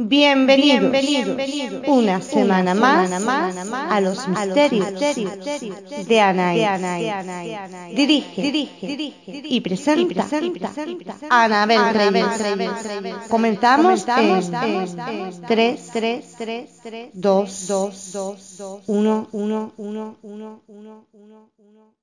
[0.00, 3.10] Bienvenidos, bienvenidos una semana más
[3.72, 4.94] a los misterios
[6.06, 6.64] de Anaí.
[7.96, 8.76] Dirige,
[9.26, 10.24] y presenta
[11.30, 11.80] Anabel.
[13.28, 14.40] Comenzamos en
[15.48, 21.98] 3, 3, 3, 2, 2, 2, 1, 1, 1, 1, 1, 1, 1.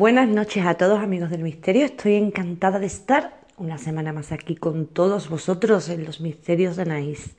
[0.00, 4.56] Buenas noches a todos amigos del misterio, estoy encantada de estar una semana más aquí
[4.56, 7.36] con todos vosotros en los misterios de Anaís.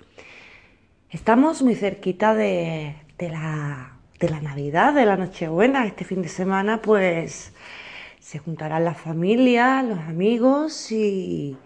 [1.09, 6.83] Estamos muy cerquita de, la, de la Navidad, de la Nochebuena, este fin de semana
[6.83, 7.51] pues
[8.19, 11.57] se juntarán la familia, los amigos y,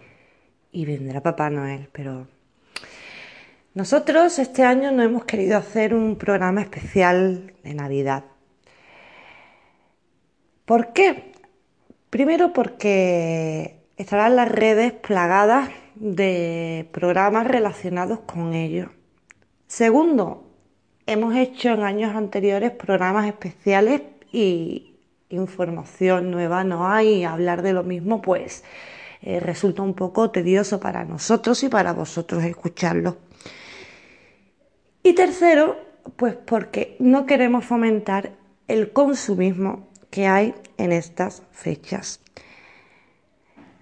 [0.72, 2.26] y vendrá Papá Noel, pero
[3.74, 8.24] nosotros este año no hemos querido hacer un programa especial de Navidad
[10.66, 11.32] ¿Por qué?
[12.10, 18.90] Primero porque estarán las redes plagadas de programas relacionados con ello.
[19.68, 20.50] Segundo,
[21.06, 24.96] hemos hecho en años anteriores programas especiales y
[25.28, 27.22] información nueva no hay.
[27.22, 28.64] Hablar de lo mismo pues
[29.22, 33.18] eh, resulta un poco tedioso para nosotros y para vosotros escucharlo.
[35.04, 35.76] Y tercero,
[36.16, 38.32] pues porque no queremos fomentar
[38.66, 42.20] el consumismo que hay en estas fechas.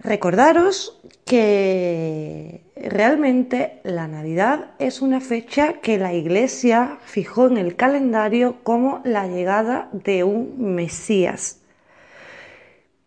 [0.00, 8.56] Recordaros que realmente la Navidad es una fecha que la Iglesia fijó en el calendario
[8.64, 11.60] como la llegada de un Mesías.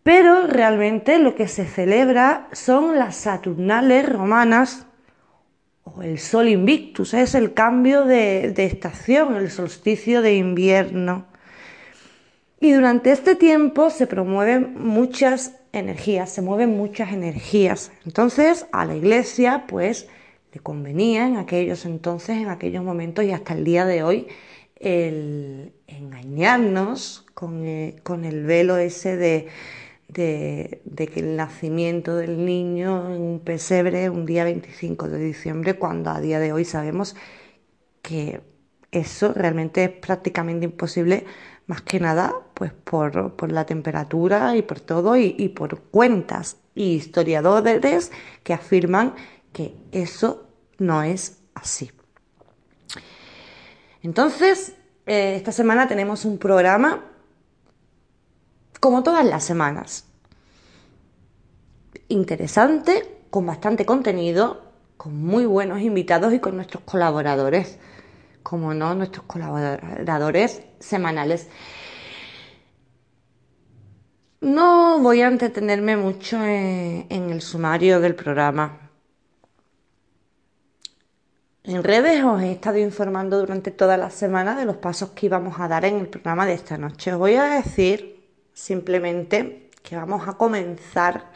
[0.03, 4.85] Pero realmente lo que se celebra son las Saturnales romanas
[5.83, 11.25] o el Sol Invictus, es el cambio de, de estación, el solsticio de invierno.
[12.59, 17.91] Y durante este tiempo se promueven muchas energías, se mueven muchas energías.
[18.06, 20.07] Entonces a la iglesia pues
[20.51, 24.28] le convenía en aquellos entonces, en aquellos momentos y hasta el día de hoy
[24.79, 29.47] el engañarnos con, eh, el velo ese de,
[30.07, 36.12] de, que el nacimiento del niño en un pesebre un día 25 de diciembre, cuando
[36.12, 37.16] a día de hoy sabemos
[38.01, 38.41] que
[38.91, 41.25] eso realmente es prácticamente imposible
[41.67, 48.11] más que nada pues por, la temperatura y por todo y, por cuentas y historiadores
[48.43, 49.14] que afirman
[49.53, 50.47] que eso
[50.79, 51.91] no es así.
[54.02, 54.75] Entonces,
[55.05, 57.03] eh, esta semana tenemos un programa
[58.79, 60.05] como todas las semanas.
[62.08, 64.61] Interesante, con bastante contenido,
[64.96, 67.78] con muy buenos invitados y con nuestros colaboradores
[68.47, 71.49] como no, nuestros colaboradores semanales.
[74.40, 78.90] No voy a entretenerme mucho en, el sumario del programa.
[81.66, 85.59] En redes os he estado informando durante toda la semana de los pasos que íbamos
[85.59, 87.11] a dar en el programa de esta noche.
[87.11, 91.34] Os voy a decir simplemente que vamos a comenzar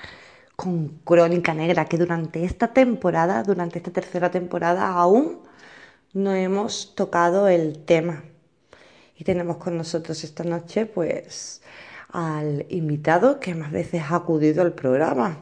[0.55, 5.50] con Crónica Negra, que durante esta temporada, durante esta tercera temporada, aún
[6.13, 8.23] no hemos tocado el tema.
[9.15, 11.61] Y tenemos con nosotros esta noche, pues,
[12.09, 15.39] al invitado que más veces ha acudido al programa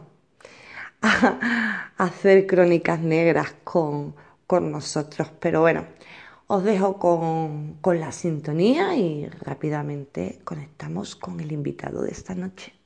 [1.01, 5.31] a hacer crónicas negras con, con nosotros.
[5.39, 5.86] Pero bueno,
[6.48, 12.78] os dejo con, con la sintonía y rápidamente conectamos con el invitado de esta noche.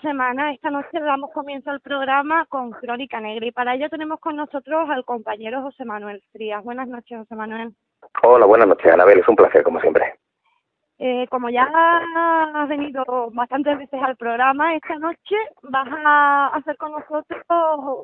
[0.00, 0.52] Semana.
[0.52, 4.88] Esta noche damos comienzo al programa con Crónica Negra y para ello tenemos con nosotros
[4.88, 6.62] al compañero José Manuel Frías.
[6.64, 7.74] Buenas noches, José Manuel.
[8.22, 9.18] Hola, buenas noches, Anabel.
[9.18, 10.14] Es un placer, como siempre.
[11.00, 11.62] Eh, como ya
[12.54, 17.44] has venido bastantes veces al programa, esta noche vas a hacer con nosotros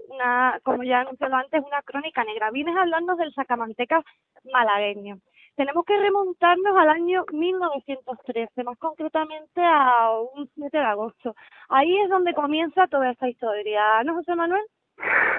[0.08, 2.50] una, como ya anunciado antes, una crónica negra.
[2.52, 4.02] Vienes a hablarnos del sacamanteca
[4.52, 5.18] malagueño
[5.56, 11.34] tenemos que remontarnos al año 1913, más concretamente a un 7 de agosto.
[11.68, 14.62] Ahí es donde comienza toda esta historia, ¿no, José Manuel?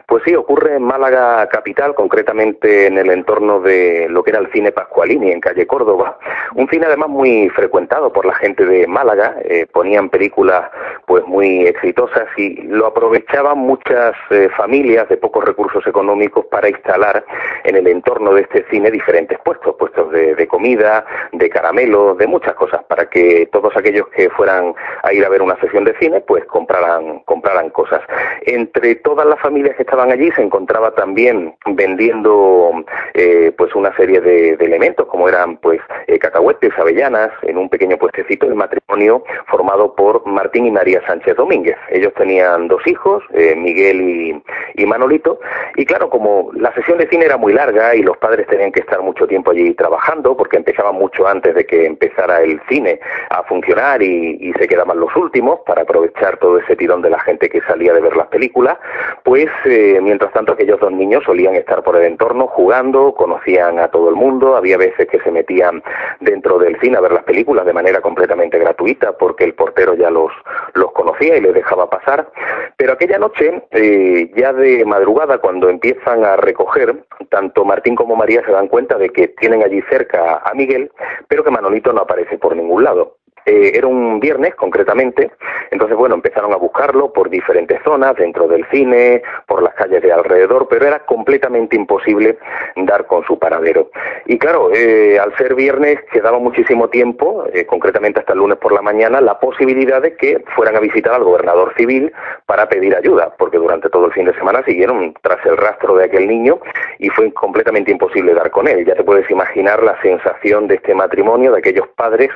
[0.08, 4.52] Pues sí, ocurre en Málaga capital, concretamente en el entorno de lo que era el
[4.52, 6.20] cine Pascualini, en calle Córdoba.
[6.54, 10.70] Un cine además muy frecuentado por la gente de Málaga, eh, ponían películas
[11.08, 17.26] pues muy exitosas y lo aprovechaban muchas eh, familias de pocos recursos económicos para instalar
[17.64, 22.28] en el entorno de este cine diferentes puestos, puestos de, de comida, de caramelos, de
[22.28, 24.74] muchas cosas, para que todos aquellos que fueran
[25.04, 28.02] a ir a ver una sesión de cine pues compraran, compraran cosas.
[28.42, 32.84] Entre todas las familias que estaban allí se encontraba también vendiendo
[33.14, 37.96] eh, pues una serie de, elementos como eran pues eh, cacahuetes, avellanas, en un pequeño
[38.00, 41.78] puestecito de matrimonio formado por Martín y María Sánchez Domínguez.
[41.92, 44.44] Ellos tenían dos hijos, eh, Miguel y,
[44.82, 45.40] y, Manolito,
[45.76, 48.80] y claro, como la sesión de cine era muy larga y los padres tenían que
[48.80, 53.44] estar mucho tiempo allí trabajando, porque empezaban mucho antes de que empezara el cine a
[53.44, 57.48] funcionar y, y se quedaban los últimos para aprovechar todo ese tirón de la gente
[57.48, 58.78] que salía de ver las películas,
[59.24, 63.90] pues pues mientras tanto aquellos dos niños solían estar por el entorno jugando, conocían a
[63.90, 65.84] todo el mundo, había veces que se metían
[66.22, 70.10] dentro del cine a ver las películas de manera completamente gratuita porque el portero ya
[70.10, 70.32] los,
[70.74, 72.32] los conocía y les dejaba pasar,
[72.78, 78.42] pero aquella noche, eh, ya de madrugada, cuando empiezan a recoger, tanto Martín como María
[78.46, 80.90] se dan cuenta de que tienen allí cerca a Miguel,
[81.28, 83.18] pero que Manolito no aparece por ningún lado.
[83.46, 85.32] Eh, era un viernes concretamente,
[85.70, 90.12] entonces bueno, empezaron a buscarlo por diferentes zonas, dentro del cine, por las calles de
[90.12, 92.40] alrededor, pero era completamente imposible
[92.76, 93.92] dar con su paradero.
[94.26, 98.72] Y claro, eh, al ser viernes quedaba muchísimo tiempo, eh, concretamente hasta el lunes por
[98.72, 102.12] la mañana, la posibilidad de que fueran a visitar al gobernador civil
[102.48, 106.06] para pedir ayuda, porque durante todo el fin de semana siguieron tras el rastro de
[106.06, 106.60] aquel niño
[106.98, 108.86] y fue completamente imposible dar con él.
[108.86, 112.32] Ya te puedes imaginar la sensación de este matrimonio, de aquellos padres,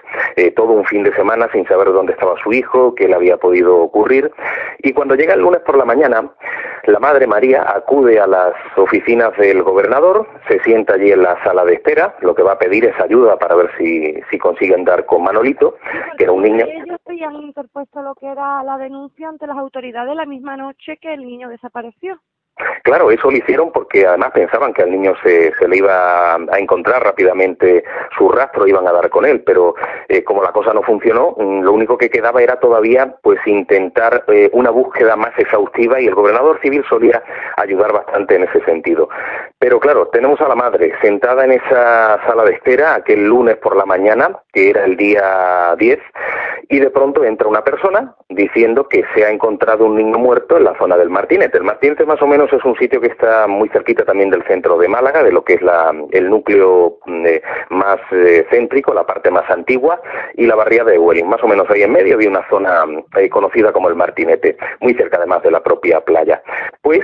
[0.55, 3.37] todo un fin fin de semana sin saber dónde estaba su hijo, qué le había
[3.37, 4.31] podido ocurrir.
[4.79, 6.29] Y cuando llega el lunes por la mañana,
[6.87, 11.63] la madre María acude a las oficinas del gobernador, se sienta allí en la sala
[11.63, 15.05] de espera, lo que va a pedir es ayuda para ver si, si consiguen dar
[15.05, 15.77] con Manolito,
[16.17, 16.65] que era un niño.
[16.65, 21.13] Ellos habían interpuesto lo que era la denuncia ante las autoridades la misma noche que
[21.13, 22.19] el niño desapareció.
[22.83, 26.59] Claro, eso lo hicieron porque además pensaban que al niño se, se le iba a
[26.59, 27.83] encontrar rápidamente
[28.17, 29.75] su rastro, iban a dar con él, pero
[30.07, 34.23] eh, como la cosa no funcionó, mm, lo único que quedaba era todavía pues intentar
[34.27, 37.21] eh, una búsqueda más exhaustiva y el gobernador civil solía
[37.57, 39.09] ayudar bastante en ese sentido.
[39.57, 43.75] Pero claro, tenemos a la madre sentada en esa sala de espera aquel lunes por
[43.75, 45.99] la mañana, que era el día 10,
[46.71, 50.65] y de pronto entra una persona diciendo que se ha encontrado un niño muerto en
[50.65, 51.57] la zona del Martinete.
[51.57, 54.77] El Martinete más o menos es un sitio que está muy cerquita también del centro
[54.77, 59.05] de Málaga, de lo que es la, el núcleo mm, eh, más eh, céntrico, la
[59.05, 59.99] parte más antigua,
[60.35, 62.85] y la barriada de Huelin, más o menos ahí en medio de una zona
[63.17, 66.41] eh, conocida como el Martinete, muy cerca además de la propia playa.
[66.81, 67.01] Pues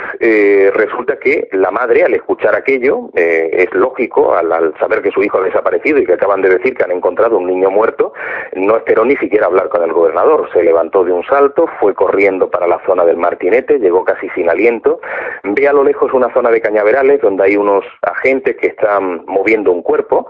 [0.74, 5.38] resulta que la madre, al escuchar aquello, es lógico, al, al, saber que su hijo
[5.38, 8.14] ha desaparecido y que acaban de decir que han encontrado un niño muerto,
[8.54, 12.50] no esperó ni siquiera hablar con el gobernador, se levantó de un salto, fue corriendo
[12.50, 15.00] para la zona del Martinete, llegó casi sin aliento,
[15.44, 19.72] ve a lo lejos una zona de cañaverales donde hay unos agentes que están moviendo
[19.72, 20.30] un cuerpo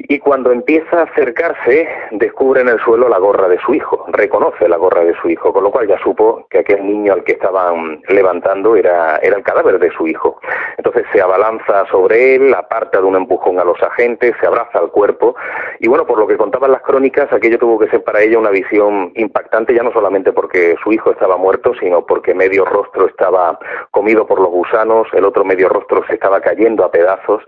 [0.00, 4.68] y cuando empieza a acercarse descubre en el suelo la gorra de su hijo, reconoce
[4.68, 7.32] la gorra de su hijo, con lo cual ya supo que aquel niño al que
[7.32, 10.40] estaban levantando era, era el cadáver de su hijo.
[11.18, 15.34] Se abalanza sobre él, aparta de un empujón a los agentes, se abraza al cuerpo.
[15.80, 18.50] Y bueno, por lo que contaban las crónicas, aquello tuvo que ser para ella una
[18.50, 23.58] visión impactante, ya no solamente porque su hijo estaba muerto, sino porque medio rostro estaba
[23.90, 27.42] comido por los gusanos, el otro medio rostro se estaba cayendo a pedazos.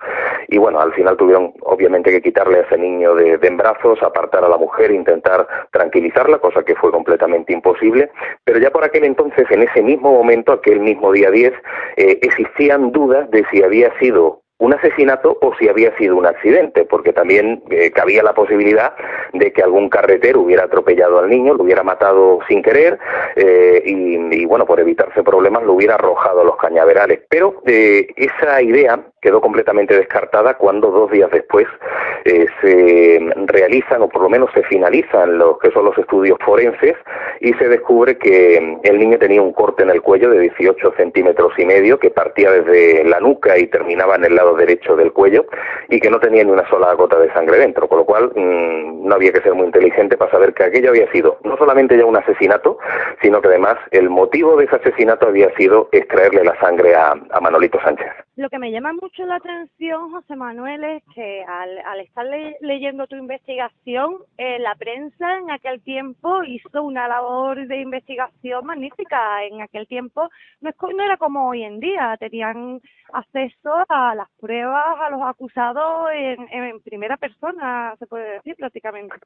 [0.49, 4.45] Y bueno, al final tuvieron obviamente que quitarle a ese niño de, en brazos, apartar
[4.45, 8.11] a la mujer, intentar tranquilizarla, cosa que fue completamente imposible,
[8.43, 11.53] pero ya por aquel entonces, en ese mismo momento, aquel mismo día 10,
[11.99, 16.85] eh, existían dudas de si había sido un asesinato o si había sido un accidente,
[16.85, 18.95] porque también eh, cabía la posibilidad
[19.33, 22.99] de que algún carretero hubiera atropellado al niño, lo hubiera matado sin querer
[23.37, 27.21] eh, y, bueno, por evitarse problemas lo hubiera arrojado a los cañaverales.
[27.29, 31.67] Pero eh, esa idea quedó completamente descartada cuando dos días después
[32.25, 36.97] se realizan o por lo menos se finalizan los que son los estudios forenses
[37.41, 41.53] y se descubre que el niño tenía un corte en el cuello de 18 centímetros
[41.59, 45.47] y medio que partía desde la nuca y terminaba en el lado derecho del cuello
[45.89, 49.07] y que no tenía ni una sola gota de sangre dentro, con lo cual mmm,
[49.07, 52.05] no había que ser muy inteligente para saber que aquello había sido no solamente ya
[52.05, 52.79] un asesinato,
[53.23, 57.81] sino que además el motivo de ese asesinato había sido extraerle la sangre a Manolito
[57.81, 58.11] Sánchez.
[58.41, 62.57] Lo que me llama mucho la atención, José Manuel, es que al, al estar le
[62.63, 69.45] leyendo tu investigación, eh, la prensa en aquel tiempo hizo una labor de investigación magnífica.
[69.45, 70.31] En aquel tiempo
[70.63, 72.81] no, es, no era como hoy en día, tenían
[73.13, 79.17] acceso a las pruebas, a los acusados en, en primera persona, se puede decir prácticamente.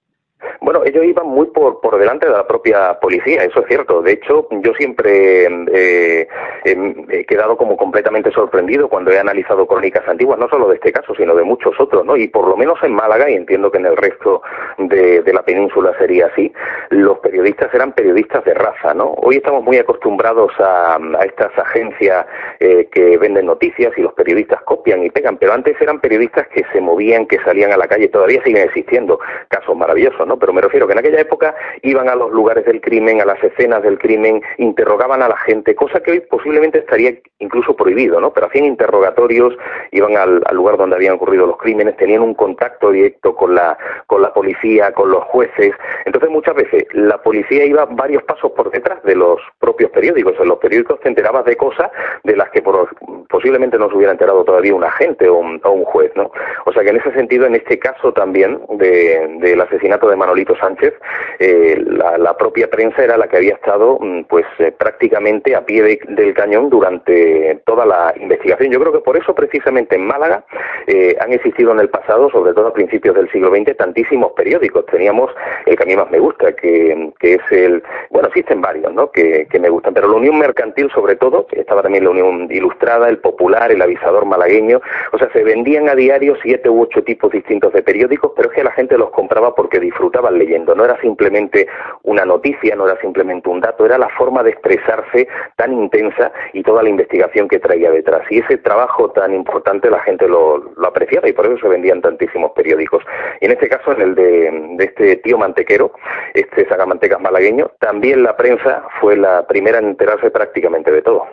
[0.61, 4.03] Bueno, ellos iban muy por, por delante de la propia policía, eso es cierto.
[4.03, 6.27] De hecho, yo siempre eh,
[6.65, 11.15] he quedado como completamente sorprendido cuando he analizado crónicas antiguas, no solo de este caso,
[11.15, 12.17] sino de muchos otros, ¿no?
[12.17, 14.43] Y por lo menos en Málaga, y entiendo que en el resto
[14.79, 16.53] de, de la península sería así,
[16.91, 19.13] los periodistas eran periodistas de raza, ¿no?
[19.19, 22.27] Hoy estamos muy acostumbrados a, a estas agencias
[22.61, 26.65] eh, que venden noticias y los periodistas copian y pegan, pero antes eran periodistas que
[26.73, 30.39] se movían, que salían a la calle, todavía siguen existiendo casos maravillosos, ¿no?
[30.39, 33.43] Pero me refiero que en aquella época iban a los lugares del crimen, a las
[33.43, 38.33] escenas del crimen, interrogaban a la gente, cosa que hoy posiblemente estaría incluso prohibido, ¿no?
[38.33, 39.55] Pero hacían interrogatorios,
[39.93, 43.77] iban al, al lugar donde habían ocurrido los crímenes, tenían un contacto directo con la,
[44.07, 45.73] con la policía, con los jueces.
[46.05, 50.35] Entonces muchas veces la policía iba varios pasos por detrás de los propios periódicos.
[50.41, 51.91] En los periódicos te enterabas de cosas
[52.23, 52.89] de las que por,
[53.29, 56.31] posiblemente no se hubiera enterado todavía un agente o un, o un juez, ¿no?
[56.65, 60.57] O sea que en ese sentido, en este caso también de, del asesinato de Manolito
[60.57, 60.95] Sánchez,
[61.39, 65.83] eh, la, propia prensa era la que había estado mm, pues eh, prácticamente a pie
[65.83, 68.73] de, del cañón durante toda la investigación.
[68.73, 70.45] Yo creo que por eso precisamente en Málaga
[70.87, 74.87] eh, han existido en el pasado, sobre todo a principios del siglo XX, tantísimos periódicos.
[74.87, 75.31] Teníamos
[75.67, 79.11] el que a mí más me gusta, que, que es el, bueno, existen varios, ¿no?
[79.11, 83.09] Que, que me gustan, pero la Unión Mercantil sobre todo, estaba también la Unión Ilustrada,
[83.09, 84.81] el Popular, el Avisador Malagueño,
[85.13, 88.55] o sea, se vendían a diario siete u ocho tipos distintos de periódicos, pero es
[88.55, 90.75] que la gente los compraba porque disfrutaba leyendo.
[90.75, 91.67] No era simplemente
[92.03, 96.63] una noticia, no era simplemente un dato, era la forma de expresarse tan intensa y
[96.63, 98.23] toda la investigación que traía detrás.
[98.31, 102.53] Y ese trabajo tan importante la gente lo, apreciaba y por eso se vendían tantísimos
[102.53, 103.03] periódicos.
[103.41, 105.93] Y en este caso, en el de, este tío mantequero,
[106.35, 111.27] este sagamantecas malagueño, también la prensa fue la primera en enterarse prácticamente de todo.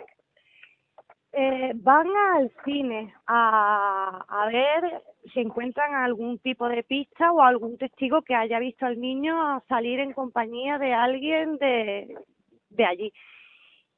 [1.34, 7.78] Eh, van al cine a, a ver si encuentran algún tipo de pista o algún
[7.78, 12.18] testigo que haya visto al niño salir en compañía de alguien de,
[12.68, 13.12] de allí.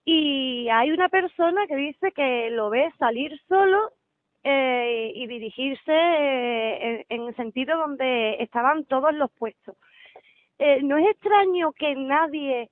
[0.05, 3.93] Y hay una persona que dice que lo ve salir solo
[4.43, 9.77] eh, y dirigirse eh, en, el sentido donde estaban todos los puestos.
[10.59, 12.71] Eh, no es extraño que nadie,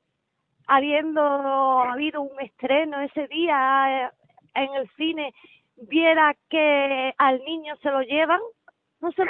[0.67, 4.13] habiendo habido un estreno ese día
[4.55, 5.35] en el cine
[5.77, 8.41] viera que al niño se lo llevan,
[9.01, 9.25] no sé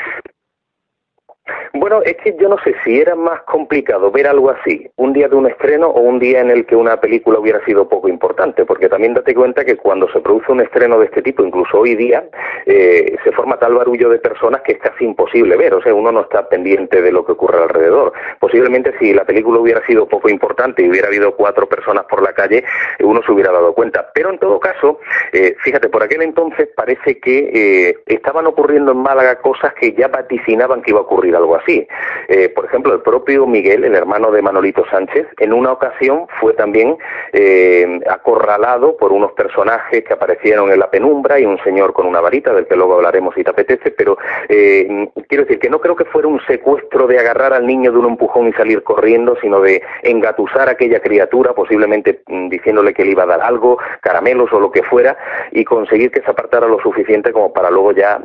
[1.74, 5.28] bueno, es que yo no sé si era más complicado ver algo así, un día
[5.28, 8.64] de un estreno o un día en el que una película hubiera sido poco importante,
[8.64, 11.96] porque también date cuenta que cuando se produce un estreno de este tipo, incluso hoy
[11.96, 12.24] día,
[12.66, 16.12] eh, se forma tal barullo de personas que es casi imposible ver, o sea, uno
[16.12, 18.12] no está pendiente de lo que ocurre alrededor.
[18.38, 22.32] Posiblemente si la película hubiera sido poco importante y hubiera habido cuatro personas por la
[22.32, 22.64] calle,
[23.00, 24.10] uno se hubiera dado cuenta.
[24.14, 25.00] Pero en todo caso,
[25.32, 27.50] eh, fíjate, por aquel entonces parece que
[27.88, 31.86] eh, estaban ocurriendo en Málaga cosas que ya vaticinaban que iba a ocurrir algo así.
[32.28, 36.54] Eh, por ejemplo, el propio Miguel, el hermano de Manolito Sánchez, en una ocasión fue
[36.54, 36.96] también
[37.32, 42.20] eh, acorralado por unos personajes que aparecieron en la penumbra y un señor con una
[42.20, 44.16] varita, del que luego hablaremos si te apetece, pero
[44.48, 47.98] eh, quiero decir que no creo que fuera un secuestro de agarrar al niño de
[47.98, 53.04] un empujón y salir corriendo, sino de engatusar a aquella criatura, posiblemente mm, diciéndole que
[53.04, 55.16] le iba a dar algo, caramelos o lo que fuera,
[55.50, 58.20] y conseguir que se apartara lo suficiente como para luego ya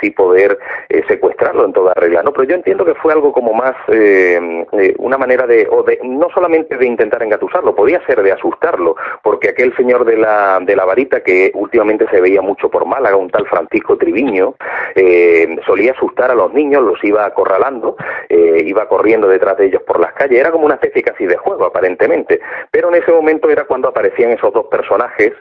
[0.00, 0.58] sí poder
[1.06, 2.22] secuestrarlo en toda regla.
[2.22, 5.82] No, pero yo entiendo que fue algo como más eh, eh, una manera de, o
[5.82, 10.58] de, no solamente de intentar engatusarlo, podía ser de asustarlo, porque aquel señor de la,
[10.60, 14.54] de la varita que últimamente se veía mucho por Málaga, un tal Francisco Triviño,
[14.94, 17.96] eh, solía asustar a los niños, los iba acorralando,
[18.30, 21.66] iba corriendo detrás de ellos por las calles, era como una especie casi de juego
[21.66, 22.40] aparentemente,
[22.70, 25.32] pero en ese momento era cuando aparecían esos dos personajes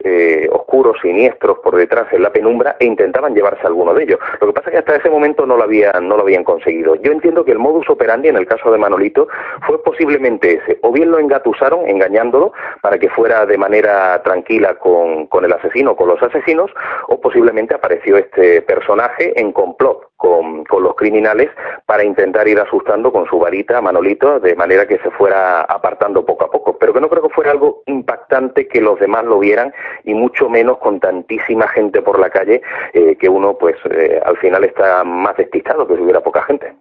[0.51, 4.19] oscuros, siniestros por detrás en la penumbra e intentaban llevarse a alguno de ellos.
[4.41, 6.96] Lo que pasa es que hasta ese momento no lo habían, no lo habían conseguido.
[7.03, 9.27] Yo entiendo que el modus operandi en el caso de Manolito
[9.65, 10.79] fue posiblemente ese.
[10.81, 16.09] O bien lo engatusaron engañándolo para que fuera de manera tranquila con, el asesino, con
[16.09, 16.71] los asesinos,
[17.07, 21.49] o posiblemente apareció este personaje en complot con, con, los criminales
[21.85, 26.25] para intentar ir asustando con su varita a Manolito de manera que se fuera apartando
[26.25, 26.77] poco a poco.
[26.77, 30.49] Pero que no creo que fuera algo impactante que los demás lo vieran y mucho
[30.49, 32.61] menos con tantísima gente por la calle
[32.93, 36.73] eh, que uno pues eh, al final está más despistado que si hubiera poca gente.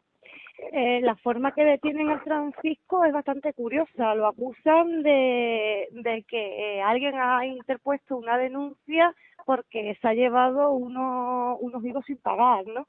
[0.78, 4.14] Eh, la forma que detienen a Francisco es bastante curiosa.
[4.14, 9.14] Lo acusan de, de que alguien ha interpuesto una denuncia
[9.46, 12.84] porque se ha llevado uno, unos higos sin pagar, ¿no?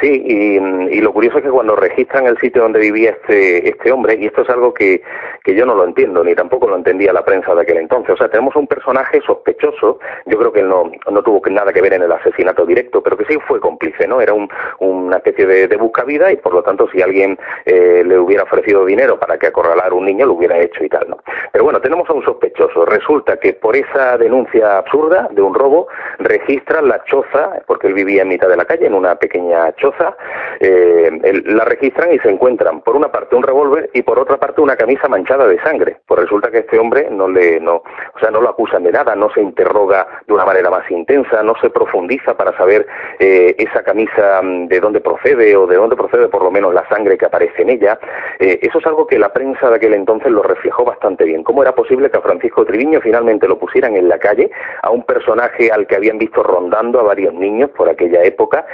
[0.00, 4.16] Sí, y, lo curioso es que cuando registran el sitio donde vivía este, este hombre,
[4.20, 5.02] y esto es algo que,
[5.42, 8.16] que yo no lo entiendo, ni tampoco lo entendía la prensa de aquel entonces, o
[8.16, 11.94] sea, tenemos un personaje sospechoso, yo creo que él no, no tuvo nada que ver
[11.94, 14.20] en el asesinato directo, pero que sí fue cómplice, ¿no?
[14.20, 14.48] Era un,
[14.80, 18.84] una especie de, de buscavida y por lo tanto si alguien eh, le hubiera ofrecido
[18.84, 21.18] dinero para que acorralar a un niño, lo hubiera hecho y tal, ¿no?
[21.52, 22.84] Pero bueno, tenemos a un sospechoso.
[22.84, 28.22] Resulta que por esa denuncia absurda de un robo, registran la choza, porque él vivía
[28.22, 30.16] en mitad de la calle, en una pequeña choza,
[30.60, 31.10] eh,
[31.46, 34.76] la registran y se encuentran por una parte un revólver y por otra parte una
[34.76, 35.98] camisa manchada de sangre.
[36.06, 39.14] Pues resulta que este hombre no le, no, o sea, no lo acusan de nada,
[39.14, 42.86] no se interroga de una manera más intensa, no se profundiza para saber
[43.18, 46.88] eh, esa camisa mm, de dónde procede o de dónde procede por lo menos la
[46.88, 47.98] sangre que aparece en ella.
[48.38, 51.42] Eh, eso es algo que la prensa de aquel entonces lo reflejó bastante bien.
[51.42, 54.50] ¿Cómo era posible que a Francisco Triviño finalmente lo pusieran en la calle
[54.82, 58.66] a un personaje al que habían visto rondando a varios niños por aquella época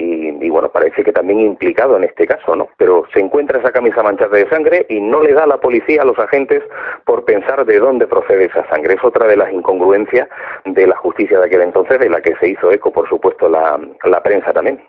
[0.00, 2.68] y, bueno, parece que también implicado en este caso, ¿no?
[2.76, 6.04] Pero se encuentra esa camisa manchada de sangre y no le da la policía a
[6.04, 6.62] los agentes
[7.04, 8.94] por pensar de dónde procede esa sangre.
[8.94, 10.28] Es otra de las incongruencias
[10.64, 13.78] de la justicia de aquel entonces, de la que se hizo eco, por supuesto, la,
[14.04, 14.82] la prensa también.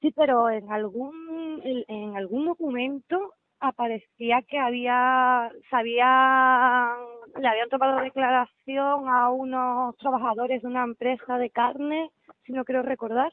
[0.00, 6.94] Sí, pero en algún, en algún documento aparecía que había, sabía,
[7.38, 12.10] le habían tomado declaración a unos trabajadores de una empresa de carne,
[12.44, 13.32] si no quiero recordar.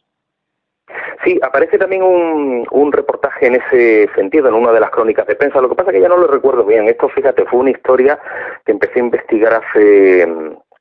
[1.23, 5.35] Sí, aparece también un, un, reportaje en ese sentido, en una de las crónicas de
[5.35, 5.61] prensa.
[5.61, 6.87] Lo que pasa es que ya no lo recuerdo bien.
[6.89, 8.19] Esto, fíjate, fue una historia
[8.65, 10.27] que empecé a investigar hace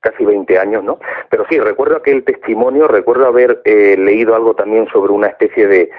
[0.00, 0.98] casi 20 años, ¿no?
[1.28, 5.90] Pero sí, recuerdo aquel testimonio, recuerdo haber eh, leído algo también sobre una especie de,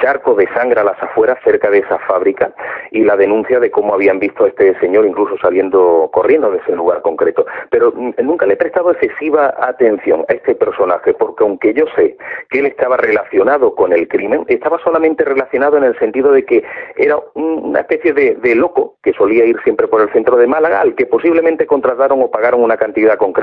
[0.00, 2.52] charco de sangre a las afueras cerca de esa fábrica
[2.90, 6.72] y la denuncia de cómo habían visto a este señor incluso saliendo corriendo de ese
[6.72, 7.46] lugar concreto.
[7.70, 12.16] Pero mm, nunca le he prestado excesiva atención a este personaje, porque aunque yo sé
[12.50, 16.64] que él estaba relacionado con el crimen, estaba solamente relacionado en el sentido de que
[16.96, 20.80] era una especie de, de loco que solía ir siempre por el centro de Málaga,
[20.80, 23.35] al que posiblemente contrataron o pagaron una cantidad concreta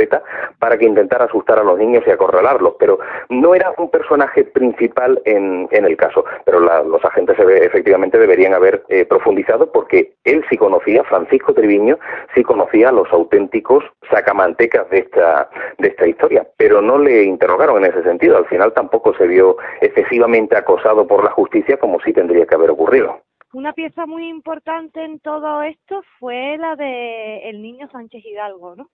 [0.59, 5.21] para que intentara asustar a los niños y acorralarlos, pero no era un personaje principal
[5.25, 6.25] en, en el caso.
[6.45, 11.97] Pero los agentes efectivamente deberían haber eh, profundizado porque él sí conocía, Francisco Triviño,
[12.33, 17.83] sí conocía a los auténticos sacamantecas de esta, de esta historia, pero no le interrogaron
[17.83, 18.37] en ese sentido.
[18.37, 22.71] Al final tampoco se vio excesivamente acosado por la justicia como sí tendría que haber
[22.71, 23.19] ocurrido.
[23.53, 28.89] Una pieza muy importante en todo esto fue la de el niño Sánchez Hidalgo, ¿no?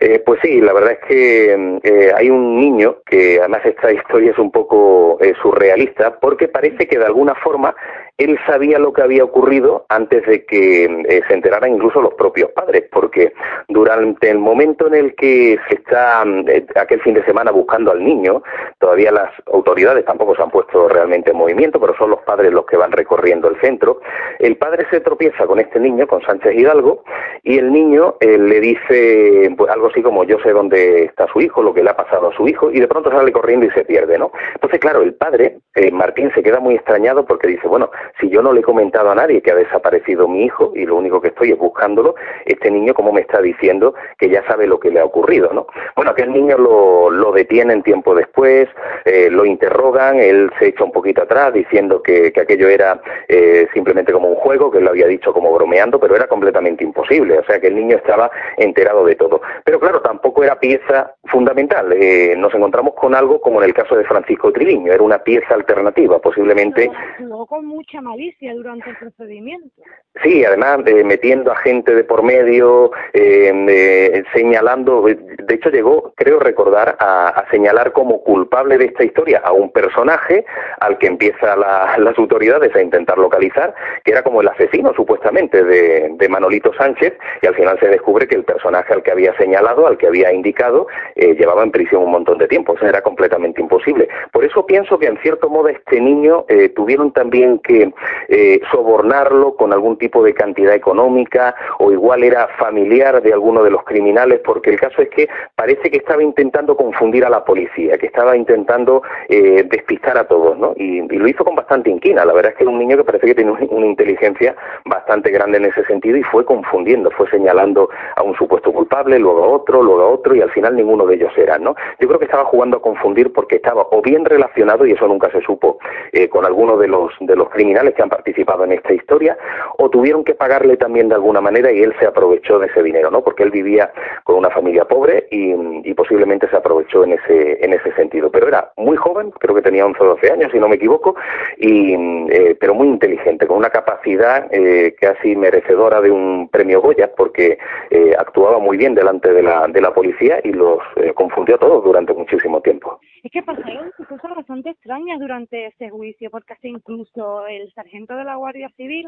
[0.00, 4.32] Eh, pues sí, la verdad es que eh, hay un niño que además esta historia
[4.32, 7.74] es un poco eh, surrealista porque parece que de alguna forma
[8.16, 12.50] él sabía lo que había ocurrido antes de que eh, se enteraran incluso los propios
[12.52, 13.32] padres, porque
[13.68, 18.04] durante el momento en el que se está eh, aquel fin de semana buscando al
[18.04, 18.42] niño,
[18.78, 22.66] todavía las autoridades tampoco se han puesto realmente en movimiento, pero son los padres los
[22.66, 24.00] que van recorriendo el centro.
[24.38, 27.02] El padre se tropieza con este niño, con Sánchez Hidalgo,
[27.42, 31.62] y el niño le dice pues, algo así como yo sé dónde está su hijo,
[31.62, 33.84] lo que le ha pasado a su hijo, y de pronto sale corriendo y se
[33.84, 34.32] pierde, ¿no?
[34.54, 35.58] Entonces, claro, el padre,
[35.92, 39.14] Martín, se queda muy extrañado porque dice, bueno, si yo no le he comentado a
[39.14, 42.94] nadie que ha desaparecido mi hijo y lo único que estoy es buscándolo, este niño
[42.94, 45.66] como me está diciendo que ya sabe lo que le ha ocurrido, ¿no?
[45.96, 48.68] Bueno, aquel niño lo, lo detienen tiempo después,
[49.04, 53.68] eh, lo interrogan, él se echa un poquito atrás diciendo que, que aquello era eh,
[53.72, 57.44] simplemente como un juego, que lo había dicho como bromeando, pero era completamente imposible, o
[57.44, 59.33] sea que el niño estaba enterado de todo.
[59.64, 63.96] Pero claro, tampoco era pieza fundamental, eh, nos encontramos con algo como en el caso
[63.96, 66.90] de Francisco Triviño, era una pieza alternativa, posiblemente...
[67.20, 69.82] No, con mucha malicia durante el procedimiento.
[70.22, 76.96] Sí, además metiendo a gente de por medio, eh, señalando, de hecho llegó, creo recordar,
[77.00, 80.44] a, señalar como culpable de esta historia a un personaje
[80.78, 83.74] al que empieza las autoridades a intentar localizar,
[84.04, 88.34] que era como el asesino supuestamente de, Manolito Sánchez, y al final se descubre que
[88.34, 92.10] el personaje al que había señalado, al que había indicado, eh, llevaba en prisión un
[92.10, 94.08] montón de tiempo, o era completamente imposible.
[94.32, 97.92] Por eso pienso que en cierto modo este niño eh, tuvieron también que
[98.28, 103.70] eh, sobornarlo con algún tipo de cantidad económica o igual era familiar de alguno de
[103.70, 107.96] los criminales, porque el caso es que parece que estaba intentando confundir a la policía,
[107.98, 110.72] que estaba intentando eh, despistar a todos, ¿no?
[110.76, 112.24] Y, lo hizo con bastante inquina.
[112.24, 115.58] La verdad es que era un niño que parece que tiene una inteligencia bastante grande
[115.58, 119.82] en ese sentido y fue confundiendo, fue señalando a un supuesto culpable, luego a otro,
[119.82, 121.74] luego a otro y al final ninguno de ellos era, ¿no?
[122.00, 125.30] Yo creo que estaba jugando a confundir porque estaba o bien relacionado y eso nunca
[125.30, 125.78] se supo
[126.12, 129.36] eh, con alguno de los de los criminales que han participado en esta historia,
[129.78, 133.12] o tuvieron que pagarle también de alguna manera y él se aprovechó de ese dinero,
[133.12, 133.22] ¿no?
[133.22, 133.92] Porque él vivía
[134.24, 135.54] con una familia pobre y,
[135.94, 138.28] posiblemente se aprovechó en ese, en ese sentido.
[138.28, 141.14] Pero era muy joven, creo que tenía 11 o 12 años, si no me equivoco,
[141.56, 141.94] y,
[142.28, 147.58] eh, pero muy inteligente, con una capacidad eh, casi merecedora de un premio Goya, porque
[147.90, 150.80] eh, actuaba muy bien delante de la, de la policía y los
[151.14, 152.98] confundió a todos durante muchísimo tiempo.
[153.22, 158.24] Es que pasaron cosas bastante extrañas durante ese juicio, porque hasta incluso el sargento de
[158.24, 159.06] la Guardia Civil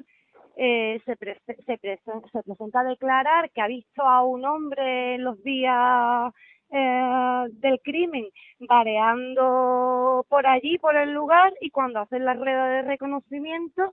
[0.56, 6.32] eh, se, se, presenta a declarar que ha visto a un hombre en los días
[6.70, 8.26] eh, del crimen
[8.60, 13.92] vareando por allí, por el lugar, y cuando hacen la rueda de reconocimiento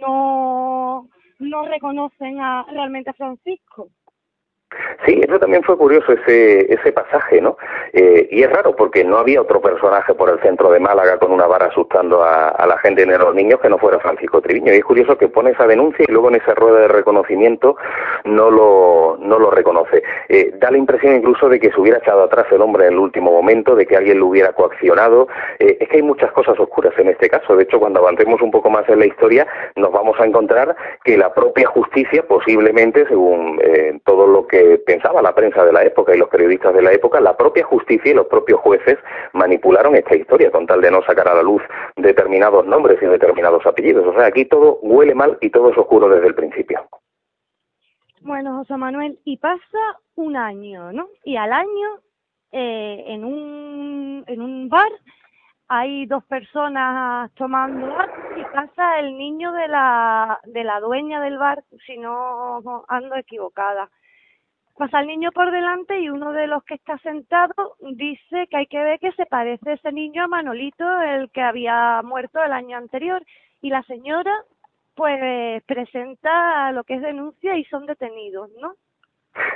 [0.00, 3.90] no, no reconocen a, realmente a Francisco.
[5.04, 7.56] Sí, eso también fue curioso ese, ese pasaje, ¿no?
[7.92, 11.30] Eh, y es raro porque no había otro personaje por el centro de Málaga con
[11.30, 14.72] una vara asustando a, la gente ni los niños que no fuera Francisco Triviño.
[14.72, 17.76] Y es curioso que pone esa denuncia y luego en esa rueda de reconocimiento
[18.24, 20.02] no lo, no lo reconoce.
[20.28, 22.98] Eh, da la impresión incluso de que se hubiera echado atrás el hombre en el
[22.98, 25.28] último momento, de que alguien lo hubiera coaccionado.
[25.60, 27.54] Eh, es que hay muchas cosas oscuras en este caso.
[27.54, 30.74] De hecho, cuando avancemos un poco más en la historia, nos vamos a encontrar
[31.04, 33.60] que la propia justicia, posiblemente, según
[34.04, 37.20] todo lo que pensaba la prensa de la época y los periodistas de la época,
[37.20, 38.98] la propia justicia y los propios jueces
[39.32, 41.62] manipularon esta historia con tal de no sacar a la luz
[41.96, 44.06] determinados nombres y determinados apellidos.
[44.06, 46.86] O sea, aquí todo huele mal y todo es oscuro desde el principio.
[48.20, 51.08] Bueno, José Manuel, y pasa un año, ¿no?
[51.24, 52.00] Y al año,
[52.50, 54.90] eh, en, un, en un bar,
[55.68, 57.86] hay dos personas tomando
[58.36, 63.90] y pasa el niño de la, de la dueña del bar, si no ando equivocada
[64.76, 68.66] pasa el niño por delante y uno de los que está sentado dice que hay
[68.66, 72.76] que ver que se parece ese niño a Manolito, el que había muerto el año
[72.76, 73.24] anterior.
[73.62, 74.32] Y la señora
[74.94, 78.74] pues presenta lo que es denuncia y son detenidos, ¿no?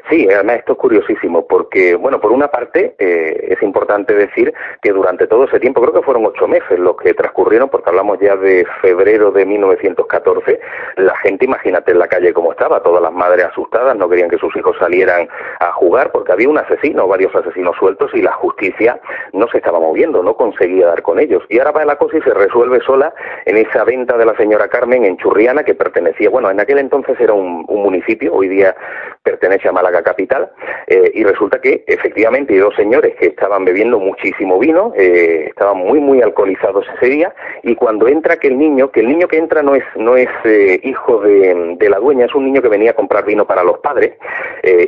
[0.09, 4.93] Sí, además esto es curiosísimo porque, bueno, por una parte eh, es importante decir que
[4.93, 8.37] durante todo ese tiempo, creo que fueron ocho meses los que transcurrieron, porque hablamos ya
[8.37, 10.61] de febrero de 1914,
[10.97, 14.38] la gente, imagínate en la calle cómo estaba, todas las madres asustadas, no querían que
[14.38, 15.29] sus hijos salieran
[15.61, 19.01] a jugar porque había un asesino, varios asesinos sueltos y la justicia
[19.33, 21.43] no se estaba moviendo, no conseguía dar con ellos.
[21.49, 23.12] Y ahora va la cosa y se resuelve sola
[23.45, 27.19] en esa venta de la señora Carmen en Churriana que pertenecía, bueno, en aquel entonces
[27.21, 28.75] era un, un municipio, hoy día
[29.23, 30.50] pertenece a Málaga Capital,
[30.87, 35.78] eh, y resulta que efectivamente hay dos señores que estaban bebiendo muchísimo vino, eh, estaban
[35.78, 39.62] muy, muy alcoholizados ese día, y cuando entra aquel niño, que el niño que entra
[39.62, 42.92] no es, no es eh, hijo de, de, la dueña, es un niño que venía
[42.92, 44.14] a comprar vino para los padres,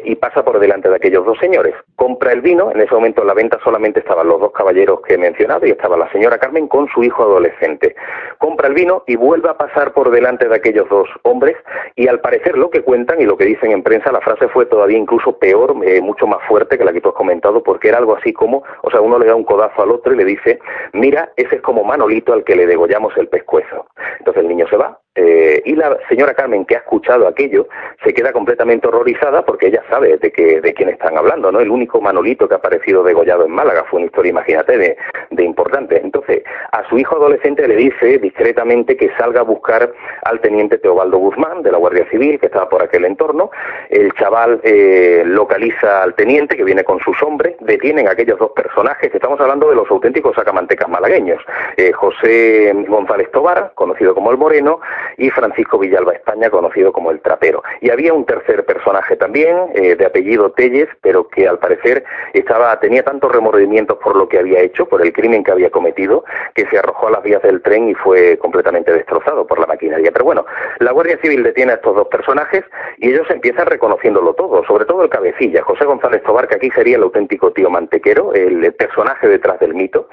[0.05, 1.75] y pasa por delante de aquellos dos señores.
[1.97, 5.15] Compra el vino, en ese momento en la venta solamente estaban los dos caballeros que
[5.15, 7.95] he mencionado, y estaba la señora Carmen con su hijo adolescente.
[8.39, 11.57] Compra el vino y vuelve a pasar por delante de aquellos dos hombres,
[11.97, 14.67] y al parecer lo que cuentan y lo que dicen en prensa, la frase fue
[14.73, 17.99] todavía incluso peor, eh, mucho más fuerte que la que tú has comentado, porque era
[17.99, 20.61] algo así como, o sea, uno le da un codazo al otro y le dice,
[20.95, 23.85] mira, ese es como Manolito al que le degollamos el pescuezo.
[24.19, 27.69] Entonces el niño se va, eh, y la señora Carmen, que ha escuchado aquello,
[28.03, 31.61] se queda completamente horrorizada porque ella sabe de, que, de quién están hablando, ¿no?
[31.61, 34.97] El único Manolito que ha aparecido degollado en Málaga fue una historia, imagínate, de,
[35.31, 36.01] de importante.
[36.03, 39.93] Entonces, a su hijo adolescente le dice discretamente que salga a buscar
[40.25, 43.51] al teniente Teobaldo Guzmán, de la Guardia Civil, que estaba por aquel entorno.
[43.91, 48.53] El chaval eh, localiza al teniente, que viene con sus hombres, detienen a aquellos dos
[48.53, 51.43] personajes, estamos hablando de los auténticos sacamantecas malagueños.
[51.77, 54.81] Eh, José González Tobar, conocido como el Moreno,
[55.17, 57.63] y Francisco Villalba España, conocido como el Trapero.
[57.81, 62.79] Y había un tercer personaje también, eh, de apellido Telles, pero que al parecer estaba,
[62.81, 66.67] tenía tantos remordimientos por lo que había hecho, por el crimen que había cometido, que
[66.67, 70.11] se arrojó a las vías del tren y fue completamente destrozado por la maquinaria.
[70.13, 70.47] Pero bueno,
[70.79, 72.65] la Guardia Civil detiene a estos dos personajes
[72.99, 76.97] y ellos empiezan reconociéndolo todo, sobre todo el cabecilla, José González Tobar, que aquí sería
[76.97, 80.09] el auténtico tío mantequero, el personaje detrás del mito,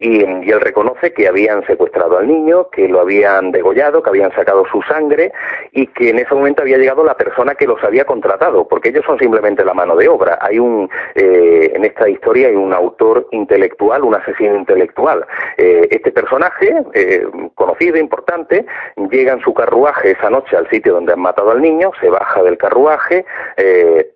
[0.00, 4.31] y, y él reconoce que habían secuestrado al niño, que lo habían degollado, que habían
[4.34, 5.32] sacado su sangre
[5.72, 9.04] y que en ese momento había llegado la persona que los había contratado, porque ellos
[9.06, 10.38] son simplemente la mano de obra.
[10.40, 15.26] Hay un, eh, en esta historia hay un autor intelectual, un asesino intelectual.
[15.56, 18.66] Eh, este personaje, eh, conocido, importante,
[19.10, 22.42] llega en su carruaje esa noche al sitio donde han matado al niño, se baja
[22.42, 23.24] del carruaje,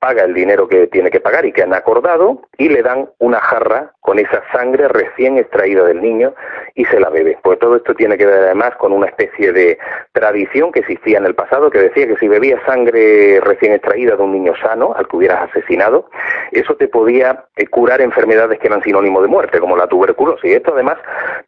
[0.00, 3.40] paga el dinero que tiene que pagar y que han acordado y le dan una
[3.40, 6.34] jarra con esa sangre recién extraída del niño
[6.74, 7.38] y se la bebe.
[7.42, 9.78] Pues todo esto tiene que ver además con una especie de
[10.12, 14.22] tradición que existía en el pasado que decía que si bebías sangre recién extraída de
[14.22, 16.08] un niño sano al que hubieras asesinado,
[16.52, 20.50] eso te podía eh, curar enfermedades que eran sinónimo de muerte, como la tuberculosis.
[20.50, 20.96] Esto además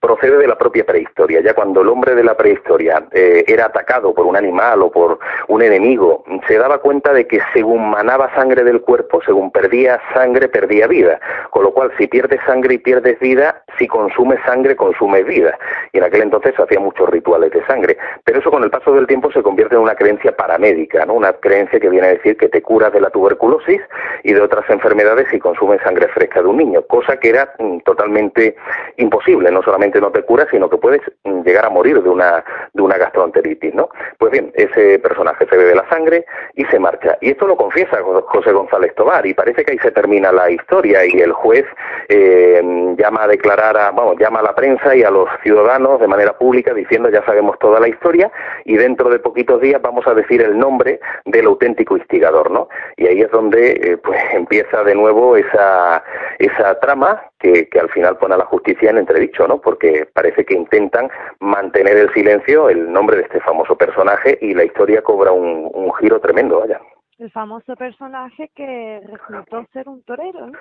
[0.01, 1.41] procede de la propia prehistoria.
[1.41, 5.19] Ya cuando el hombre de la prehistoria eh, era atacado por un animal o por
[5.49, 10.49] un enemigo, se daba cuenta de que según manaba sangre del cuerpo, según perdía sangre,
[10.49, 11.21] perdía vida.
[11.51, 15.59] Con lo cual, si pierdes sangre y pierdes vida, si consumes sangre, consumes vida.
[15.93, 17.97] Y en aquel entonces se hacían muchos rituales de sangre.
[18.25, 21.15] Pero con el paso del tiempo se convierte en una creencia paramédica, ¿no?
[21.15, 23.81] Una creencia que viene a decir que te curas de la tuberculosis
[24.23, 27.79] y de otras enfermedades si consumes sangre fresca de un niño, cosa que era mm,
[27.81, 28.57] totalmente
[28.97, 29.51] imposible.
[29.51, 32.83] No solamente no te curas, sino que puedes mm, llegar a morir de una, de
[32.83, 33.89] una gastroenteritis, ¿no?
[34.19, 37.19] Pues bien, ese personaje se bebe la sangre y se marcha.
[37.21, 41.05] Y esto lo confiesa José González Tobar y parece que ahí se termina la historia
[41.05, 41.65] y el juez
[42.09, 42.61] eh,
[42.97, 46.33] llama a declarar, a, vamos, llama a la prensa y a los ciudadanos de manera
[46.37, 48.31] pública diciendo ya sabemos toda la historia
[48.65, 52.69] y dentro de poquitos días vamos a decir el nombre del auténtico instigador, ¿no?
[52.97, 56.03] Y ahí es donde eh, pues empieza de nuevo esa,
[56.39, 59.61] esa trama que, que, al final pone a la justicia en entredicho, ¿no?
[59.61, 61.09] Porque parece que intentan
[61.41, 65.93] mantener el silencio el nombre de este famoso personaje y la historia cobra un, un
[65.95, 66.81] giro tremendo, vaya
[67.19, 70.53] el famoso personaje que resultó ser un torero.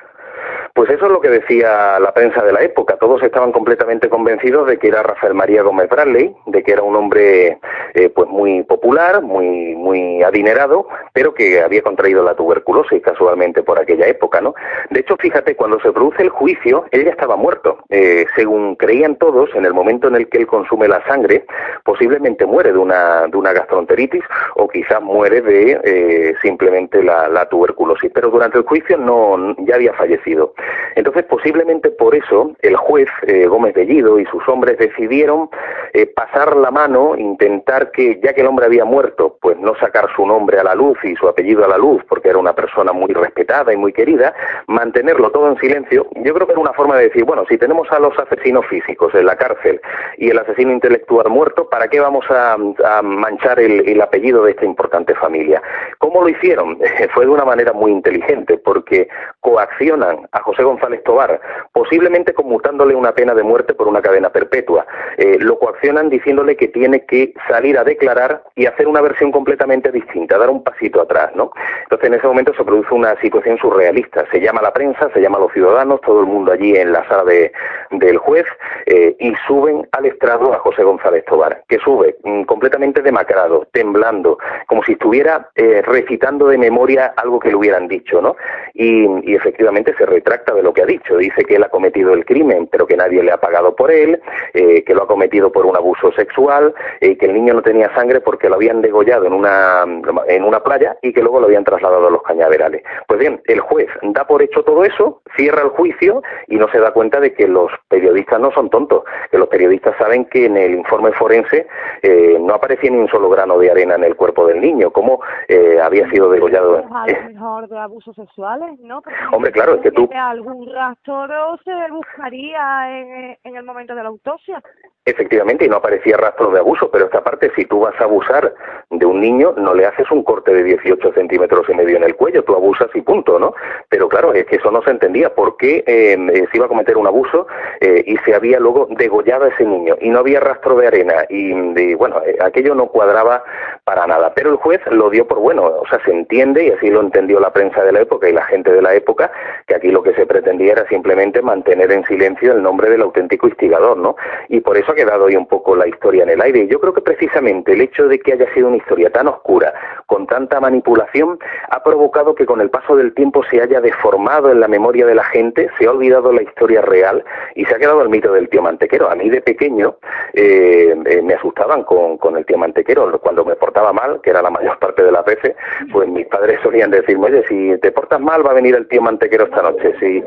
[0.73, 2.97] Pues eso es lo que decía la prensa de la época.
[2.97, 6.95] Todos estaban completamente convencidos de que era Rafael María Gómez Bradley, de que era un
[6.95, 7.59] hombre
[7.93, 13.79] eh, pues muy popular, muy muy adinerado, pero que había contraído la tuberculosis casualmente por
[13.79, 14.53] aquella época, ¿no?
[14.89, 17.79] De hecho, fíjate, cuando se produce el juicio, él ya estaba muerto.
[17.89, 21.45] Eh, según creían todos, en el momento en el que él consume la sangre,
[21.83, 24.23] posiblemente muere de una de una gastroenteritis
[24.55, 28.09] o quizás muere de eh, simplemente la, tuberculosis.
[28.13, 30.53] Pero durante el juicio no ya había fallecido.
[30.95, 35.49] Entonces, posiblemente por eso el juez eh, Gómez Bellido y sus hombres decidieron
[35.93, 40.07] eh, pasar la mano, intentar que, ya que el hombre había muerto, pues no sacar
[40.15, 42.91] su nombre a la luz y su apellido a la luz, porque era una persona
[42.93, 44.33] muy respetada y muy querida,
[44.67, 46.07] mantenerlo todo en silencio.
[46.15, 49.13] Yo creo que era una forma de decir, bueno, si tenemos a los asesinos físicos
[49.15, 49.81] en la cárcel
[50.17, 52.57] y el asesino intelectual muerto, ¿para qué vamos a,
[53.01, 55.61] manchar el, apellido de esta importante familia?
[55.97, 56.77] ¿Cómo lo hicieron?
[57.13, 59.07] Fue de una manera muy inteligente, porque
[59.41, 61.39] coaccionan a José González Tobar,
[61.73, 64.85] posiblemente conmutándole una pena de muerte por una cadena perpetua.
[65.17, 69.91] Eh, lo coaccionan diciéndole que tiene que salir a declarar y hacer una versión completamente
[69.91, 71.51] distinta, dar un pasito atrás, ¿no?
[71.83, 74.25] Entonces en ese momento se produce una situación surrealista.
[74.31, 77.07] Se llama la prensa, se llama a los ciudadanos, todo el mundo allí en la
[77.07, 77.51] sala de,
[77.91, 78.45] del juez
[78.85, 84.37] eh, y suben al estrado a José González Tobar, que sube mm, completamente demacrado, temblando,
[84.67, 88.35] como si estuviera eh, recitando de memoria algo que le hubieran dicho, ¿no?
[88.73, 91.15] Y, efectivamente se retracta de lo que ha dicho.
[91.17, 94.19] Dice que él ha cometido el crimen, pero que nadie le ha pagado por él,
[94.53, 98.19] eh, que lo ha cometido por un abuso sexual, que el niño no tenía sangre
[98.19, 99.85] porque lo habían degollado en una,
[100.27, 102.83] en una playa y que luego lo habían trasladado a los cañaverales.
[103.07, 106.79] Pues bien, el juez da por hecho todo eso, cierra el juicio y no se
[106.79, 110.57] da cuenta de que los periodistas no son tontos, que los periodistas saben que en
[110.57, 111.67] el informe forense
[112.01, 115.21] eh, no aparecía ni un solo grano de arena en el cuerpo del niño, como
[115.47, 116.77] eh, había sido degollado.
[116.77, 119.01] A lo mejor de abusos sexuales, ¿no?
[119.31, 120.09] Hombre, claro, es que tú...
[120.13, 121.27] Algún rastro
[121.63, 124.61] se buscaría en, en el momento de la autopsia.
[125.07, 128.53] Efectivamente, y no aparecía rastro de abuso, pero esta parte, si tú vas a abusar
[128.89, 132.17] de un niño, no le haces un corte de 18 centímetros y medio en el
[132.17, 133.53] cuello, tú abusas y punto, ¿no?
[133.87, 136.67] Pero claro, es que eso no se entendía, por qué em, eh, se iba a
[136.67, 137.47] cometer un abuso
[137.79, 141.25] eh, y se había luego degollado a ese niño y no había rastro de arena
[141.29, 143.45] y, bueno, eh, aquello no cuadraba
[143.85, 144.33] para nada.
[144.35, 147.39] Pero el juez lo dio por bueno, o sea, se entiende y así lo entendió
[147.39, 149.29] la prensa de la época y la gente de la época,
[149.67, 153.47] que aquí lo que se pretendía era simplemente mantener en silencio el nombre del auténtico
[153.47, 154.15] instigador, ¿no?
[154.47, 156.61] Y por eso quedado hoy un poco la historia en el aire.
[156.61, 159.73] Y yo creo que precisamente el hecho de que haya sido una historia tan oscura,
[160.05, 161.37] con tanta manipulación,
[161.69, 165.15] ha provocado que con el paso del tiempo se haya deformado en la memoria de
[165.15, 167.23] la gente, se ha olvidado la historia real
[167.55, 169.09] y se ha quedado el mito del tío Mantequero.
[169.09, 169.97] A mí de pequeño
[170.33, 173.19] eh, eh, me asustaban con, con el tío Mantequero.
[173.19, 175.55] Cuando me portaba mal, que era la mayor parte de las veces,
[175.91, 179.01] pues mis padres solían decirme, oye, si te portas mal va a venir el tío
[179.01, 179.93] Mantequero esta noche.
[179.99, 180.23] Si,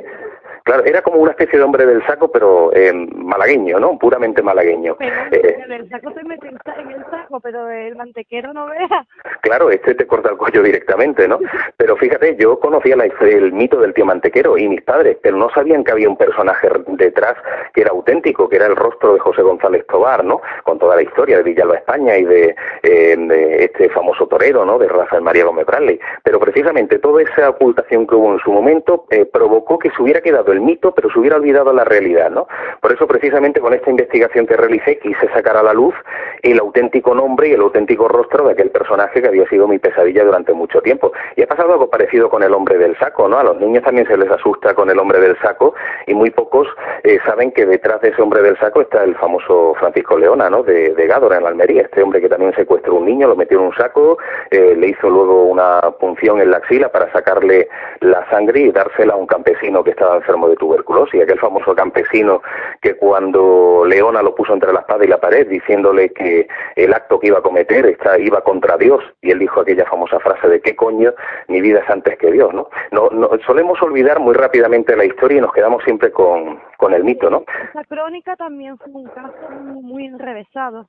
[0.64, 3.98] Claro, era como una especie de hombre del saco, pero eh, malagueño, ¿no?
[3.98, 4.96] Puramente malagueño.
[4.98, 9.06] Pero eh, el saco te mete en el saco, pero el mantequero no vea.
[9.40, 11.38] Claro, este te corta el cuello directamente, ¿no?
[11.76, 15.48] Pero fíjate, yo conocía la, el mito del tío mantequero y mis padres, pero no
[15.50, 17.36] sabían que había un personaje detrás
[17.72, 20.40] que era auténtico, que era el rostro de José González Tobar, ¿no?
[20.64, 24.78] Con toda la historia de Villalba España y de, eh, este famoso torero, ¿no?
[24.78, 25.98] De Rafael María Gómez Bradley.
[26.22, 30.20] Pero precisamente toda esa ocultación que hubo en su momento eh, provocó que se hubiera
[30.20, 32.48] quedado el mito, pero se hubiera olvidado la realidad, ¿no?
[32.80, 35.94] Por eso precisamente con esta investigación que realicé quise sacar a la luz
[36.42, 40.24] el auténtico nombre y el auténtico rostro de aquel personaje que había sido mi pesadilla
[40.24, 41.12] durante mucho tiempo.
[41.36, 43.38] Y ha pasado algo parecido con el hombre del saco, ¿no?
[43.38, 45.74] A los niños también se les asusta con el hombre del saco
[46.06, 46.68] y muy pocos
[47.02, 50.62] eh, saben que detrás de ese hombre del saco está el famoso Francisco Leona, ¿no?
[50.62, 53.66] De, de Gádora en Almería, este hombre que también secuestró un niño, lo metió en
[53.66, 54.18] un saco,
[54.50, 57.68] eh, le hizo luego una punción en la axila para sacarle
[58.00, 62.42] la sangre y dársela a un campesino que estaba enfermo de tuberculosis, aquel famoso campesino
[62.80, 67.18] que cuando Leona lo puso entre la espada y la pared diciéndole que el acto
[67.18, 70.60] que iba a cometer está, iba contra Dios y él dijo aquella famosa frase de
[70.60, 71.12] qué coño,
[71.48, 72.68] mi vida es antes que Dios, ¿no?
[72.90, 77.04] No, no solemos olvidar muy rápidamente la historia y nos quedamos siempre con, con el
[77.04, 77.44] mito, ¿no?
[77.70, 80.88] Esa crónica también fue un caso muy enrevesado.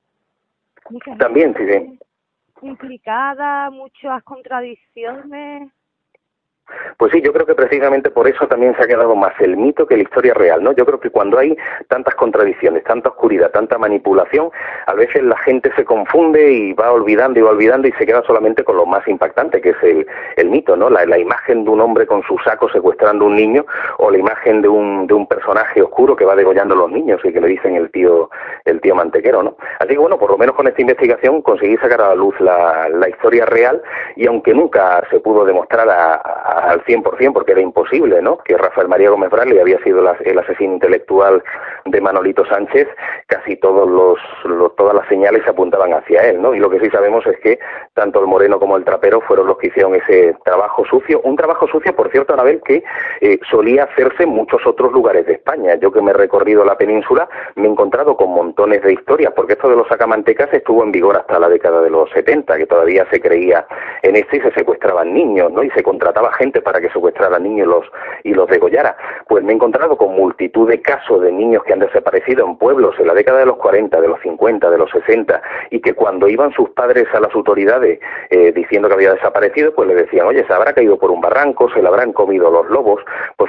[1.18, 1.98] también, sí, sí.
[2.62, 5.70] Implicada, muchas contradicciones.
[6.96, 9.86] Pues sí, yo creo que precisamente por eso también se ha quedado más el mito
[9.86, 10.72] que la historia real, ¿no?
[10.72, 11.56] Yo creo que cuando hay
[11.88, 14.50] tantas contradicciones, tanta oscuridad, tanta manipulación,
[14.86, 18.22] a veces la gente se confunde y va olvidando y va olvidando y se queda
[18.22, 20.06] solamente con lo más impactante, que es el,
[20.36, 20.90] el mito, ¿no?
[20.90, 23.64] La, imagen de un hombre con su saco secuestrando a un niño
[23.98, 27.20] o la imagen de un, de un personaje oscuro que va degollando a los niños
[27.22, 28.30] y que le dicen el tío,
[28.64, 29.56] el tío mantequero, ¿no?
[29.78, 32.88] Así que bueno, por lo menos con esta investigación conseguí sacar a la luz la,
[32.88, 33.82] la historia real
[34.16, 38.38] y aunque nunca se pudo demostrar a al 100% porque era imposible, ¿no?
[38.38, 41.42] Que Rafael María Gómez Bradley había sido el asesino intelectual
[41.84, 42.88] de Manolito Sánchez,
[43.26, 44.18] casi todos los,
[44.76, 46.54] todas las señales se apuntaban hacia él, ¿no?
[46.54, 47.58] Y lo que sí sabemos es que
[47.94, 51.66] tanto el moreno como el trapero fueron los que hicieron ese trabajo sucio, un trabajo
[51.66, 52.84] sucio, por cierto, Anabel, que
[53.20, 55.74] eh, solía hacerse en muchos otros lugares de España.
[55.76, 59.54] Yo que me he recorrido la península me he encontrado con montones de historias, porque
[59.54, 63.06] esto de los sacamantecas estuvo en vigor hasta la década de los 70, que todavía
[63.10, 63.66] se creía
[64.02, 65.62] en esto y se secuestraban niños, ¿no?
[65.62, 67.86] Y se contrataba gente para que secuestrara niños y los,
[68.24, 68.96] y los degollara.
[69.28, 72.94] Pues me he encontrado con multitud de casos de niños que han desaparecido en pueblos
[72.98, 76.28] en la década de los 40, de los 50, de los 60, y que cuando
[76.28, 78.00] iban sus padres a las autoridades
[78.30, 81.70] eh, diciendo que había desaparecido, pues le decían, oye, se habrá caído por un barranco,
[81.70, 83.02] se le habrán comido los lobos.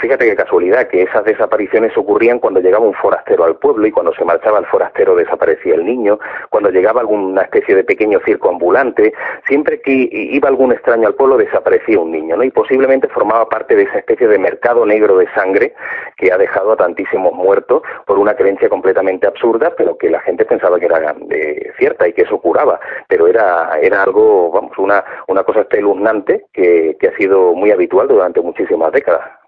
[0.03, 4.13] Fíjate qué casualidad, que esas desapariciones ocurrían cuando llegaba un forastero al pueblo y cuando
[4.13, 9.13] se marchaba el forastero desaparecía el niño, cuando llegaba alguna especie de pequeño circo ambulante,
[9.47, 12.43] siempre que iba algún extraño al pueblo desaparecía un niño, ¿no?
[12.43, 15.73] Y posiblemente formaba parte de esa especie de mercado negro de sangre
[16.17, 20.43] que ha dejado a tantísimos muertos por una creencia completamente absurda, pero que la gente
[20.43, 22.77] pensaba que era eh, cierta y que eso curaba,
[23.07, 28.09] pero era, era algo, vamos, una, una cosa espeluznante que, que ha sido muy habitual
[28.09, 29.42] durante muchísimas décadas.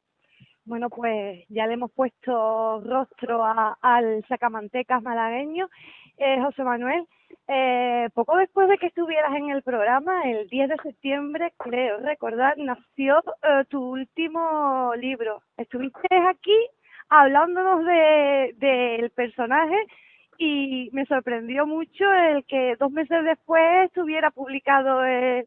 [0.65, 5.69] Bueno, pues ya le hemos puesto rostro al sacamantecas malagueño.
[6.17, 7.05] Eh, José Manuel,
[7.47, 12.57] eh, poco después de que estuvieras en el programa, el 10 de septiembre, creo recordar,
[12.57, 15.43] nació eh, tu último libro.
[15.57, 16.57] Estuviste aquí
[17.09, 19.77] hablándonos del de, personaje
[20.39, 25.45] y me sorprendió mucho el que dos meses después estuviera publicado el,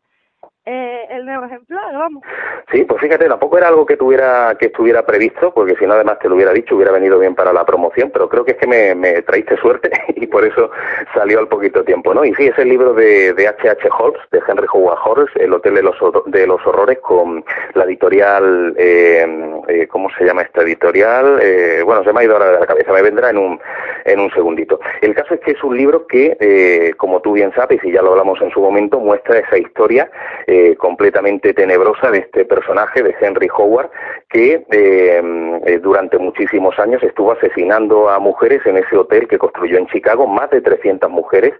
[0.64, 2.22] eh, el nuevo ejemplar, vamos.
[2.70, 6.18] Sí, pues fíjate, tampoco era algo que tuviera que estuviera previsto, porque si no además
[6.18, 8.66] te lo hubiera dicho, hubiera venido bien para la promoción, pero creo que es que
[8.66, 10.70] me, me traíste suerte y por eso
[11.14, 12.24] salió al poquito tiempo, ¿no?
[12.24, 13.78] Y sí, es el libro de H.H.
[13.78, 13.88] H.
[13.98, 15.96] Holmes, de Henry Howard Holmes, El Hotel de los,
[16.26, 17.44] de los Horrores, con
[17.74, 21.38] la editorial, eh, eh, ¿cómo se llama esta editorial?
[21.42, 23.60] Eh, bueno, se me ha ido ahora de la cabeza, me vendrá en un,
[24.04, 24.80] en un segundito.
[25.00, 28.02] El caso es que es un libro que, eh, como tú bien sabes, y ya
[28.02, 30.10] lo hablamos en su momento, muestra esa historia
[30.50, 33.90] eh, completamente tenebrosa de este personaje de Henry Howard
[34.30, 39.76] que eh, eh, durante muchísimos años estuvo asesinando a mujeres en ese hotel que construyó
[39.76, 41.52] en Chicago, más de 300 mujeres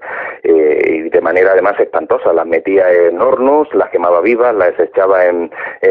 [0.43, 5.51] y de manera además espantosa, las metía en hornos, las quemaba vivas, las echaba en,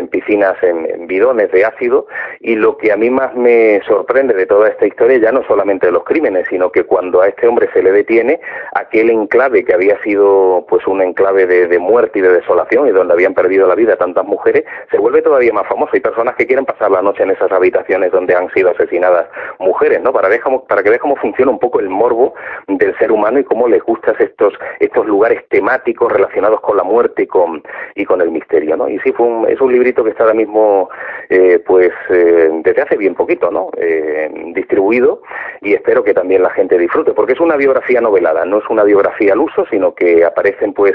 [0.10, 2.08] piscinas, en, bidones de ácido
[2.40, 5.86] y lo que a mí más me sorprende de toda esta historia ya no solamente
[5.86, 8.40] de los crímenes, sino que cuando a este hombre se le detiene,
[8.74, 12.92] aquel enclave que había sido pues un enclave de, de muerte y de desolación y
[12.92, 15.92] donde habían perdido la vida tantas mujeres, se vuelve todavía más famoso.
[15.94, 19.28] Hay personas que quieren pasar la noche en esas habitaciones donde han sido asesinadas
[19.60, 20.14] mujeres, ¿no?
[20.14, 22.34] Para, ver cómo, para que veas cómo funciona un poco el morbo
[22.68, 27.24] del ser humano y cómo le gustan estos, estos lugares temáticos relacionados con la muerte
[27.24, 27.64] y con,
[27.96, 28.90] y con el misterio, ¿no?
[28.90, 30.90] Y sí, fue un, es un librito que está ahora mismo,
[31.30, 33.70] eh, pues, eh, desde hace bien poquito, ¿no?
[33.78, 35.22] Eh, distribuido
[35.62, 38.84] y espero que también la gente disfrute, porque es una biografía novelada, no es una
[38.84, 40.94] biografía al uso, sino que aparecen, pues,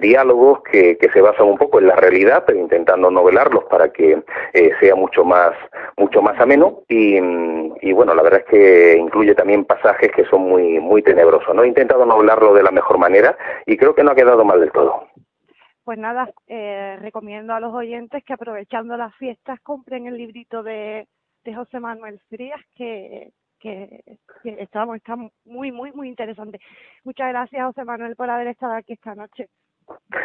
[0.00, 4.22] diálogos que, que se basan un poco en la realidad, pero intentando novelarlos para que
[4.52, 5.52] eh, sea mucho más,
[5.96, 6.82] mucho más ameno.
[6.88, 7.20] Y,
[7.92, 11.54] bueno, la verdad es que incluye también pasajes que son muy, muy tenebrosos.
[11.54, 11.62] ¿no?
[11.62, 13.36] He intentado novelarlo de la mejor manera
[13.66, 15.08] y creo que no ha quedado mal del todo.
[15.84, 21.08] Pues nada, eh, recomiendo a los oyentes que aprovechando las fiestas compren el librito de,
[21.44, 24.02] de José Manuel Frías, que, que,
[24.42, 26.60] que está muy, muy, muy interesante.
[27.04, 29.48] Muchas gracias, José Manuel, por haber estado aquí esta noche.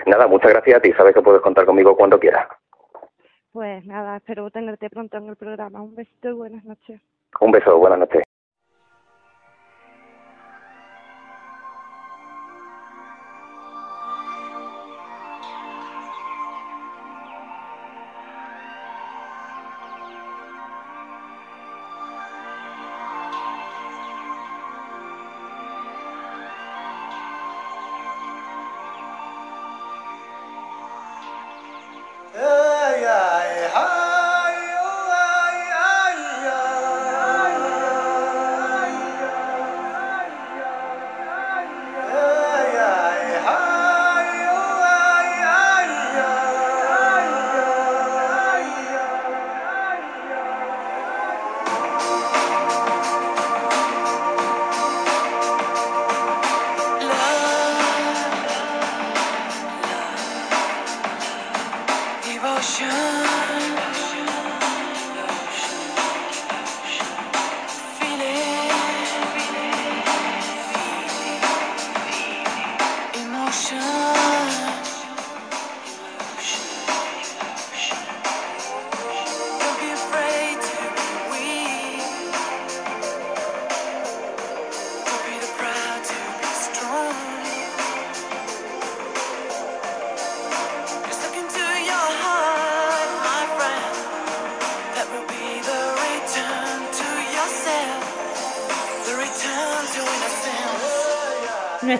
[0.05, 0.91] Nada, muchas gracias a ti.
[0.93, 2.47] Sabes que puedes contar conmigo cuando quieras.
[3.51, 5.81] Pues nada, espero tenerte pronto en el programa.
[5.81, 6.99] Un besito y buenas noches.
[7.39, 8.23] Un beso, buenas noches.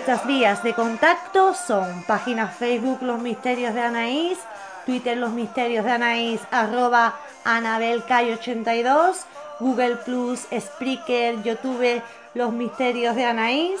[0.06, 4.38] Nuestras vías de contacto son página Facebook Los Misterios de Anaís,
[4.84, 7.14] Twitter Los Misterios de Anaís, arroba
[7.46, 9.24] AnabelCay82,
[9.60, 12.02] Google Plus, Spreaker, YouTube
[12.34, 13.80] Los Misterios de Anaís.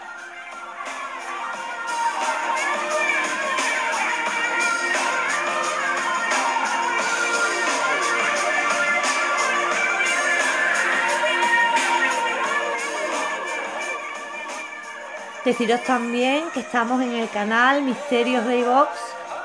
[15.51, 18.89] Deciros también que estamos en el canal Misterios de iVox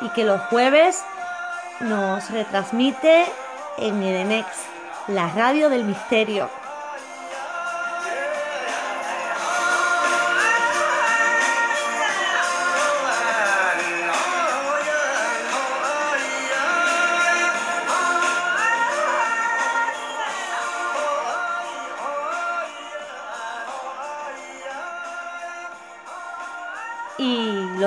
[0.03, 1.03] y que los jueves
[1.81, 3.25] nos retransmite
[3.79, 4.47] en Edenex,
[5.09, 6.49] la radio del misterio.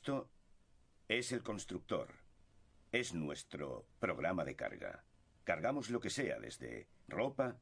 [0.00, 0.30] Esto
[1.08, 2.08] es el constructor.
[2.90, 5.04] Es nuestro programa de carga.
[5.44, 7.60] Cargamos lo que sea, desde ropa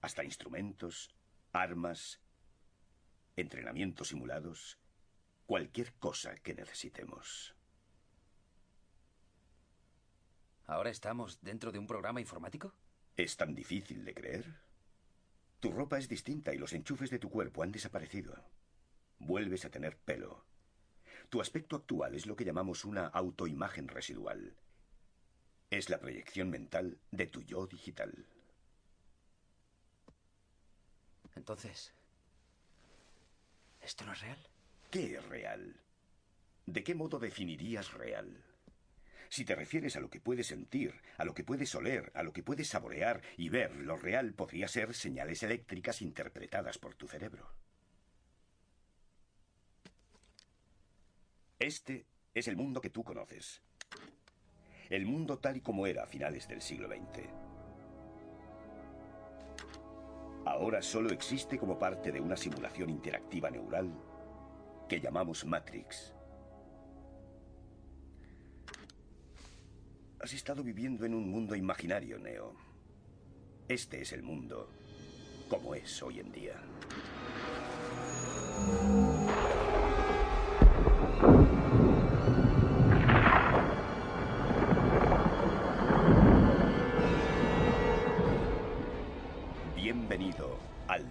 [0.00, 1.14] hasta instrumentos,
[1.52, 2.20] armas,
[3.36, 4.80] entrenamientos simulados,
[5.46, 7.54] cualquier cosa que necesitemos.
[10.66, 12.74] ¿Ahora estamos dentro de un programa informático?
[13.16, 14.60] ¿Es tan difícil de creer?
[15.60, 18.34] Tu ropa es distinta y los enchufes de tu cuerpo han desaparecido.
[19.20, 20.44] Vuelves a tener pelo,
[21.28, 24.56] tu aspecto actual es lo que llamamos una autoimagen residual.
[25.70, 28.26] Es la proyección mental de tu yo digital.
[31.34, 31.92] Entonces,
[33.80, 34.38] ¿esto no es real?
[34.90, 35.80] ¿Qué es real?
[36.64, 38.42] ¿De qué modo definirías real?
[39.28, 42.32] Si te refieres a lo que puedes sentir, a lo que puedes oler, a lo
[42.32, 47.65] que puedes saborear y ver, lo real podría ser señales eléctricas interpretadas por tu cerebro.
[51.58, 53.62] Este es el mundo que tú conoces.
[54.90, 57.22] El mundo tal y como era a finales del siglo XX.
[60.44, 63.90] Ahora solo existe como parte de una simulación interactiva neural
[64.86, 66.14] que llamamos Matrix.
[70.20, 72.54] Has estado viviendo en un mundo imaginario, Neo.
[73.66, 74.68] Este es el mundo
[75.48, 76.60] como es hoy en día.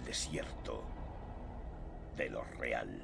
[0.06, 0.84] Desierto
[2.16, 3.02] de lo real.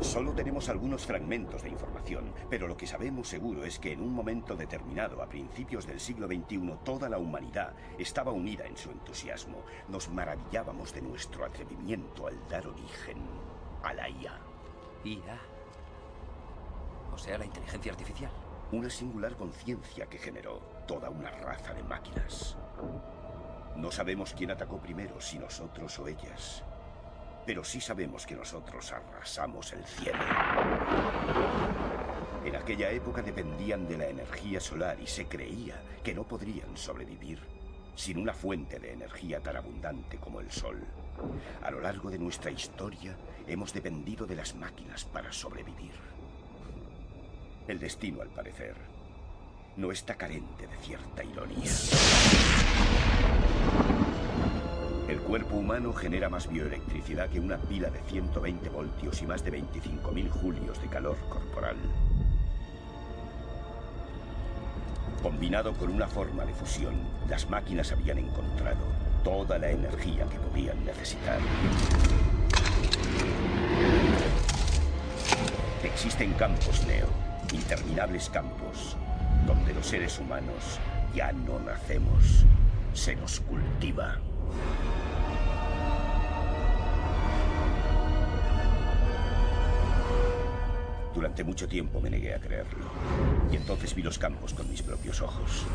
[0.00, 4.12] Solo tenemos algunos fragmentos de información, pero lo que sabemos seguro es que en un
[4.12, 9.64] momento determinado, a principios del siglo XXI, toda la humanidad estaba unida en su entusiasmo.
[9.88, 13.18] Nos maravillábamos de nuestro atrevimiento al dar origen
[13.82, 14.38] a la IA.
[15.04, 15.40] IA.
[17.12, 18.30] O sea, la inteligencia artificial.
[18.70, 22.56] Una singular conciencia que generó toda una raza de máquinas.
[23.76, 26.62] No sabemos quién atacó primero, si nosotros o ellas.
[27.46, 30.18] Pero sí sabemos que nosotros arrasamos el cielo.
[32.44, 37.58] En aquella época dependían de la energía solar y se creía que no podrían sobrevivir
[37.98, 40.86] sin una fuente de energía tan abundante como el sol.
[41.62, 43.16] A lo largo de nuestra historia
[43.46, 45.94] hemos dependido de las máquinas para sobrevivir.
[47.66, 48.76] El destino, al parecer,
[49.78, 51.70] no está carente de cierta ironía.
[55.08, 59.52] El cuerpo humano genera más bioelectricidad que una pila de 120 voltios y más de
[59.52, 61.76] 25.000 julios de calor corporal.
[65.22, 66.94] Combinado con una forma de fusión,
[67.28, 68.84] las máquinas habían encontrado
[69.22, 71.38] toda la energía que podían necesitar.
[75.84, 77.08] Existen campos Neo,
[77.52, 78.96] interminables campos,
[79.46, 80.78] donde los seres humanos
[81.14, 82.44] ya no nacemos,
[82.92, 84.18] se nos cultiva.
[91.14, 92.86] Durante mucho tiempo me negué a creerlo.
[93.50, 95.66] Y entonces vi los campos con mis propios ojos.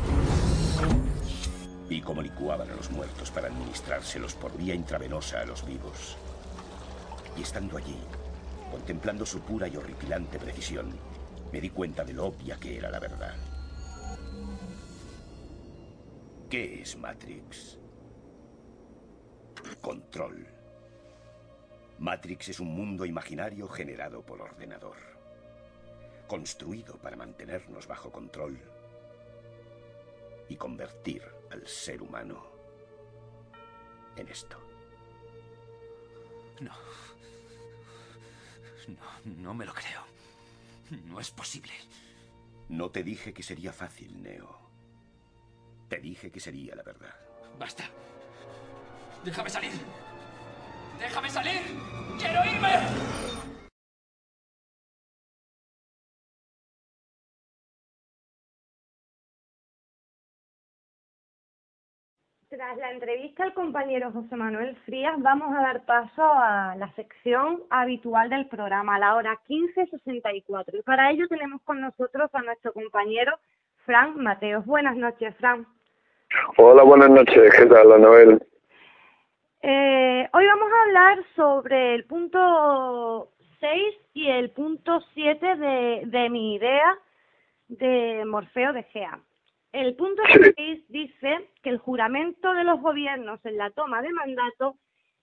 [1.88, 6.16] Vi cómo licuaban a los muertos para administrárselos por vía intravenosa a los vivos.
[7.36, 7.98] Y estando allí,
[8.70, 10.92] contemplando su pura y horripilante precisión,
[11.52, 13.34] me di cuenta de lo obvia que era la verdad.
[16.54, 17.80] ¿Qué es Matrix?
[19.80, 20.46] Control.
[21.98, 24.94] Matrix es un mundo imaginario generado por ordenador.
[26.28, 28.56] Construido para mantenernos bajo control
[30.48, 32.46] y convertir al ser humano
[34.14, 34.56] en esto.
[36.60, 36.70] No.
[38.86, 40.02] No, no me lo creo.
[41.06, 41.72] No es posible.
[42.68, 44.63] No te dije que sería fácil, Neo.
[45.88, 47.14] Te dije que sería la verdad.
[47.58, 47.84] Basta.
[49.24, 49.72] Déjame salir.
[50.98, 51.60] Déjame salir.
[52.18, 53.14] Quiero irme.
[62.48, 67.64] Tras la entrevista al compañero José Manuel Frías, vamos a dar paso a la sección
[67.68, 70.78] habitual del programa, a la hora 15.64.
[70.78, 73.36] Y para ello tenemos con nosotros a nuestro compañero
[73.84, 74.64] Fran Mateos.
[74.64, 75.66] Buenas noches, Fran.
[76.56, 77.52] Hola, buenas noches.
[77.56, 78.42] ¿Qué tal, Anabel?
[79.62, 83.30] Eh, hoy vamos a hablar sobre el punto
[83.60, 86.98] 6 y el punto 7 de, de mi idea
[87.68, 89.20] de Morfeo de Gea.
[89.72, 90.22] El punto
[90.56, 94.76] 6 dice que el juramento de los gobiernos en la toma de mandato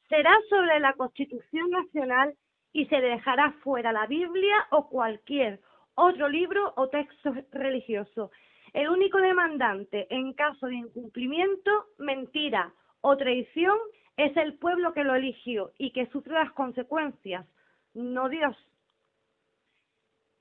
[0.10, 2.36] será sobre la Constitución Nacional
[2.74, 5.62] y se dejará fuera la Biblia o cualquier
[5.96, 8.32] otro libro o texto religioso.
[8.74, 13.78] El único demandante en caso de incumplimiento, mentira o traición
[14.18, 17.46] es el pueblo que lo eligió y que sufre las consecuencias,
[17.94, 18.56] no Dios.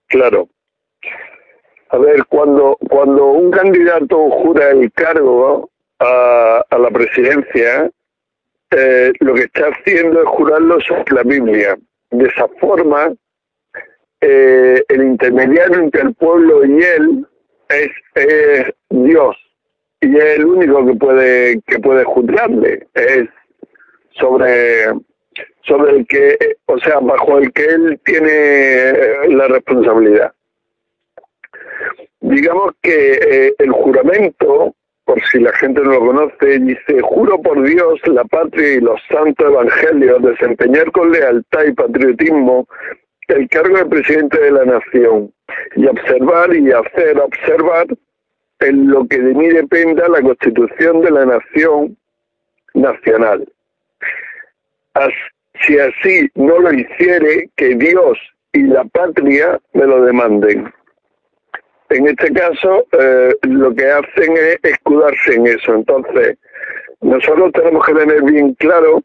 [0.06, 0.48] Claro.
[1.90, 7.90] A ver, cuando, cuando un candidato jura el cargo a, a la presidencia,
[8.70, 11.76] eh, lo que está haciendo es jurarlo sobre la Biblia.
[12.10, 13.12] De esa forma,
[14.20, 17.26] eh, el intermediario entre el pueblo y él
[17.70, 19.36] es, es Dios.
[20.00, 23.28] Y es el único que puede que puede juzgarle es
[24.18, 24.86] sobre
[25.62, 28.92] sobre el que o sea bajo el que él tiene
[29.28, 30.32] la responsabilidad.
[32.20, 37.62] Digamos que eh, el juramento, por si la gente no lo conoce, dice, juro por
[37.62, 42.66] Dios, la patria y los santos evangelios desempeñar con lealtad y patriotismo
[43.28, 45.32] el cargo de presidente de la nación
[45.76, 47.86] y observar y hacer observar
[48.60, 51.96] en lo que de mí dependa la constitución de la nación
[52.74, 53.46] nacional.
[55.66, 58.18] si así no lo hiciere, que Dios
[58.52, 60.72] y la patria me lo demanden.
[61.90, 65.74] En este caso, eh, lo que hacen es escudarse en eso.
[65.74, 66.38] Entonces,
[67.00, 69.02] nosotros tenemos que tener bien claro,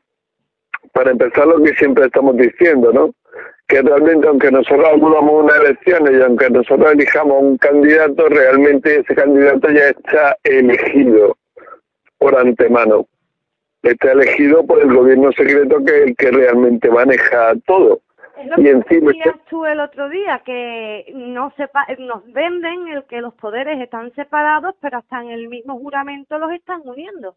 [0.93, 3.13] para empezar, lo que siempre estamos diciendo, ¿no?
[3.67, 9.15] Que realmente aunque nosotros acudamos unas elecciones y aunque nosotros elijamos un candidato, realmente ese
[9.15, 11.37] candidato ya está elegido
[12.17, 13.07] por antemano.
[13.81, 18.01] Está elegido por el gobierno secreto que es el que realmente maneja todo.
[18.37, 22.87] Es lo y que encima decías tú el otro día, que no sepa, nos venden
[22.89, 27.35] el que los poderes están separados, pero hasta en el mismo juramento los están uniendo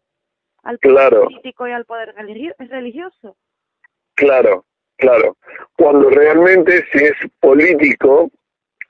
[0.63, 3.37] al poder político y al poder religioso.
[4.15, 4.65] Claro,
[4.99, 5.35] claro.
[5.77, 8.29] Cuando realmente si es político,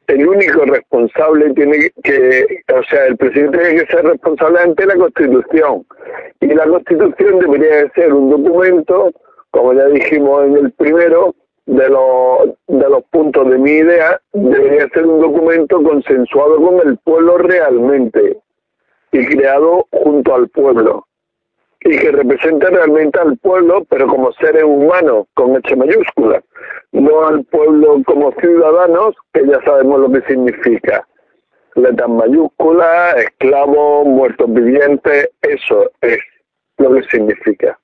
[0.07, 4.95] el único responsable tiene que, o sea, el presidente tiene que ser responsable ante la
[4.95, 5.86] Constitución.
[6.41, 9.12] Y la Constitución debería de ser un documento,
[9.51, 11.36] como ya dijimos en el primero,
[11.68, 16.97] de los, de los puntos de mi idea, debería ser un documento consensuado con el
[16.97, 18.39] pueblo realmente
[19.12, 21.05] y creado junto al pueblo
[21.82, 26.44] y que represente realmente al pueblo, pero como seres humanos, con H mayúscula,
[26.92, 31.08] no al pueblo como ciudadanos, que ya sabemos lo que significa.
[31.76, 36.20] Letras mayúsculas, esclavos, muertos vivientes, eso es
[36.78, 37.80] lo que significa.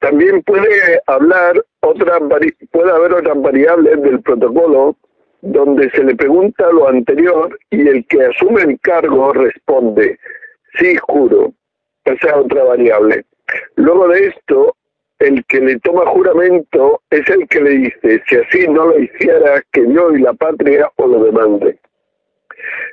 [0.00, 2.20] También puede hablar otras
[2.70, 4.96] puede haber otras variables del protocolo
[5.42, 10.18] donde se le pregunta lo anterior y el que asume el cargo responde,
[10.78, 11.52] sí juro,
[12.12, 13.24] esa es otra variable.
[13.76, 14.76] Luego de esto,
[15.18, 19.62] el que le toma juramento es el que le dice, si así no lo hiciera,
[19.72, 21.78] que Dios y la patria o lo demande.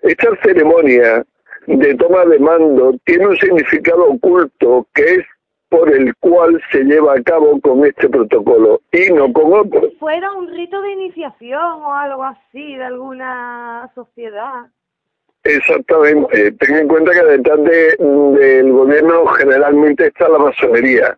[0.04, 1.26] Esta ceremonia
[1.68, 5.26] de toma de mando tiene un significado oculto que es
[5.70, 9.90] por el cual se lleva a cabo con este protocolo y no con otro.
[10.00, 14.68] Fuera un rito de iniciación o algo así de alguna sociedad.
[15.44, 16.52] Exactamente.
[16.54, 21.18] Ten en cuenta que detrás del gobierno generalmente está la masonería.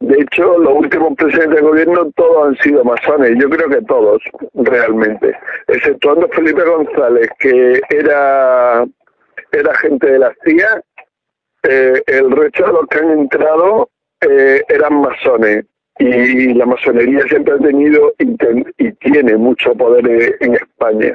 [0.00, 4.22] De hecho, los últimos presidentes del gobierno todos han sido masones, yo creo que todos,
[4.54, 5.36] realmente,
[5.68, 8.86] exceptuando Felipe González, que era,
[9.52, 10.82] era gente de la CIA,
[11.64, 13.90] eh, el resto de los que han entrado
[14.22, 15.66] eh, eran masones
[15.98, 21.14] y la masonería siempre ha tenido y tiene mucho poder en España.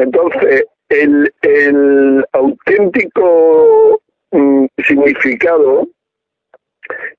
[0.00, 5.86] Entonces, el, el auténtico mm, significado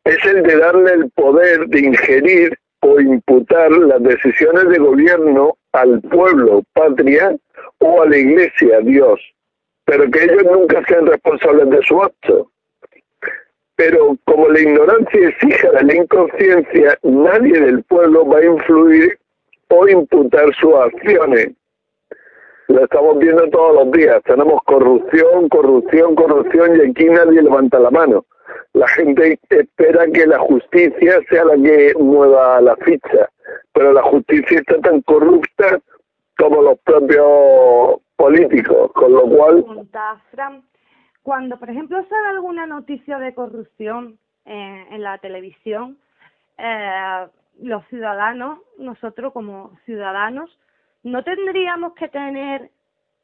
[0.04, 6.02] es el de darle el poder de ingerir o imputar las decisiones de gobierno al
[6.02, 7.36] pueblo, patria,
[7.78, 9.20] o a la iglesia, Dios,
[9.86, 12.52] pero que ellos nunca sean responsables de su acto.
[13.76, 19.20] Pero como la ignorancia es hija de la inconsciencia, nadie del pueblo va a influir
[19.70, 21.52] o imputar sus acciones
[22.72, 24.22] lo estamos viendo todos los días.
[24.24, 28.26] Tenemos corrupción, corrupción, corrupción y aquí nadie levanta la mano.
[28.74, 33.30] La gente espera que la justicia sea la que mueva la ficha,
[33.74, 35.80] pero la justicia está tan corrupta
[36.38, 39.66] como los propios políticos, con lo cual...
[41.24, 46.00] Cuando, por ejemplo, sale alguna noticia de corrupción eh, en la televisión,
[46.58, 47.28] eh,
[47.60, 50.50] los ciudadanos, nosotros como ciudadanos,
[51.04, 52.70] ¿no tendríamos que tener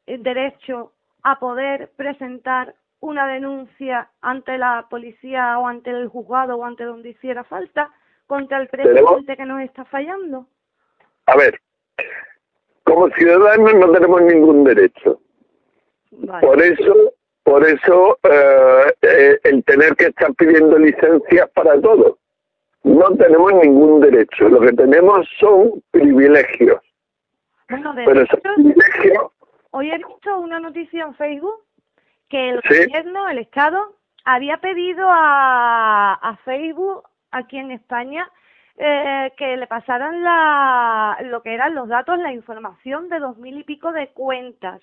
[0.06, 6.84] derecho a poder presentar una denuncia ante la policía o ante el juzgado o ante
[6.84, 7.90] donde hiciera falta
[8.26, 10.46] contra el presidente que nos está fallando?
[11.26, 11.60] A ver,
[12.84, 15.20] como ciudadanos no tenemos ningún derecho.
[16.40, 17.12] Por eso,
[17.42, 22.18] por eso eh, eh, el tener que estar pidiendo licencias para todo.
[22.84, 24.48] No tenemos ningún derecho.
[24.48, 26.80] Lo que tenemos son privilegios.
[27.68, 29.32] Pero
[29.70, 31.62] hoy he visto una noticia en Facebook
[32.28, 33.94] que el gobierno, el Estado,
[34.24, 38.30] había pedido a, a Facebook aquí en España
[38.76, 43.58] eh, que le pasaran la, lo que eran los datos, la información de dos mil
[43.58, 44.80] y pico de cuentas.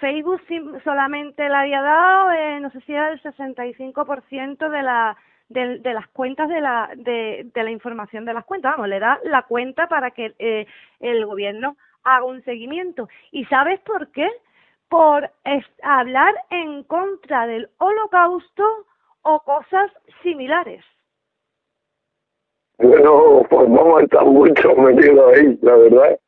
[0.00, 0.42] Facebook
[0.84, 5.16] solamente le había dado, eh, no sé si era el 65% de la
[5.50, 8.72] de, de, las cuentas de la, de, de, la información de las cuentas.
[8.72, 10.66] Vamos, le da la cuenta para que eh,
[11.00, 13.08] el gobierno haga un seguimiento.
[13.32, 14.28] ¿Y sabes por qué?
[14.88, 15.30] Por
[15.82, 18.64] hablar en contra del holocausto
[19.22, 19.90] o cosas
[20.22, 20.84] similares.
[22.78, 26.18] Bueno, pues vamos a estar mucho metidos ahí, la verdad.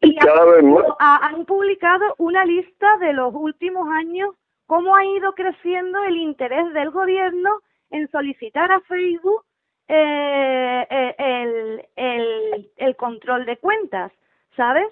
[0.00, 0.84] Y, cada vez más.
[0.98, 4.34] han publicado una lista de los últimos años,
[4.66, 7.60] cómo ha ido creciendo el interés del gobierno
[7.90, 9.44] en solicitar a Facebook
[9.88, 14.12] eh, eh, el, el, el control de cuentas,
[14.56, 14.88] ¿sabes?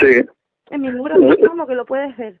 [0.00, 0.24] Sí.
[0.70, 1.14] En mi libro
[1.46, 2.40] como que lo puedes ver.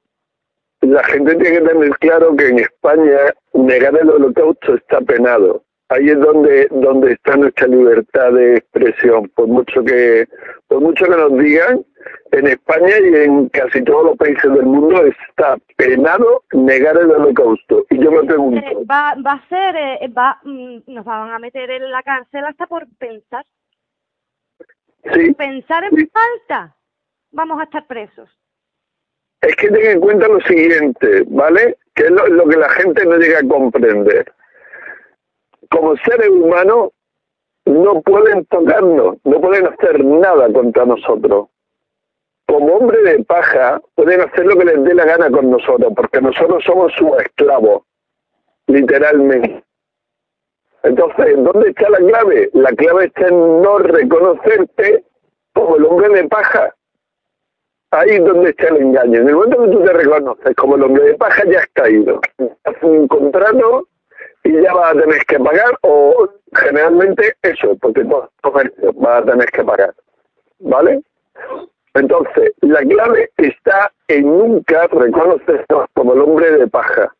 [0.80, 3.18] La gente tiene que tener claro que en España
[3.52, 5.64] negar el holocausto está penado.
[5.88, 9.28] Ahí es donde donde está nuestra libertad de expresión.
[9.30, 10.26] Por mucho que
[10.66, 11.84] por mucho que nos digan
[12.32, 17.84] en España y en casi todos los países del mundo está penado negar el holocausto.
[17.90, 21.38] Y yo me pregunto eh, va va a ser eh, va mm, nos van a
[21.38, 23.44] meter en la cárcel hasta por pensar.
[25.12, 25.32] Sí.
[25.34, 26.74] Pensar en falta
[27.30, 28.28] vamos a estar presos.
[29.42, 33.16] Es que ten en cuenta lo siguiente vale que es lo que la gente no
[33.18, 34.32] llega a comprender
[35.70, 36.90] como seres humanos
[37.66, 41.48] no pueden tocarnos, no pueden hacer nada contra nosotros.
[42.46, 46.20] Como hombre de paja pueden hacer lo que les dé la gana con nosotros, porque
[46.20, 47.82] nosotros somos sus esclavos,
[48.66, 49.64] literalmente.
[50.82, 52.50] Entonces, ¿dónde está la clave?
[52.52, 55.04] La clave está en no reconocerte
[55.54, 56.74] como el hombre de paja.
[57.90, 59.20] Ahí es donde está el engaño.
[59.20, 62.20] En el momento que tú te reconoces como el hombre de paja, ya has caído.
[62.64, 63.88] Haces un contrato
[64.44, 68.06] y ya vas a tener que pagar o generalmente eso, porque
[68.42, 69.94] comercio vas a tener que pagar.
[70.60, 71.02] ¿Vale?
[71.94, 75.64] Entonces, la clave está en nunca reconocerse
[75.94, 77.14] como el hombre de paja.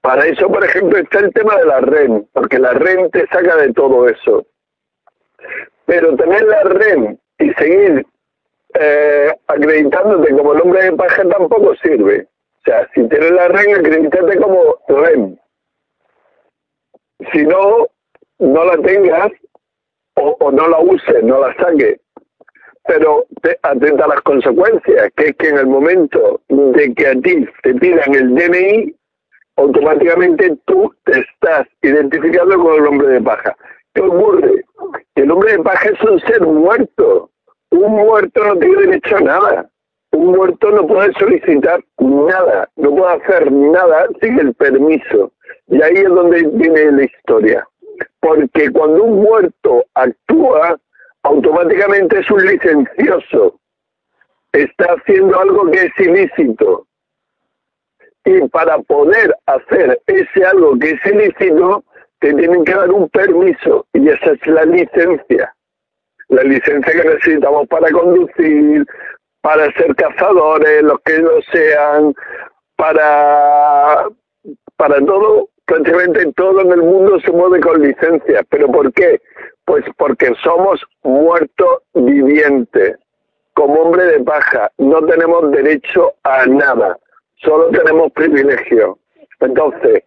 [0.00, 3.56] Para eso, por ejemplo, está el tema de la REN, porque la REN te saca
[3.56, 4.46] de todo eso.
[5.86, 8.06] Pero tener la REN y seguir
[8.74, 12.26] eh, acreditándote como el hombre de paja tampoco sirve.
[12.60, 15.38] O sea, si tienes la REN, acredítate como REN
[17.32, 17.88] si no,
[18.38, 19.30] no la tengas
[20.14, 22.00] o, no la uses, no la saques.
[22.84, 27.12] Pero te, atenta a las consecuencias, que es que en el momento de que a
[27.12, 28.94] ti te pidan el DNI,
[29.56, 33.54] automáticamente tú te estás identificando con el hombre de paja.
[33.94, 34.64] ¿Qué ocurre?
[35.14, 37.30] El hombre de paja es un ser muerto.
[37.70, 39.70] Un muerto no tiene derecho a nada.
[40.12, 45.32] Un muerto no puede solicitar nada, no puede hacer nada sin el permiso.
[45.68, 47.66] Y ahí es donde viene la historia.
[48.20, 50.78] Porque cuando un muerto actúa,
[51.22, 53.58] automáticamente es un licencioso.
[54.52, 56.86] Está haciendo algo que es ilícito.
[58.24, 61.84] Y para poder hacer ese algo que es ilícito,
[62.20, 63.86] te tienen que dar un permiso.
[63.92, 65.54] Y esa es la licencia.
[66.28, 68.86] La licencia que necesitamos para conducir,
[69.40, 72.14] para ser cazadores, los que lo sean,
[72.76, 74.06] para,
[74.76, 78.42] para todo prácticamente todo en el mundo se mueve con licencia.
[78.50, 79.20] ¿Pero por qué?
[79.64, 82.96] Pues porque somos muertos vivientes.
[83.54, 86.98] Como hombre de paja, no tenemos derecho a nada,
[87.36, 88.98] solo tenemos privilegio.
[89.40, 90.04] Entonces,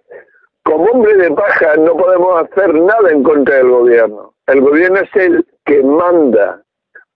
[0.64, 4.34] como hombre de paja no podemos hacer nada en contra del gobierno.
[4.48, 6.62] El gobierno es el que manda.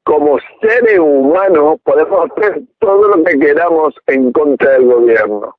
[0.03, 5.55] Como seres humanos podemos hacer todo lo que queramos en contra del gobierno.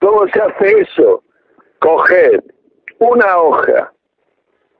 [0.00, 1.22] ¿Cómo se hace eso?
[1.80, 2.44] Coger
[2.98, 3.92] una hoja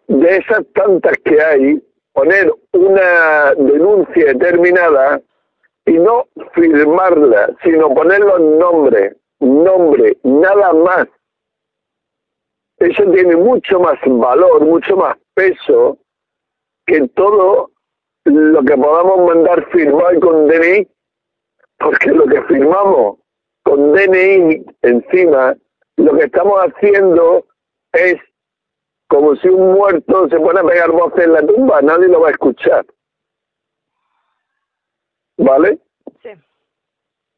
[0.07, 1.82] de esas tantas que hay,
[2.12, 5.20] poner una denuncia determinada
[5.86, 11.07] y no firmarla, sino poner los nombres, nombre, nada más.
[12.78, 15.98] Eso tiene mucho más valor, mucho más peso
[16.86, 17.70] que todo
[18.24, 20.88] lo que podamos mandar firmar con DNI,
[21.78, 23.18] porque lo que firmamos
[23.62, 25.55] con DNI encima
[26.01, 27.46] lo que estamos haciendo
[27.92, 28.16] es
[29.09, 32.28] como si un muerto se pone a pegar voces en la tumba, nadie lo va
[32.28, 32.86] a escuchar.
[35.36, 35.78] ¿Vale?
[36.22, 36.30] Sí.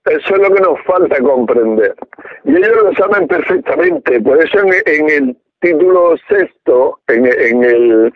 [0.05, 1.95] Eso es lo que nos falta comprender.
[2.45, 4.21] Y ellos lo saben perfectamente.
[4.21, 8.13] Por eso en, el título sexto, en, en, el,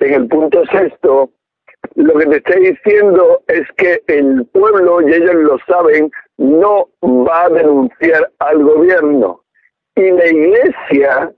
[0.00, 1.30] en el punto sexto,
[1.94, 7.44] lo que te estoy diciendo es que el pueblo, y ellos lo saben, no va
[7.44, 9.43] a denunciar al gobierno
[9.96, 11.32] y la iglesia,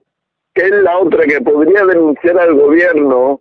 [0.54, 3.40] que es la otra que podría denunciar al gobierno,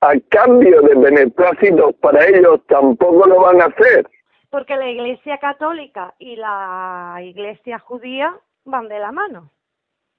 [0.00, 4.08] a cambio de beneplácitos para ellos, tampoco lo van a hacer.
[4.50, 9.50] Porque la iglesia católica y la iglesia judía van de la mano.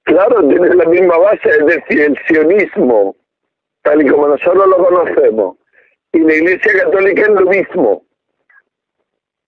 [0.04, 3.16] Claro, tienen la misma base, es decir, el sionismo,
[3.82, 5.58] tal y como nosotros lo conocemos.
[6.12, 8.02] Y la iglesia católica es lo mismo.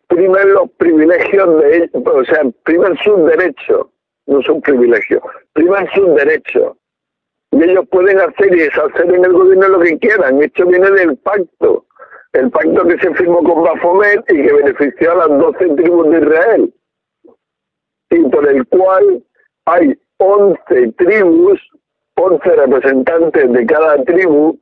[0.09, 3.89] Primero los privilegios de ellos, o sea, primero sus derechos
[4.27, 5.23] no son privilegios.
[5.53, 6.77] Primero es un derecho.
[7.53, 10.43] Y ellos pueden hacer y deshacer en el gobierno lo que quieran.
[10.43, 11.87] Esto viene del pacto.
[12.33, 16.19] El pacto que se firmó con Bafomet y que benefició a las doce tribus de
[16.19, 16.75] Israel.
[18.11, 19.23] Y por el cual
[19.65, 21.61] hay once tribus,
[22.17, 24.59] once representantes de cada tribu,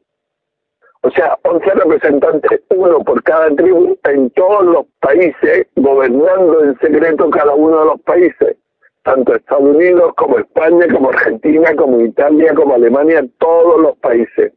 [1.02, 7.28] o sea, once representantes, uno por cada tribu, en todos los países, gobernando en secreto
[7.30, 8.56] cada uno de los países
[9.04, 14.52] tanto Estados Unidos como España, como Argentina, como Italia, como Alemania, todos los países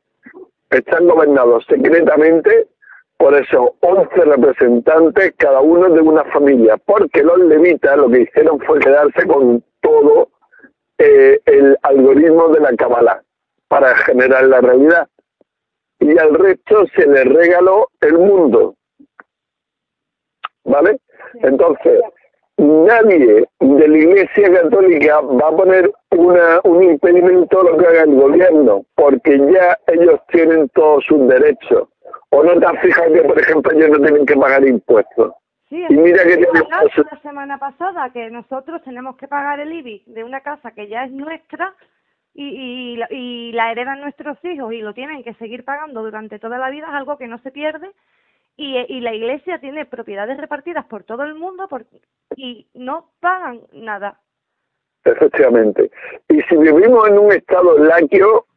[0.69, 2.67] están gobernados secretamente
[3.17, 8.59] por esos 11 representantes, cada uno de una familia, porque los levitas lo que hicieron
[8.61, 10.29] fue quedarse con todo
[10.97, 13.21] eh, el algoritmo de la Kabbalah
[13.67, 15.07] para generar la realidad.
[15.99, 18.75] Y al resto se le regaló el mundo.
[20.63, 20.99] ¿Vale?
[21.41, 22.01] Entonces,
[22.57, 28.03] nadie de la Iglesia Católica va a poner una, un impedimento a lo que haga
[28.03, 31.87] el gobierno, porque ya ellos tienen todos sus derechos.
[32.29, 35.33] O no te has fijado que, por ejemplo, ellos no tienen que pagar impuestos.
[35.69, 40.23] Sí, Y mira que la semana pasada que nosotros tenemos que pagar el IBI de
[40.23, 41.73] una casa que ya es nuestra
[42.33, 42.47] y,
[42.93, 46.57] y, la- y la heredan nuestros hijos y lo tienen que seguir pagando durante toda
[46.57, 47.89] la vida, es algo que no se pierde.
[48.57, 51.85] Y, y la iglesia tiene propiedades repartidas por todo el mundo por,
[52.35, 54.19] y no pagan nada.
[55.05, 55.91] Efectivamente.
[56.27, 58.47] Y si vivimos en un estado laico,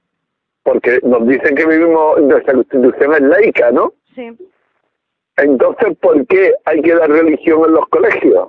[0.62, 3.92] porque nos dicen que vivimos, nuestra constitución es laica, ¿no?
[4.14, 4.36] Sí.
[5.36, 8.48] Entonces, ¿por qué hay que dar religión en los colegios?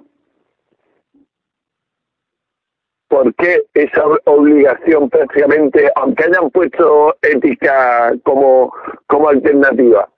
[3.08, 8.74] ¿Por qué esa obligación prácticamente, aunque hayan puesto ética como,
[9.08, 10.10] como alternativa?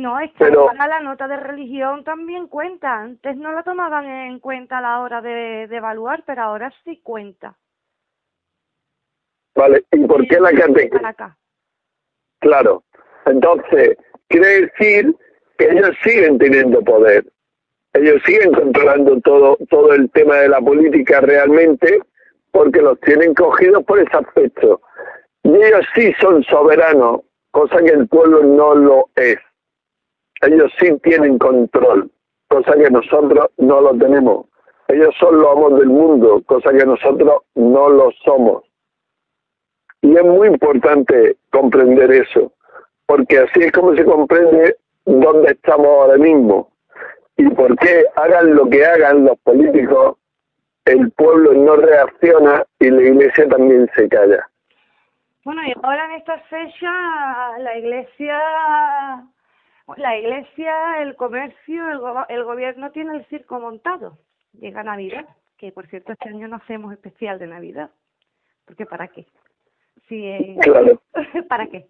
[0.00, 3.00] No, es que Pero- ahora la nota de religión también cuenta.
[3.00, 7.00] Antes no la tomaban en cuenta a la hora de, de evaluar, pero ahora sí
[7.02, 7.54] cuenta.
[9.54, 9.84] ¿Vale?
[9.92, 11.04] ¿Y por qué la Para catequesis?
[11.04, 11.36] acá.
[12.38, 12.82] Claro.
[13.26, 13.98] Entonces,
[14.28, 15.14] quiere decir
[15.58, 17.26] que ellos siguen teniendo poder.
[17.92, 22.00] Ellos siguen controlando todo, todo el tema de la política realmente
[22.52, 24.80] porque los tienen cogidos por ese aspecto.
[25.42, 27.20] Y ellos sí son soberanos,
[27.50, 29.38] cosa que el pueblo no lo es.
[30.42, 32.10] Ellos sí tienen control,
[32.48, 34.46] cosa que nosotros no lo tenemos.
[34.88, 38.64] Ellos son los amos del mundo, cosa que nosotros no lo somos.
[40.02, 42.52] Y es muy importante comprender eso,
[43.06, 46.70] porque así es como se comprende dónde estamos ahora mismo
[47.40, 50.18] y por qué hagan lo que hagan los políticos,
[50.84, 54.46] el pueblo no reacciona y la iglesia también se calla.
[55.44, 58.38] Bueno, y ahora en esta fecha la iglesia,
[59.96, 64.18] la iglesia, el comercio, el, go- el gobierno tiene el circo montado.
[64.52, 65.26] Llega Navidad,
[65.56, 67.90] que por cierto este año no hacemos especial de Navidad,
[68.64, 69.26] porque ¿para qué?
[70.08, 71.00] Si, eh, Claro.
[71.48, 71.86] ¿Para qué?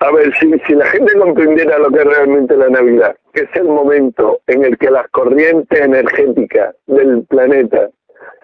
[0.00, 3.54] A ver, si, si la gente comprendiera lo que es realmente la Navidad, que es
[3.56, 7.90] el momento en el que las corrientes energéticas del planeta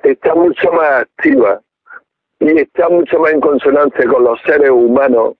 [0.03, 1.63] están mucho más activas
[2.41, 5.37] y están mucho más en consonancia con los seres humanos,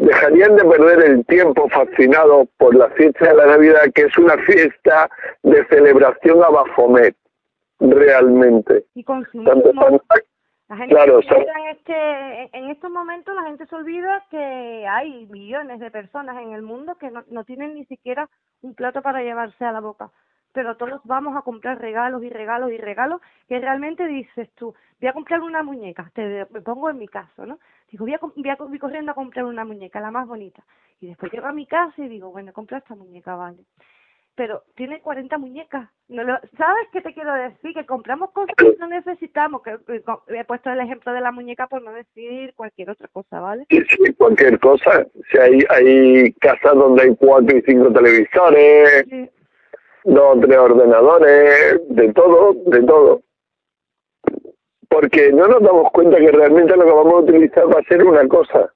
[0.00, 4.36] dejarían de perder el tiempo fascinados por la fiesta de la Navidad, que es una
[4.38, 5.08] fiesta
[5.42, 7.14] de celebración a Baphomet,
[7.78, 8.84] realmente.
[8.94, 9.54] Y consumimos.
[9.64, 10.04] Tanto-
[10.68, 15.26] La gente Claro, se en este, en estos momentos la gente se olvida que hay
[15.26, 18.28] millones de personas en el mundo que no, no tienen ni siquiera
[18.62, 20.10] un plato para llevarse a la boca.
[20.52, 25.08] Pero todos vamos a comprar regalos y regalos y regalos que realmente dices tú, voy
[25.08, 27.58] a comprar una muñeca, te pongo en mi caso, ¿no?
[27.90, 30.62] Digo, voy a, voy a co- voy corriendo a comprar una muñeca, la más bonita.
[31.00, 33.58] Y después llego a mi casa y digo, bueno, compra esta muñeca, vale.
[34.36, 35.90] Pero tiene 40 muñecas.
[36.08, 37.74] No lo, ¿Sabes qué te quiero decir?
[37.74, 39.60] Que compramos cosas que no necesitamos.
[39.62, 43.08] Que, que co- he puesto el ejemplo de la muñeca por no decir cualquier otra
[43.08, 43.66] cosa, ¿vale?
[43.68, 45.04] Sí, sí, cualquier cosa.
[45.30, 49.28] Si hay, hay casas donde hay cuatro y cinco televisores, Sí.
[50.04, 53.22] dos o tres ordenadores, de todo, de todo.
[54.90, 58.04] Porque no nos damos cuenta que realmente lo que vamos a utilizar va a ser
[58.04, 58.70] una cosa.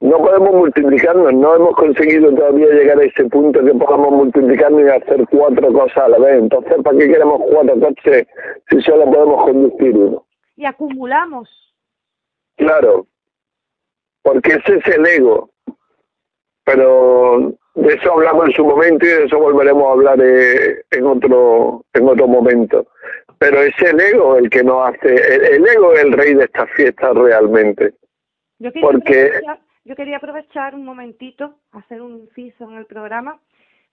[0.00, 4.88] No podemos multiplicarnos, no hemos conseguido todavía llegar a ese punto que podamos multiplicarnos y
[4.88, 6.42] hacer cuatro cosas a la vez.
[6.42, 8.26] Entonces, ¿para qué queremos cuatro coches
[8.68, 10.24] si solo podemos conducir uno?
[10.56, 11.48] Y acumulamos.
[12.56, 13.06] Claro,
[14.22, 15.50] porque ese es el ego.
[16.72, 21.06] Pero de eso hablamos en su momento y de eso volveremos a hablar eh, en
[21.06, 22.86] otro en otro momento.
[23.38, 26.44] Pero es el ego el que nos hace, el, el ego es el rey de
[26.44, 27.94] estas fiestas realmente.
[28.58, 33.40] Yo quería, Porque- aprovechar, yo quería aprovechar un momentito, hacer un inciso en el programa,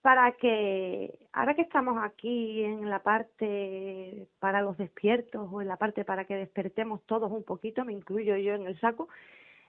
[0.02, 5.78] para que ahora que estamos aquí en la parte para los despiertos o en la
[5.78, 9.08] parte para que despertemos todos un poquito, me incluyo yo en el saco,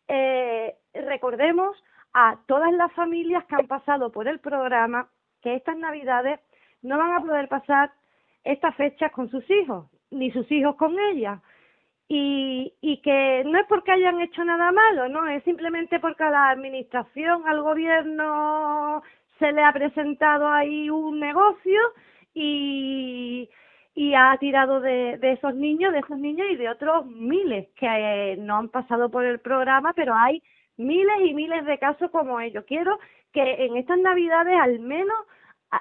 [0.09, 1.77] eh, recordemos
[2.19, 5.07] a todas las familias que han pasado por el programa
[5.43, 6.41] que estas navidades
[6.81, 7.93] no van a poder pasar
[8.43, 11.43] estas fechas con sus hijos, ni sus hijos con ellas
[12.09, 16.31] y, y que no es porque hayan hecho nada malo, no, es simplemente porque a
[16.31, 19.03] la administración, al gobierno
[19.39, 21.81] se le ha presentado ahí un negocio
[22.33, 23.51] y,
[23.95, 27.87] y ha tirado de, de, esos niños, de esos niños y de otros miles que
[27.87, 30.43] eh, no han pasado por el programa, pero hay
[30.77, 32.65] miles y miles de casos como ellos.
[32.67, 32.99] Quiero
[33.33, 35.17] que en estas navidades al menos,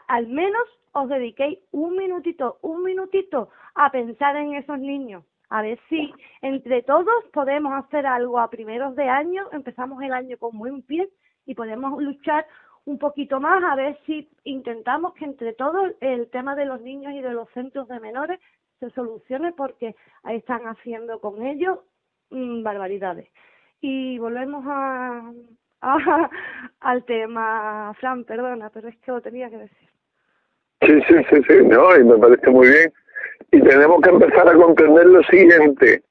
[0.08, 5.24] al menos os dediquéis un minutito, un minutito a pensar en esos niños.
[5.50, 10.38] A ver si entre todos podemos hacer algo a primeros de año, empezamos el año
[10.38, 11.10] con buen pie
[11.46, 12.46] y podemos luchar
[12.86, 17.14] un poquito más a ver si intentamos que entre todos el tema de los niños
[17.14, 18.40] y de los centros de menores
[18.80, 21.80] se solucione porque ahí están haciendo con ellos
[22.30, 23.30] mm, barbaridades.
[23.88, 25.32] Y volvemos a,
[26.80, 29.90] al tema, Fran, perdona, pero es que lo tenía que decir.
[30.82, 31.54] Sí, sí, sí, sí,
[32.04, 32.92] me parece muy bien.
[33.52, 36.02] Y tenemos que empezar a comprender lo siguiente.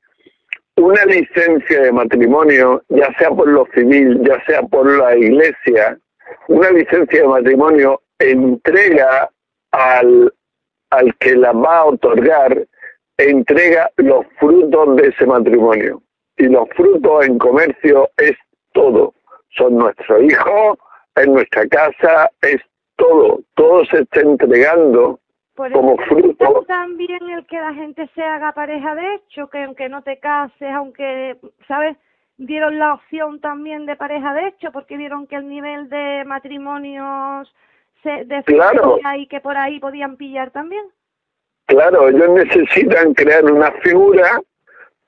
[0.77, 5.99] Una licencia de matrimonio, ya sea por lo civil, ya sea por la iglesia,
[6.47, 9.29] una licencia de matrimonio entrega
[9.73, 10.33] al,
[10.91, 12.69] al que la va a otorgar,
[13.17, 16.04] entrega los frutos de ese matrimonio.
[16.37, 18.35] Y los frutos en comercio es
[18.73, 19.15] todo.
[19.51, 20.79] Son nuestros hijos,
[21.17, 22.61] es nuestra casa, es
[22.97, 23.41] todo.
[23.55, 25.21] Todo se está entregando
[25.55, 26.65] como fruto.
[26.67, 30.71] También el que la gente se haga pareja de hecho, que aunque no te cases,
[30.73, 31.37] aunque,
[31.69, 31.97] ¿sabes?
[32.37, 37.53] dieron la opción también de pareja de hecho porque vieron que el nivel de matrimonios
[38.03, 38.99] se claro.
[39.17, 40.85] y que por ahí podían pillar también.
[41.67, 44.43] Claro, ellos necesitan crear una figura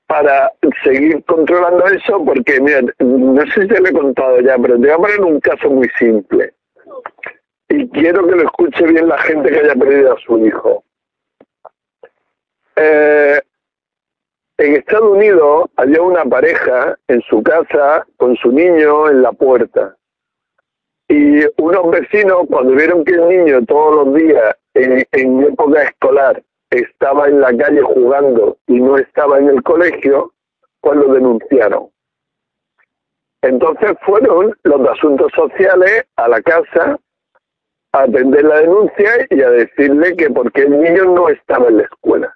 [0.07, 0.51] para
[0.83, 4.87] seguir controlando eso porque, mira, no sé si te lo he contado ya, pero te
[4.87, 6.53] voy a poner un caso muy simple.
[7.69, 10.83] Y quiero que lo escuche bien la gente que haya perdido a su hijo.
[12.77, 13.41] Eh,
[14.59, 19.95] en Estados Unidos había una pareja en su casa con su niño en la puerta.
[21.09, 27.27] Y unos vecinos, cuando vieron que el niño todos los días, en, época escolar, estaba
[27.27, 30.33] en la calle jugando y no estaba en el colegio,
[30.81, 31.89] pues lo denunciaron.
[33.41, 36.99] Entonces fueron los asuntos sociales a la casa
[37.93, 41.83] a atender la denuncia y a decirle que porque el niño no estaba en la
[41.83, 42.35] escuela.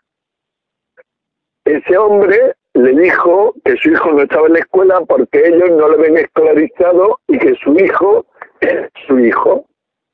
[1.66, 5.90] Ese hombre le dijo que su hijo no estaba en la escuela porque ellos no
[5.90, 8.26] lo habían escolarizado y que su hijo
[8.62, 9.66] es su hijo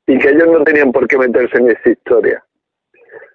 [0.06, 2.44] y que ellos no tenían por qué meterse en esa historia.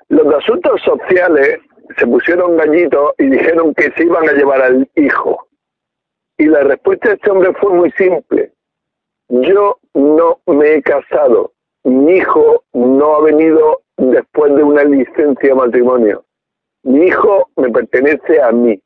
[0.10, 1.60] Los asuntos sociales
[1.97, 5.47] se pusieron gallitos y dijeron que se iban a llevar al hijo.
[6.38, 8.51] Y la respuesta de este hombre fue muy simple.
[9.30, 11.54] Yo no me he casado.
[11.84, 16.26] Mi hijo no ha venido después de una licencia de matrimonio
[16.84, 18.80] mi hijo me pertenece a mí.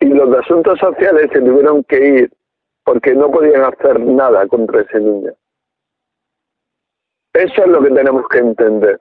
[0.00, 2.32] Y los de asuntos sociales se tuvieron que ir
[2.84, 5.32] porque no podían hacer nada contra ese niño.
[7.34, 8.98] Eso es lo que tenemos que entender.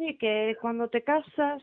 [0.00, 1.62] Sí, que cuando te casas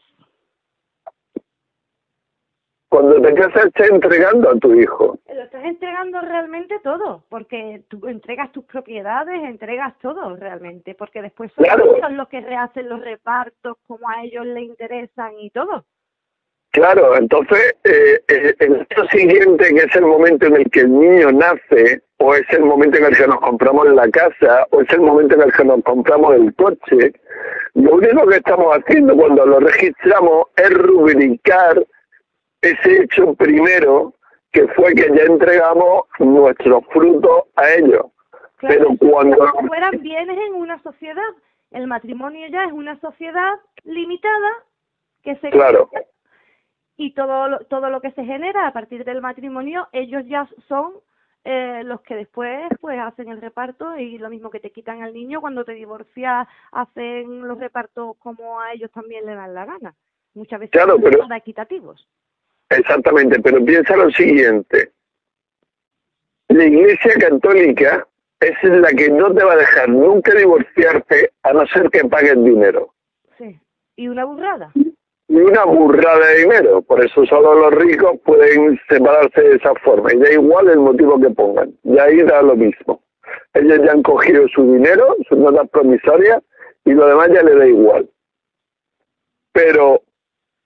[2.88, 5.18] cuando te casas estás entregando a tu hijo.
[5.34, 11.52] Lo estás entregando realmente todo, porque tú entregas tus propiedades, entregas todo realmente, porque después
[11.54, 15.86] son ellos los que rehacen los repartos como a ellos les interesan y todo.
[16.70, 20.92] Claro, entonces eh, eh, el hecho siguiente, que es el momento en el que el
[20.92, 24.90] niño nace, o es el momento en el que nos compramos la casa, o es
[24.92, 27.14] el momento en el que nos compramos el coche,
[27.76, 31.86] lo único que estamos haciendo cuando lo registramos es rubricar
[32.62, 34.14] ese hecho primero
[34.52, 38.08] que fue que ya entregamos nuestros frutos a ellos.
[38.62, 39.38] Pero cuando...
[39.68, 41.30] fueran bienes en una sociedad,
[41.70, 43.54] el matrimonio ya es una sociedad
[43.84, 44.50] limitada
[45.22, 45.52] que se...
[45.52, 45.92] Claro.
[46.96, 50.94] Y todo lo, todo lo que se genera a partir del matrimonio, ellos ya son
[51.50, 55.14] eh, los que después pues hacen el reparto y lo mismo que te quitan al
[55.14, 59.96] niño cuando te divorcias hacen los repartos como a ellos también le dan la gana
[60.34, 62.06] muchas veces claro, pero, equitativos
[62.70, 64.92] Exactamente, pero piensa lo siguiente.
[66.50, 68.06] La Iglesia Católica
[68.42, 72.44] es la que no te va a dejar nunca divorciarte a no ser que pagues
[72.44, 72.94] dinero.
[73.38, 73.58] Sí,
[73.96, 74.74] y una burrada.
[75.30, 76.82] Y una burrada de dinero.
[76.82, 80.14] Por eso solo los ricos pueden separarse de esa forma.
[80.14, 81.74] Y da igual el motivo que pongan.
[81.84, 83.02] Y ahí da lo mismo.
[83.54, 86.42] Ellos ya han cogido su dinero, sus notas promisorias,
[86.86, 88.10] y lo demás ya le da igual.
[89.52, 90.02] Pero,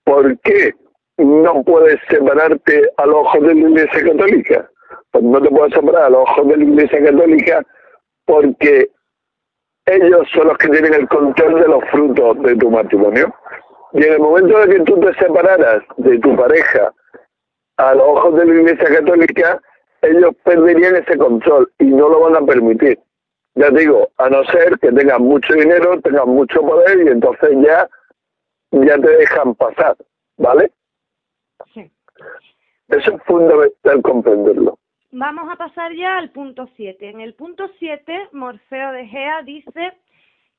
[0.04, 0.74] ¿por qué
[1.18, 4.70] no puedes separarte a los ojos de la Iglesia Católica.
[5.10, 7.66] Pues no te puedes separar a los ojos de la Iglesia Católica
[8.24, 8.90] porque
[9.86, 13.34] ellos son los que tienen el control de los frutos de tu matrimonio.
[13.94, 16.92] Y en el momento de que tú te separaras de tu pareja
[17.76, 19.60] a los ojos de la Iglesia Católica,
[20.02, 22.98] ellos perderían ese control y no lo van a permitir.
[23.54, 27.88] Ya digo, a no ser que tengan mucho dinero, tengan mucho poder y entonces ya
[28.72, 29.96] ya te dejan pasar,
[30.38, 30.72] ¿vale?
[31.74, 31.90] Sí.
[32.88, 34.78] Eso es fundamental comprenderlo.
[35.10, 37.10] Vamos a pasar ya al punto 7.
[37.10, 39.92] En el punto 7, Morfeo de Gea dice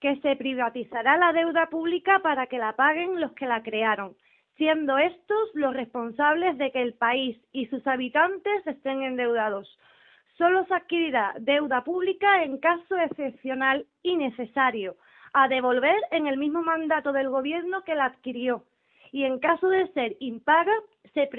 [0.03, 4.17] que se privatizará la deuda pública para que la paguen los que la crearon,
[4.57, 9.79] siendo estos los responsables de que el país y sus habitantes estén endeudados.
[10.37, 14.97] Solo se adquirirá deuda pública en caso excepcional y necesario,
[15.31, 18.65] a devolver en el mismo mandato del gobierno que la adquirió.
[19.13, 20.73] Y en caso de ser impaga,
[21.13, 21.29] se,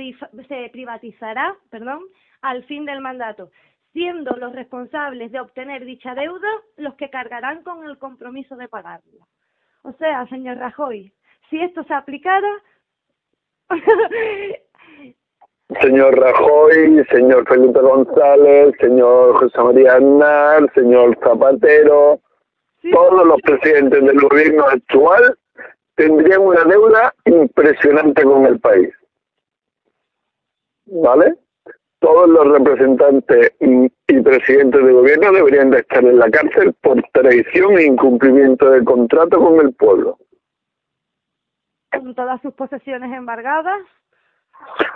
[0.72, 2.00] privatizará perdón,
[2.40, 3.50] al fin del mandato,
[3.94, 9.26] siendo los responsables de obtener dicha deuda los que cargarán con el compromiso de pagarla.
[9.82, 11.10] O sea, señor Rajoy,
[11.48, 12.48] si esto se aplicara...
[15.80, 22.20] señor Rajoy, señor Felipe González, señor José María Aznar, señor Zapatero,
[22.90, 25.38] todos los presidentes del gobierno actual
[25.94, 28.92] tendrían una deuda impresionante con el país.
[30.86, 31.36] ¿Vale?
[32.04, 37.78] Todos los representantes y, presidentes de gobierno deberían de estar en la cárcel por traición
[37.78, 40.18] e incumplimiento de contrato con el pueblo.
[41.90, 43.80] Con todas sus posesiones embargadas.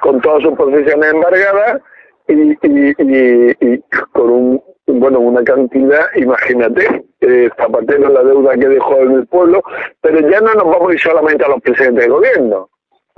[0.03, 1.81] Con todas sus posesiones embargadas
[2.29, 3.83] y, y, y
[4.13, 9.63] con un bueno, una cantidad, imagínate, eh, Zapatero la deuda que dejó en el pueblo,
[10.03, 12.69] pero ya no nos vamos a ir solamente a los presidentes de gobierno.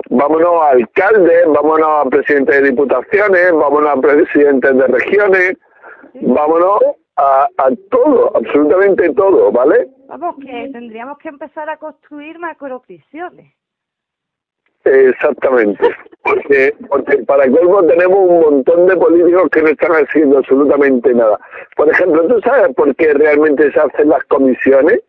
[0.09, 5.57] Vámonos a alcaldes, vámonos a presidentes de diputaciones, vámonos a presidentes de regiones,
[6.21, 6.79] vámonos
[7.17, 9.87] a, a todo, absolutamente todo, ¿vale?
[10.07, 13.53] Vamos, que tendríamos que empezar a construir macroprisiones.
[14.83, 21.13] Exactamente, porque, porque para colmo tenemos un montón de políticos que no están haciendo absolutamente
[21.13, 21.39] nada.
[21.75, 25.01] Por ejemplo, ¿tú sabes por qué realmente se hacen las comisiones?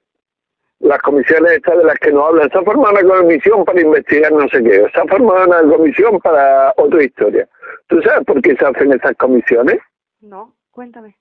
[0.82, 4.32] Las comisiones estas de las que nos hablan, se ha formado una comisión para investigar
[4.32, 7.48] no sé qué, se ha formado una comisión para otra historia.
[7.86, 9.78] ¿Tú sabes por qué se hacen esas comisiones?
[10.20, 11.16] No, cuéntame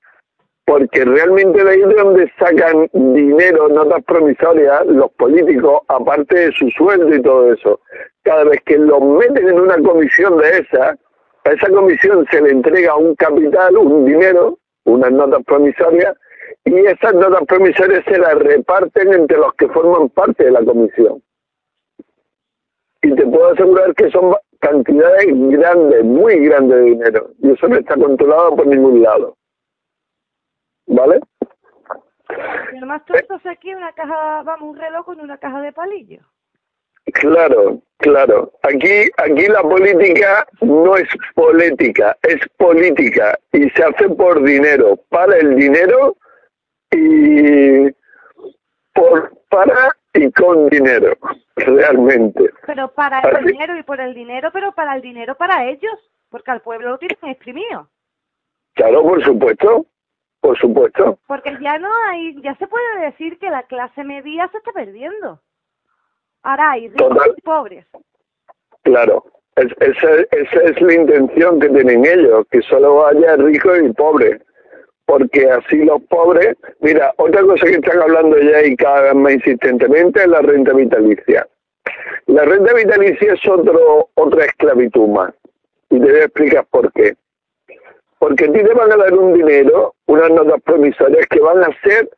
[0.72, 6.70] porque realmente de ahí de donde sacan dinero, notas promisorias, los políticos, aparte de su
[6.70, 7.82] sueldo y todo eso.
[8.24, 10.98] Cada vez que los meten en una comisión de esa,
[11.44, 16.16] a esa comisión se le entrega un capital, un dinero, unas notas promisorias,
[16.65, 21.22] y esas notas promisorias se las reparten entre los que forman parte de la comisión.
[23.02, 27.78] Y te puedo asegurar que son cantidades grandes, muy grandes de dinero, y eso no
[27.78, 29.38] está controlado por ningún lado.
[30.91, 31.19] ¿vale?
[32.73, 33.14] Y además tú
[33.49, 36.26] aquí una caja, vamos, un reloj con una caja de palillos.
[37.14, 38.52] Claro, claro.
[38.61, 45.36] Aquí, aquí la política no es política, es política y se hace por dinero, para
[45.38, 46.15] el dinero
[46.91, 47.89] y
[48.93, 51.13] por para y con dinero,
[51.55, 52.49] realmente.
[52.65, 55.93] Pero para el dinero y por el dinero, pero para el dinero para ellos,
[56.30, 57.88] porque al pueblo lo tienen exprimido.
[58.73, 59.85] Claro, por supuesto.
[60.41, 61.19] Por supuesto.
[61.27, 65.39] Porque ya no hay, ya se puede decir que la clase media se está perdiendo.
[66.41, 67.85] Ahora hay ricos y pobres.
[68.81, 69.23] Claro,
[69.55, 74.41] esa, esa es la intención que tienen ellos, que solo haya ricos y pobres.
[75.12, 79.34] Porque así los pobres, mira, otra cosa que están hablando ya y cada vez más
[79.34, 81.46] insistentemente es la renta vitalicia.
[82.28, 85.34] La renta vitalicia es otro, otra esclavitud más.
[85.90, 87.16] Y te voy a explicar por qué.
[88.20, 91.82] Porque a ti te van a dar un dinero, unas notas promisorias que van a
[91.84, 92.10] ser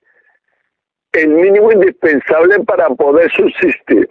[1.14, 4.07] el mínimo indispensable para poder subsistir.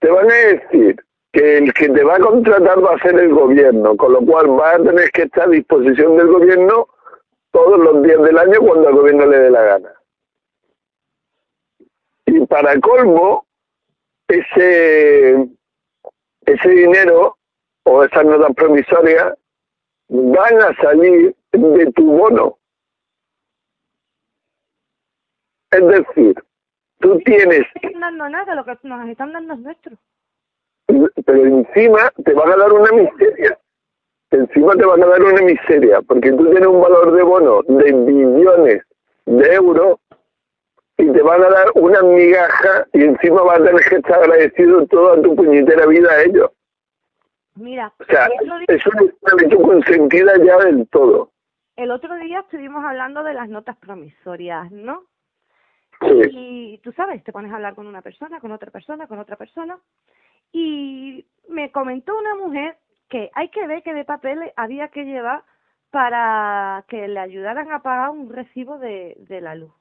[0.00, 0.96] Te van a decir
[1.32, 4.48] que el que te va a contratar va a ser el gobierno, con lo cual
[4.48, 6.88] vas a tener que estar a disposición del gobierno
[7.56, 9.92] todos los días del año cuando al gobierno le dé la gana.
[12.26, 13.46] Y para colmo,
[14.28, 15.48] ese,
[16.42, 17.38] ese dinero
[17.84, 19.38] o esas notas promisorias
[20.08, 22.58] van a salir de tu bono.
[25.70, 26.34] Es decir,
[27.00, 27.60] tú tienes...
[27.60, 29.96] No están dando nada, lo que nos están dando es nuestro.
[31.24, 33.58] Pero encima te van a dar una miseria.
[34.30, 37.92] Encima te van a dar una miseria, porque tú tienes un valor de bono de
[37.92, 38.82] billones
[39.26, 39.98] de euros
[40.98, 44.86] y te van a dar una migaja y encima vas a tener que estar agradecido
[44.86, 46.50] toda tu puñetera vida a ellos.
[47.54, 48.28] Mira, o sea,
[48.68, 51.30] es una esclavitud consentida ya del todo.
[51.76, 55.04] El otro día estuvimos hablando de las notas promisorias, ¿no?
[56.00, 56.28] Sí.
[56.30, 59.36] Y tú sabes, te pones a hablar con una persona, con otra persona, con otra
[59.36, 59.78] persona,
[60.52, 62.76] y me comentó una mujer
[63.08, 65.42] que hay que ver qué de papel había que llevar
[65.90, 69.72] para que le ayudaran a pagar un recibo de, de la luz.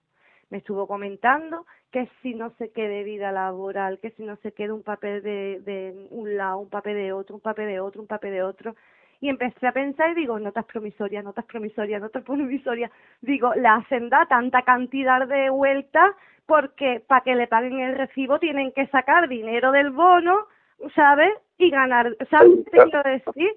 [0.49, 4.71] me estuvo comentando que si no se quede vida laboral, que si no se quede
[4.71, 8.07] un papel de, de un lado, un papel de otro, un papel de otro, un
[8.07, 8.75] papel de otro.
[9.21, 12.91] Y empecé a pensar y digo, notas promisorias, notas promisorias, notas promisorias.
[13.21, 16.15] Digo, le hacen da tanta cantidad de vueltas
[16.45, 20.47] porque para que le paguen el recibo tienen que sacar dinero del bono,
[20.95, 21.31] ¿sabes?
[21.57, 23.51] Y ganar, ¿sabes qué quiero decir?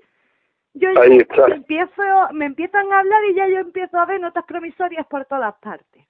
[0.75, 1.49] Yo ya Ahí está.
[1.49, 5.25] me empiezo, me empiezan a hablar y ya yo empiezo a ver notas promisorias por
[5.25, 6.05] todas partes.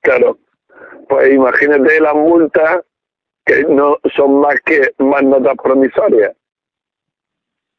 [0.00, 0.38] Claro.
[1.08, 2.84] Pues imagínate las multas
[3.44, 6.36] que no son más que más notas promisorias.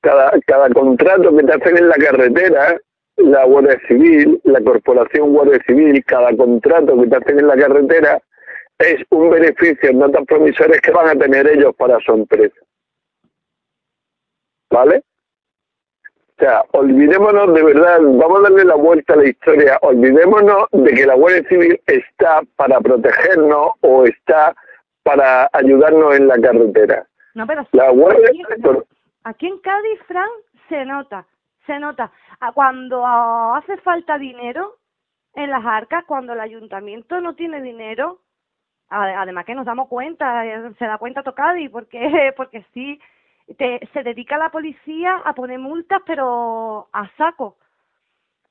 [0.01, 2.77] Cada, cada contrato que te hacen en la carretera,
[3.17, 8.21] la Guardia Civil, la Corporación Guardia Civil, cada contrato que te hacen en la carretera
[8.79, 12.55] es un beneficio en notas promisorias que van a tener ellos para su empresa.
[14.71, 15.03] ¿Vale?
[16.37, 20.93] O sea, olvidémonos de verdad, vamos a darle la vuelta a la historia, olvidémonos de
[20.93, 24.55] que la Guardia Civil está para protegernos o está
[25.03, 27.05] para ayudarnos en la carretera.
[27.33, 28.85] No, pero sí, La Guardia aquí, pero-
[29.25, 30.29] aquí en Cádiz, Fran,
[30.69, 31.25] se nota,
[31.65, 32.11] se nota.
[32.39, 34.77] Ah, Cuando ah, hace falta dinero
[35.33, 38.19] en las arcas, cuando el ayuntamiento no tiene dinero,
[38.89, 42.99] además que nos damos cuenta, eh, se da cuenta Tocadi, porque, porque sí,
[43.57, 47.57] te, se dedica la policía a poner multas, pero a saco.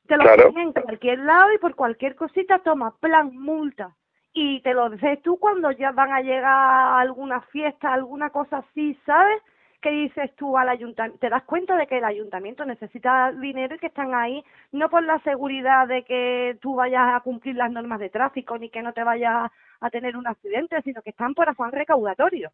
[0.06, 0.52] Te lo Claro.
[0.52, 3.94] ponen en cualquier lado y por cualquier cosita toma plan multa.
[4.32, 8.58] Y te lo dices tú cuando ya van a llegar a alguna fiesta, alguna cosa
[8.58, 9.42] así, ¿sabes?
[9.80, 13.78] Que dices tú al ayuntamiento, te das cuenta de que el ayuntamiento necesita dinero y
[13.78, 18.00] que están ahí no por la seguridad de que tú vayas a cumplir las normas
[18.00, 19.50] de tráfico ni que no te vayas
[19.80, 22.50] a tener un accidente, sino que están por afán recaudatorio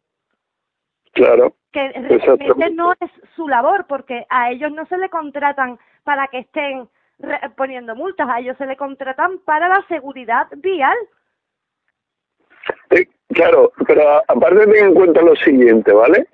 [1.15, 6.27] Claro, que realmente no es su labor, porque a ellos no se le contratan para
[6.27, 6.89] que estén
[7.55, 10.97] poniendo multas, a ellos se le contratan para la seguridad vial.
[12.91, 16.27] Sí, claro, pero aparte ten en cuenta lo siguiente, ¿vale?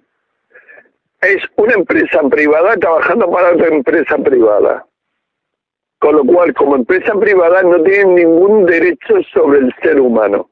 [1.22, 4.88] Es una empresa privada trabajando para otra empresa privada.
[5.99, 10.47] Con lo cual, como empresa privada, no tienen ningún derecho sobre el ser humano.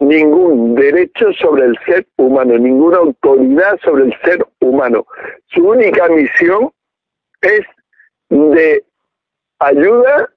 [0.00, 5.06] Ningún derecho sobre el ser humano, ninguna autoridad sobre el ser humano.
[5.46, 6.72] Su única misión
[7.40, 7.60] es
[8.28, 8.84] de
[9.60, 10.28] ayuda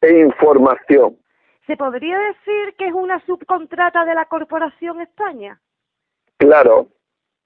[0.00, 1.18] e información.
[1.66, 5.60] ¿Se podría decir que es una subcontrata de la Corporación España?
[6.38, 6.88] Claro,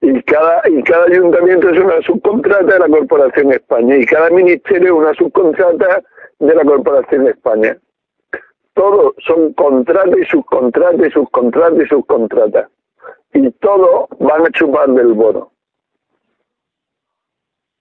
[0.01, 4.87] y cada, y cada ayuntamiento es una subcontrata de la Corporación España y cada ministerio
[4.87, 6.03] es una subcontrata
[6.39, 7.77] de la Corporación España.
[8.73, 12.69] Todos son contratas y subcontratas y subcontratas y subcontratas.
[13.33, 15.51] Y todos van a chupar del bono.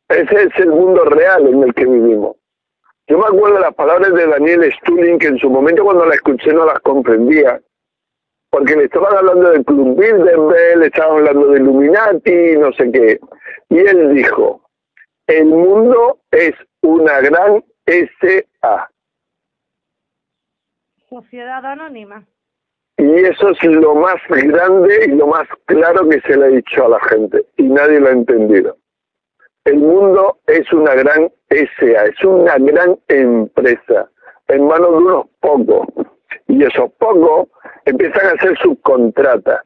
[0.08, 2.36] Ese es el mundo real en el que vivimos.
[3.06, 6.52] Yo me acuerdo las palabras de Daniel Stulin, que en su momento cuando la escuché
[6.52, 7.60] no las comprendía,
[8.50, 13.20] porque le estaban hablando del Club Bilderberg, le estaban hablando de Illuminati, no sé qué.
[13.68, 14.62] Y él dijo,
[15.28, 16.52] el mundo es
[16.82, 18.90] una gran SA.
[21.10, 22.24] Sociedad Anónima.
[22.96, 26.86] Y eso es lo más grande y lo más claro que se le ha dicho
[26.86, 27.44] a la gente.
[27.56, 28.76] Y nadie lo ha entendido.
[29.64, 34.08] El mundo es una gran SA, es una gran empresa
[34.46, 35.88] en manos de unos pocos.
[36.46, 37.48] Y esos pocos
[37.86, 39.62] empiezan a hacer subcontratas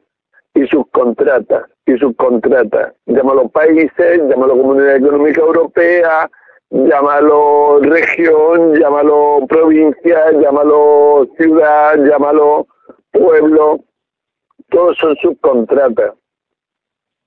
[0.55, 2.93] y subcontratas y subcontratas.
[3.05, 6.27] Llámalo países, llámalo Comunidad Económica Europea,
[6.75, 12.67] llámalo región, llámalo provincia, llámalo ciudad, llámalo
[13.11, 13.79] pueblo.
[14.69, 16.15] Todos son subcontratas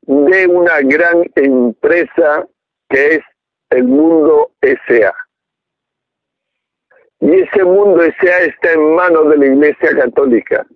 [0.02, 2.46] de una gran empresa
[2.88, 3.20] que es
[3.70, 5.14] el mundo SA.
[7.20, 10.66] Y ese mundo SA está en manos de la Iglesia Católica,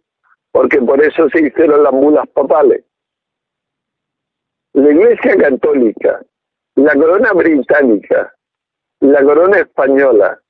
[0.51, 2.85] porque por eso se hicieron las mulas papales.
[4.73, 6.23] La Iglesia Católica,
[6.75, 8.35] la corona británica,
[9.03, 10.41] la corona española,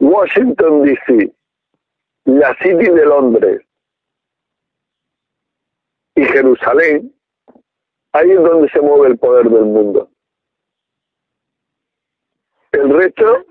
[0.00, 1.32] Washington DC,
[2.24, 3.62] la City de Londres
[6.16, 7.14] y Jerusalén,
[8.12, 10.10] ahí es donde se mueve el poder del mundo.
[12.72, 13.46] El resto,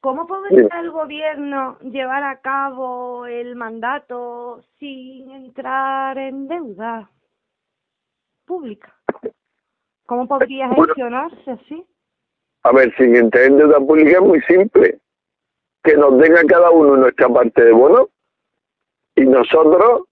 [0.00, 7.10] ¿Cómo podría el gobierno llevar a cabo el mandato sin entrar en deuda
[8.46, 8.94] pública?
[10.06, 11.84] ¿Cómo podría gestionarse así?
[12.62, 14.98] A ver, sin entrar en deuda pública es muy simple.
[15.82, 18.10] Que nos den a cada uno nuestra parte de bono
[19.14, 20.02] y nosotros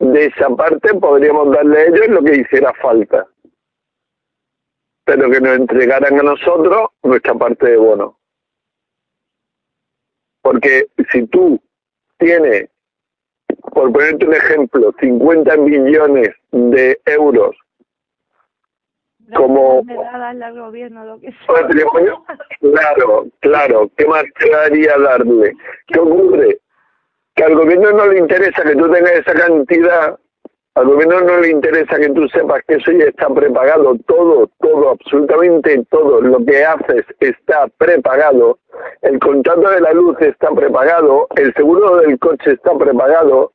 [0.00, 3.26] de esa parte podríamos darle a ellos lo que hiciera falta.
[5.04, 8.18] Pero que nos entregaran a nosotros nuestra parte de bono.
[10.42, 11.60] Porque si tú
[12.18, 12.68] tienes
[13.72, 17.56] por ponerte un ejemplo, 50 millones de euros
[19.34, 19.82] como
[20.12, 22.24] al gobierno, lo que patrimonio,
[22.60, 25.54] claro, claro, ¿qué más quedaría darle?
[25.86, 26.58] ¿Qué ocurre?
[27.34, 30.18] Que al gobierno no le interesa que tú tengas esa cantidad,
[30.76, 34.90] al gobierno no le interesa que tú sepas que eso ya está prepagado, todo, todo,
[34.90, 36.20] absolutamente todo.
[36.20, 38.58] Lo que haces está prepagado,
[39.02, 43.52] el contrato de la luz está prepagado, el seguro del coche está prepagado,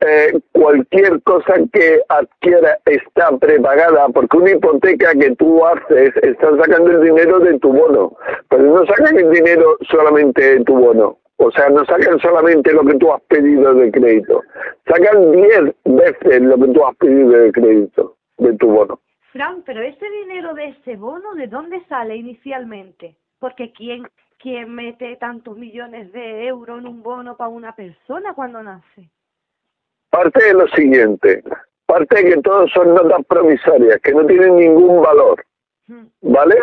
[0.00, 6.90] eh, cualquier cosa que adquiera está prepagada, porque una hipoteca que tú haces, estás sacando
[6.90, 8.16] el dinero de tu bono,
[8.48, 11.18] pero no sacan el dinero solamente de tu bono.
[11.38, 14.42] O sea, no sacan solamente lo que tú has pedido de crédito,
[14.86, 19.00] sacan 10 veces lo que tú has pedido de crédito de tu bono.
[19.32, 23.16] Fran, pero ese dinero de ese bono, ¿de dónde sale inicialmente?
[23.38, 24.08] Porque ¿quién,
[24.38, 29.10] quién mete tantos millones de euros en un bono para una persona cuando nace?
[30.16, 31.42] Parte de lo siguiente,
[31.84, 35.44] parte de que todos son notas promisorias, que no tienen ningún valor,
[36.22, 36.56] ¿vale?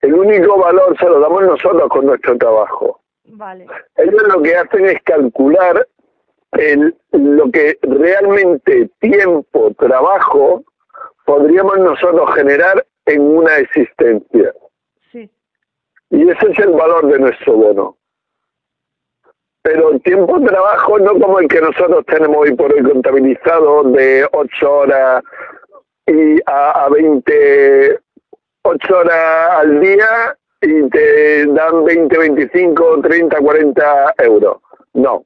[0.00, 3.00] El único valor se lo damos nosotros con nuestro trabajo.
[3.24, 3.66] Vale.
[3.96, 5.86] Ellos lo que hacen es calcular
[6.52, 10.64] el, lo que realmente tiempo, trabajo,
[11.26, 14.54] podríamos nosotros generar en una existencia.
[15.12, 15.30] Sí.
[16.08, 17.98] Y ese es el valor de nuestro bono
[19.64, 23.82] pero el tiempo de trabajo no como el que nosotros tenemos hoy por hoy contabilizado
[23.84, 25.24] de 8 horas
[26.06, 27.98] y a, a 20,
[28.62, 34.58] 8 horas al día y te dan 20, 25, 30, 40 euros.
[34.92, 35.24] No,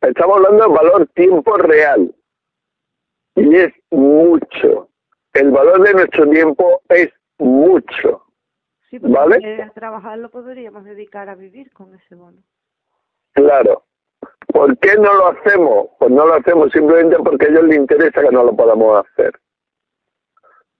[0.00, 2.14] estamos hablando de valor tiempo real
[3.34, 4.88] y es mucho.
[5.34, 8.24] El valor de nuestro tiempo es mucho.
[8.88, 12.42] Sí, porque trabajar lo podríamos dedicar a vivir con ese bono.
[13.34, 13.84] Claro.
[14.46, 15.88] ¿Por qué no lo hacemos?
[15.98, 19.32] Pues no lo hacemos simplemente porque a ellos les interesa que no lo podamos hacer.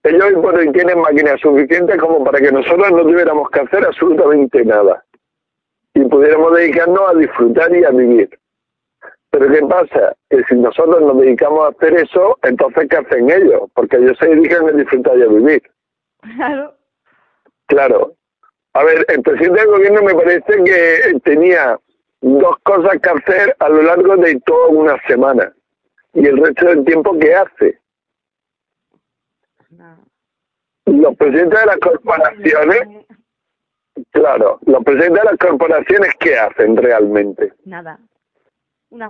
[0.05, 0.33] Ellos
[0.73, 5.03] tienen máquinas suficientes como para que nosotros no tuviéramos que hacer absolutamente nada
[5.95, 8.39] y pudiéramos dedicarnos a disfrutar y a vivir.
[9.31, 10.15] Pero ¿qué pasa?
[10.29, 13.63] Que si nosotros nos dedicamos a hacer eso, entonces ¿qué hacen ellos?
[13.75, 15.63] Porque ellos se dedican a disfrutar y a vivir.
[16.37, 16.75] Claro.
[17.67, 18.13] Claro.
[18.75, 21.79] A ver, el presidente del gobierno me parece que tenía
[22.21, 25.53] dos cosas que hacer a lo largo de toda una semana
[26.15, 27.81] y el resto del tiempo que hace.
[30.87, 33.07] Los presidentes de las corporaciones,
[34.11, 37.53] claro, los presidentes de las corporaciones, ¿qué hacen realmente?
[37.65, 37.99] Nada.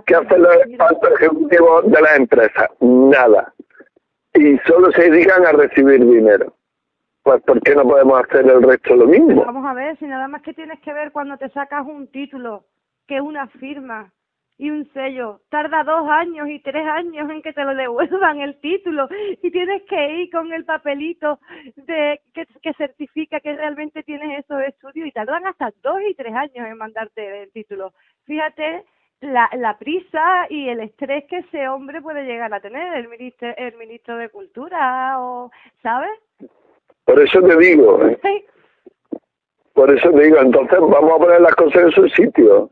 [0.05, 2.69] ¿Qué hacen los altos ejecutivos de las empresas?
[2.79, 3.53] Nada.
[4.33, 6.55] Y solo se dedican a recibir dinero.
[7.23, 9.45] Pues ¿por qué no podemos hacer el resto lo mismo?
[9.45, 12.65] vamos a ver, si nada más que tienes que ver cuando te sacas un título
[13.07, 14.11] que una firma
[14.57, 18.59] y un sello tarda dos años y tres años en que te lo devuelvan el
[18.61, 19.07] título
[19.41, 21.39] y tienes que ir con el papelito
[21.75, 26.33] de que, que certifica que realmente tienes esos estudios y tardan hasta dos y tres
[26.33, 27.93] años en mandarte el título.
[28.25, 28.85] Fíjate
[29.21, 33.53] la, la prisa y el estrés que ese hombre puede llegar a tener, el ministro,
[33.57, 35.51] el ministro de Cultura, o
[35.81, 36.11] ¿sabes?
[37.05, 38.45] Por eso te digo, ¿eh?
[39.73, 42.71] por eso te digo, entonces vamos a poner las cosas en su sitio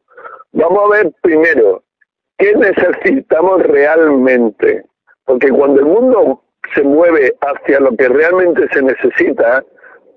[0.54, 1.84] Vamos a ver primero,
[2.38, 4.86] ¿qué necesitamos realmente?
[5.26, 6.44] Porque cuando el mundo
[6.74, 9.64] se mueve hacia lo que realmente se necesita,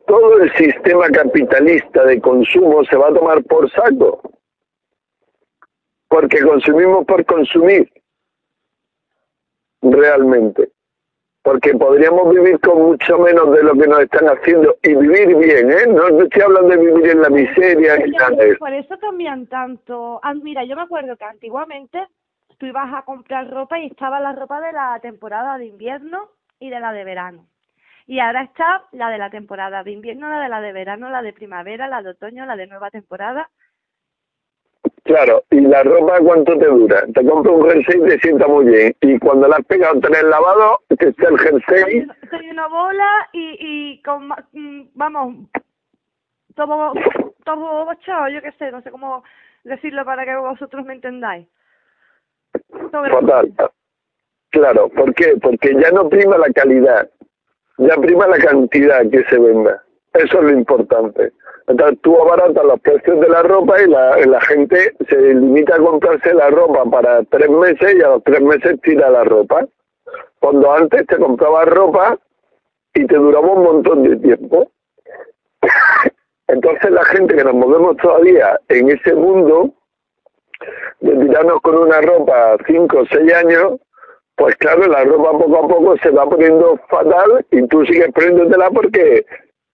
[0.07, 4.20] todo el sistema capitalista de consumo se va a tomar por saco.
[6.09, 7.91] Porque consumimos por consumir.
[9.83, 10.76] Realmente
[11.47, 15.70] porque podríamos vivir con mucho menos de lo que nos están haciendo y vivir bien,
[15.70, 15.86] ¿eh?
[15.86, 20.18] No, estoy hablando de vivir en la miseria ni nada Por eso cambian tanto.
[20.24, 22.05] Ah, mira, yo me acuerdo que antiguamente
[22.59, 26.68] tú ibas a comprar ropa y estaba la ropa de la temporada de invierno y
[26.68, 27.47] de la de verano.
[28.09, 31.23] Y ahora está la de la temporada de invierno, la de la de verano, la
[31.23, 33.51] de primavera, la de otoño, la de nueva temporada.
[35.07, 37.05] Claro, ¿y la ropa cuánto te dura?
[37.15, 38.95] Te compras un jersey y te sienta muy bien.
[39.01, 42.07] Y cuando la has pegado tres lavado, que está el jersey...
[42.28, 44.28] Soy una bola y, y con...
[44.53, 45.49] Mm, vamos,
[46.57, 46.93] todo,
[47.45, 49.23] todo bochado, yo qué sé, no sé cómo
[49.62, 51.47] decirlo para que vosotros me entendáis.
[52.91, 53.53] Total.
[54.51, 55.37] Claro, ¿por qué?
[55.41, 57.09] Porque ya no prima la calidad,
[57.78, 59.83] ya prima la cantidad que se venda.
[60.15, 61.33] Eso es lo importante.
[61.68, 65.78] Entonces tú abaratas los precios de la ropa y la, la gente se limita a
[65.78, 69.66] comprarse la ropa para tres meses y a los tres meses tira la ropa.
[70.38, 72.18] Cuando antes te comprabas ropa
[72.94, 74.70] y te duraba un montón de tiempo.
[76.48, 79.74] Entonces la gente que nos movemos todavía en ese mundo
[81.01, 83.80] de tirarnos con una ropa cinco o seis años,
[84.36, 88.70] pues claro, la ropa poco a poco se va poniendo fatal y tú sigues poniéndotela
[88.70, 89.26] porque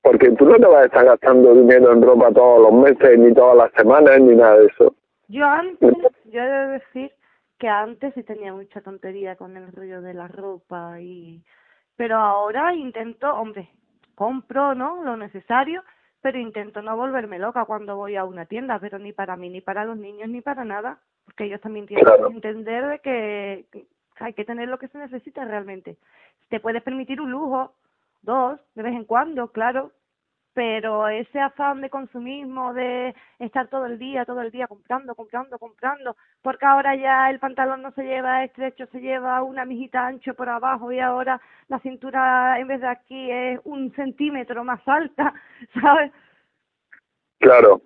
[0.03, 3.33] porque tú no te vas a estar gastando dinero en ropa todos los meses, ni
[3.33, 4.95] todas las semanas, ni nada de eso.
[5.29, 5.95] Yo antes,
[6.27, 7.13] yo he de decir
[7.59, 11.43] que antes sí tenía mucha tontería con el rollo de la ropa y
[11.97, 13.69] pero ahora intento, hombre,
[14.15, 15.05] compro, ¿no?
[15.05, 15.85] Lo necesario,
[16.21, 19.61] pero intento no volverme loca cuando voy a una tienda, pero ni para mí, ni
[19.61, 23.87] para los niños, ni para nada, porque ellos también tienen que entender de que
[24.19, 25.97] hay que tener lo que se necesita realmente.
[26.49, 27.73] Te puedes permitir un lujo,
[28.23, 29.93] dos, de vez en cuando, claro,
[30.55, 35.59] pero ese afán de consumismo, de estar todo el día, todo el día comprando, comprando,
[35.59, 40.35] comprando, porque ahora ya el pantalón no se lleva estrecho, se lleva una mijita ancho
[40.35, 45.33] por abajo y ahora la cintura en vez de aquí es un centímetro más alta,
[45.81, 46.13] ¿sabes?
[47.39, 47.83] Claro,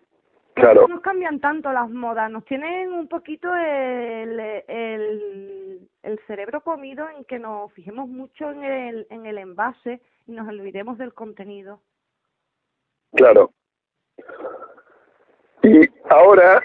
[0.57, 0.83] claro.
[0.83, 7.07] No nos cambian tanto las modas, nos tienen un poquito el, el, el cerebro comido
[7.17, 11.81] en que nos fijemos mucho en el, en el envase y nos olvidemos del contenido.
[13.13, 13.51] Claro.
[15.63, 15.81] Y
[16.11, 16.63] ahora,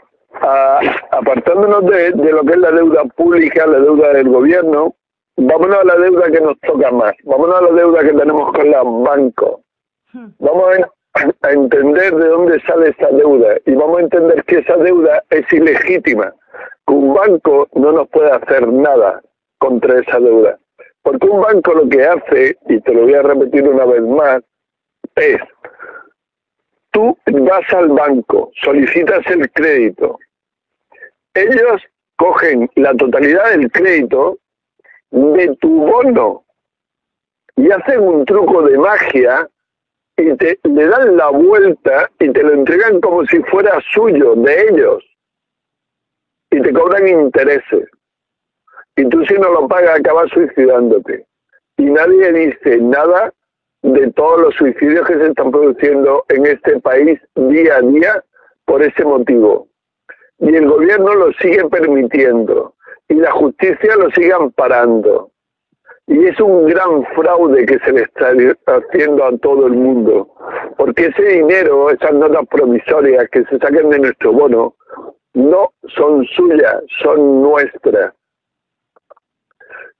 [1.11, 4.95] apartándonos de, de lo que es la deuda pública, la deuda del gobierno,
[5.37, 8.69] vámonos a la deuda que nos toca más, vámonos a la deuda que tenemos con
[8.69, 9.61] los bancos.
[10.13, 10.29] Hmm.
[10.39, 14.77] Vamos a, a, entender de dónde sale esa deuda y vamos a entender que esa
[14.77, 16.33] deuda es ilegítima,
[16.87, 19.21] que un banco no nos puede hacer nada
[19.57, 20.57] contra esa deuda.
[21.03, 24.41] Porque un banco lo que hace, y te lo voy a repetir una vez más,
[25.15, 25.41] es
[26.91, 30.19] Tú vas al banco, solicitas el crédito.
[31.33, 31.81] Ellos
[32.17, 34.37] cogen la totalidad del crédito
[35.09, 36.43] de tu bono
[37.55, 39.49] y hacen un truco de magia
[40.17, 44.67] y te le dan la vuelta y te lo entregan como si fuera suyo, de
[44.69, 45.03] ellos.
[46.51, 47.89] Y te cobran intereses.
[48.95, 51.25] Y tú si no lo pagas acabas suicidándote.
[51.77, 53.33] Y nadie dice nada
[53.81, 58.23] de todos los suicidios que se están produciendo en este país día a día
[58.65, 59.67] por ese motivo.
[60.39, 62.75] Y el gobierno lo sigue permitiendo
[63.07, 65.31] y la justicia lo sigue amparando.
[66.11, 68.33] Y es un gran fraude que se le está
[68.67, 70.35] haciendo a todo el mundo,
[70.77, 74.75] porque ese dinero, esas notas promisorias que se saquen de nuestro bono,
[75.33, 78.13] no son suyas, son nuestras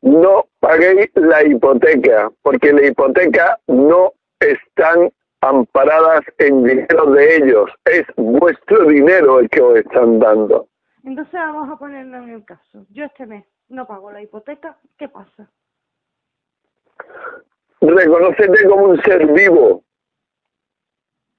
[0.02, 5.12] no paguéis la hipoteca, porque la hipoteca no están
[5.42, 10.68] amparadas en dinero de ellos, es vuestro dinero el que os están dando.
[11.06, 12.86] Entonces vamos a ponerlo en el caso.
[12.90, 15.50] Yo este mes no pago la hipoteca, ¿qué pasa?
[17.82, 19.84] Reconocete como un ser vivo.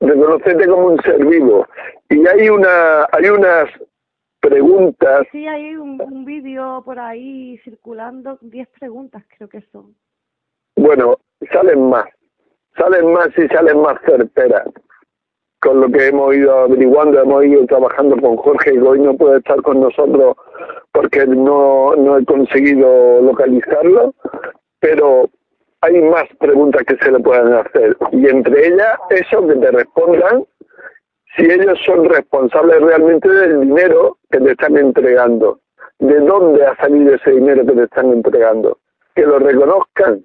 [0.01, 1.67] Reconocete como un ser vivo.
[2.11, 3.71] Y hay una hay unas
[4.43, 5.27] preguntas.
[5.31, 9.95] Sí, hay un, vídeo por ahí circulando, 10 preguntas creo que son.
[10.77, 11.19] Bueno,
[11.53, 12.07] salen más,
[12.77, 14.69] salen más y salen más certeras.
[15.61, 19.39] Con lo que hemos ido averiguando, hemos ido trabajando con Jorge y hoy no puede
[19.39, 20.37] estar con nosotros
[20.91, 24.13] porque no, no he conseguido localizarlo,
[24.81, 25.31] pero
[25.83, 27.97] hay más preguntas que se le pueden hacer.
[28.13, 30.45] Y entre ellas, eso que te respondan
[31.37, 35.61] si ellos son responsables realmente del dinero que te están entregando.
[35.99, 38.79] ¿De dónde ha salido ese dinero que te están entregando?
[39.15, 40.25] Que lo reconozcan.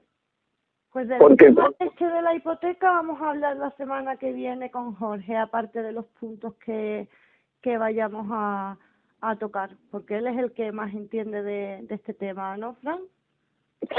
[0.91, 1.49] Pues del Porque...
[1.49, 6.05] de la hipoteca vamos a hablar la semana que viene con Jorge, aparte de los
[6.19, 7.07] puntos que,
[7.61, 8.77] que vayamos a,
[9.21, 12.99] a tocar, porque él es el que más entiende de, de este tema, ¿no, Fran?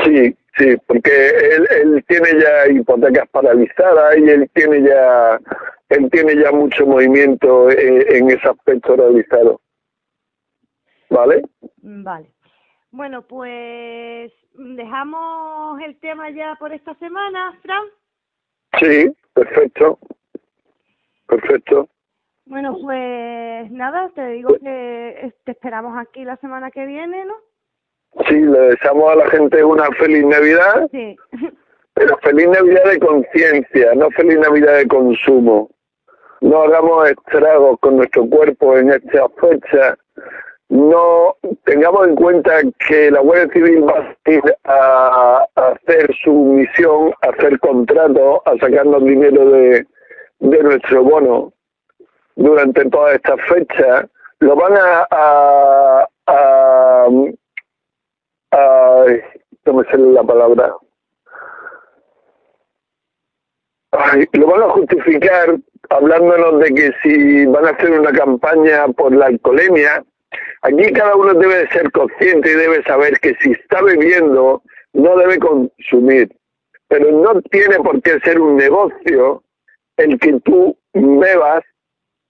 [0.04, 5.38] Sí, sí, porque él, él tiene ya hipotecas paralizadas y él tiene ya
[5.88, 9.60] él tiene ya mucho movimiento eh, en, ese aspecto realizado.
[11.10, 11.42] ¿Vale?
[11.78, 12.30] Vale.
[12.90, 17.84] Bueno, pues dejamos el tema ya por esta semana, Fran.
[18.80, 19.98] Sí, perfecto.
[21.26, 21.88] Perfecto.
[22.44, 27.34] Bueno, pues nada, te digo que te esperamos aquí la semana que viene, ¿no?
[28.26, 30.88] Sí, le deseamos a la gente una feliz Navidad.
[30.90, 31.16] Sí.
[31.94, 35.70] Pero feliz Navidad de conciencia, no feliz Navidad de consumo
[36.40, 39.96] no hagamos estragos con nuestro cuerpo en esta fecha,
[40.68, 47.12] no tengamos en cuenta que la Guardia Civil va a ir a, hacer su misión,
[47.22, 49.86] a hacer contratos, a sacarnos dinero de,
[50.40, 51.52] de nuestro bono
[52.36, 54.06] durante toda esta fecha,
[54.40, 57.06] lo van a, a, a,
[58.52, 59.04] a
[59.64, 60.74] no me sale la palabra,
[64.32, 65.56] lo van a justificar
[65.90, 70.02] hablándonos de que si van a hacer una campaña por la alcoholemia,
[70.62, 74.62] Aquí cada uno debe ser consciente y debe saber que si está bebiendo,
[74.92, 76.34] no debe consumir.
[76.88, 79.42] Pero no tiene por qué ser un negocio
[79.96, 81.62] el que tú bebas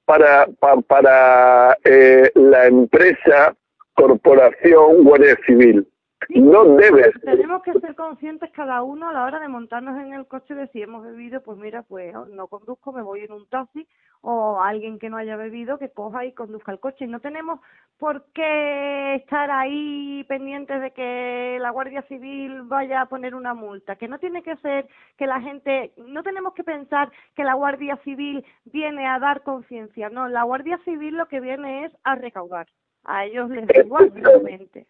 [0.05, 0.47] para,
[0.89, 3.55] para, eh, la empresa,
[3.95, 5.87] corporación, guardia civil
[6.31, 7.13] no debes.
[7.23, 10.69] Tenemos que ser conscientes cada uno a la hora de montarnos en el coche de
[10.69, 13.87] si hemos bebido, pues mira, pues no conduzco, me voy en un taxi
[14.21, 17.05] o alguien que no haya bebido que coja y conduzca el coche.
[17.05, 17.61] Y no tenemos
[17.99, 23.97] por qué estar ahí pendientes de que la Guardia Civil vaya a poner una multa,
[23.97, 27.97] que no tiene que ser que la gente, no tenemos que pensar que la Guardia
[28.05, 32.67] Civil viene a dar conciencia, no, la Guardia Civil lo que viene es a recaudar.
[33.05, 34.87] A ellos les da igual, realmente.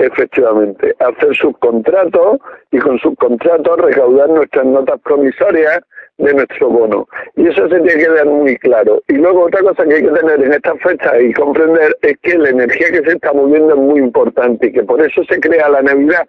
[0.00, 2.38] Efectivamente, hacer subcontratos
[2.70, 5.80] y con subcontratos recaudar nuestras notas promisorias
[6.16, 7.06] de nuestro bono.
[7.36, 9.02] Y eso se tiene que dar muy claro.
[9.08, 12.38] Y luego otra cosa que hay que tener en esta fecha y comprender es que
[12.38, 15.68] la energía que se está moviendo es muy importante y que por eso se crea
[15.68, 16.26] la Navidad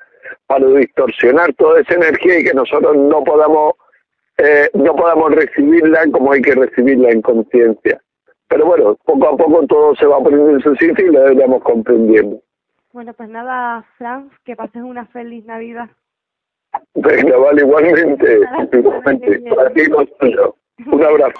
[0.47, 3.75] para distorsionar toda esa energía y que nosotros no podamos
[4.37, 8.01] eh, no podamos recibirla como hay que recibirla en conciencia.
[8.49, 11.63] Pero bueno, poco a poco todo se va poniendo en su sitio y lo deberíamos
[11.63, 12.41] comprendiendo.
[12.93, 15.89] Bueno, pues nada, Franz, que pases una feliz Navidad.
[16.95, 18.39] Venga, vale, igualmente.
[18.73, 19.55] igualmente.
[19.55, 19.81] Para ti,
[20.85, 21.39] Un abrazo.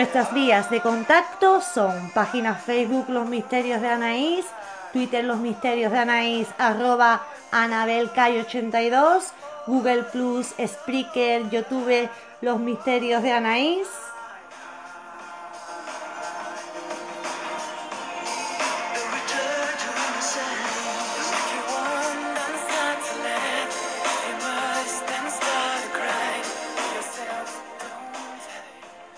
[0.00, 4.46] Nuestras vías de contacto son página Facebook Los Misterios de Anaís,
[4.94, 7.20] Twitter Los Misterios de Anaís, arroba
[7.52, 9.24] AnabelCay82,
[9.66, 12.08] Google Plus, Spreaker, YouTube
[12.40, 13.88] Los Misterios de Anaís.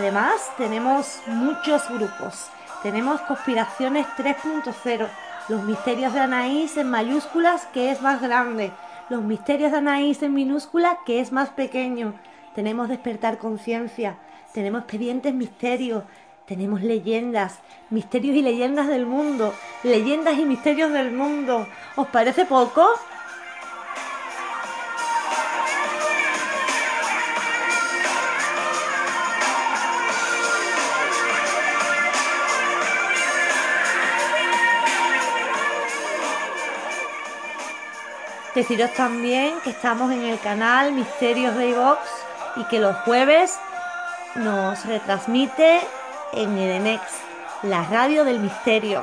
[0.00, 2.46] Además, tenemos muchos grupos.
[2.82, 5.06] Tenemos Conspiraciones 3.0,
[5.50, 8.72] Los Misterios de Anaís en mayúsculas, que es más grande.
[9.10, 12.14] Los Misterios de Anaís en minúscula, que es más pequeño.
[12.54, 14.16] Tenemos Despertar Conciencia.
[14.54, 16.04] Tenemos Expedientes Misterios.
[16.46, 17.58] Tenemos leyendas,
[17.90, 19.52] misterios y leyendas del mundo.
[19.82, 21.66] Leyendas y misterios del mundo.
[21.94, 22.86] ¿Os parece poco?
[38.60, 41.98] Deciros también que estamos en el canal Misterios de iVox
[42.56, 43.58] y que los jueves
[44.34, 45.80] nos retransmite
[46.34, 47.00] en Edenex,
[47.62, 49.02] la radio del misterio.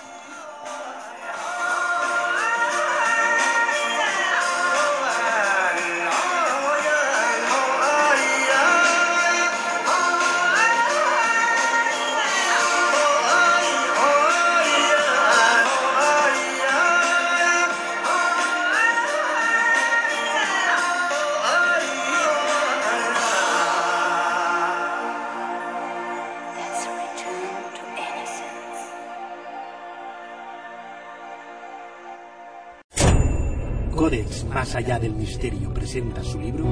[34.73, 36.63] Allá del misterio presenta su libro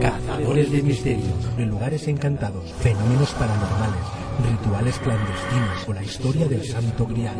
[0.00, 4.04] Cazadores de Misterio, en lugares encantados, fenómenos paranormales,
[4.48, 7.34] rituales clandestinos o la historia del Santo Grial.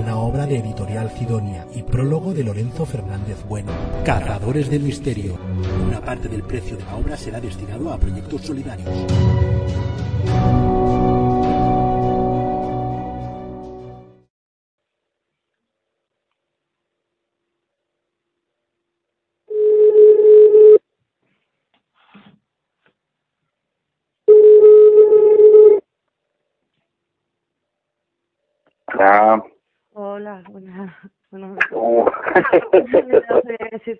[0.00, 3.72] Una obra de editorial Cidonia y prólogo de Lorenzo Fernández Bueno.
[4.06, 5.38] Cazadores de Misterio.
[5.86, 8.88] Una parte del precio de la obra será destinado a proyectos solidarios.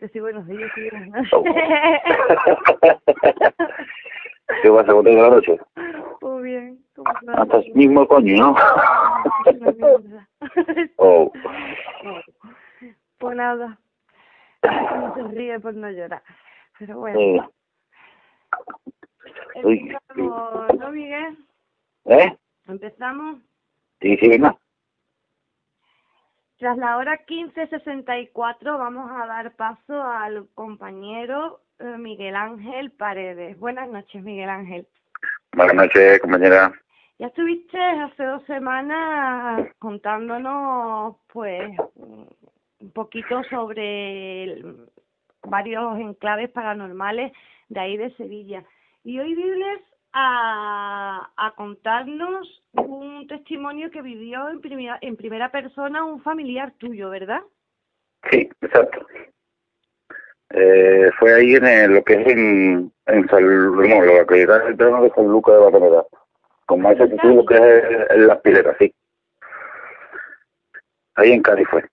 [0.07, 0.71] Decirte sí, buenos días.
[0.75, 1.45] Sí, buenas oh.
[4.63, 5.59] ¿Qué vas a contar de la noche?
[6.21, 6.79] Muy bien.
[7.35, 8.55] Hasta el mismo coño, ¿no?
[10.97, 11.33] oh.
[13.19, 13.79] Pues nada.
[14.63, 16.23] No se ríe por no llorar.
[16.79, 17.51] Pero bueno.
[19.55, 21.37] Empezamos, ¿no, Miguel?
[22.05, 22.37] ¿Eh?
[22.69, 23.39] ¿Empezamos?
[24.01, 24.57] Sí, sí, venga.
[26.59, 33.59] Tras la hora 15.64 vamos a dar paso al compañero eh, Miguel Ángel Paredes.
[33.59, 34.87] Buenas noches, Miguel Ángel.
[35.53, 36.73] Buenas noches, compañera.
[37.19, 44.63] Ya estuviste hace dos semanas contándonos, pues, un poquito sobre
[45.43, 47.33] varios enclaves paranormales
[47.69, 48.65] de ahí de Sevilla.
[49.05, 49.81] Y hoy vienes
[50.19, 57.41] a, contarnos un testimonio que vivió en primera, en primera persona un familiar tuyo, ¿verdad?
[58.31, 59.07] Sí, exacto.
[60.51, 64.77] Eh, fue ahí en lo que es en, en San, no, lo que era el
[64.77, 66.05] terreno de San Lucas de Bacanera,
[66.67, 68.95] con más exactitud lo que es en Las Pileras, sí.
[71.17, 71.85] Ahí en Cádiz fue.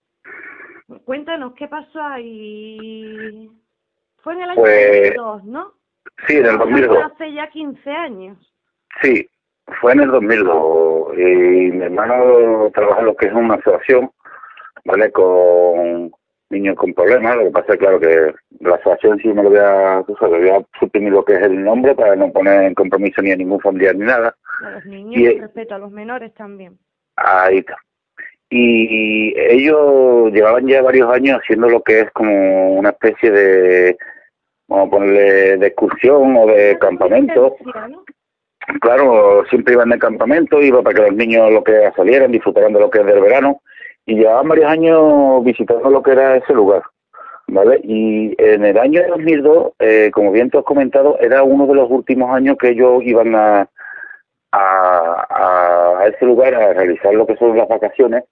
[1.05, 3.49] Cuéntanos, ¿qué pasó ahí?
[4.17, 5.73] Fue en el año pues, 2002, ¿no?
[6.27, 6.97] Sí, en el 2002.
[7.03, 8.37] Hace ya 15 años.
[9.01, 9.27] Sí,
[9.81, 11.17] fue en el 2002.
[11.17, 11.21] Y
[11.71, 14.11] mi hermano trabaja en lo que es una asociación,
[14.85, 15.11] ¿vale?
[15.11, 16.11] Con
[16.49, 17.35] niños con problemas.
[17.35, 20.65] Lo que pasa es, claro, que la asociación sí me lo voy a, voy a
[20.79, 23.95] suprimir lo que es el nombre para no poner en compromiso ni a ningún familiar
[23.95, 24.35] ni nada.
[24.65, 26.77] A los niños y, respeto a los menores también.
[27.15, 27.75] Ahí está.
[28.49, 33.97] Y ellos llevaban ya varios años haciendo lo que es como una especie de
[34.67, 37.55] vamos a ponerle de excursión o de campamento.
[38.79, 42.79] Claro, siempre iban de campamento, iba para que los niños lo que salieran, disfrutaran de
[42.79, 43.61] lo que es del verano,
[44.05, 46.83] y llevaban varios años visitando lo que era ese lugar.
[47.45, 47.81] ¿Vale?
[47.83, 51.91] Y en el año 2002, eh, como bien te has comentado, era uno de los
[51.91, 53.67] últimos años que ellos iban a,
[54.53, 58.23] a, a ese lugar a realizar lo que son las vacaciones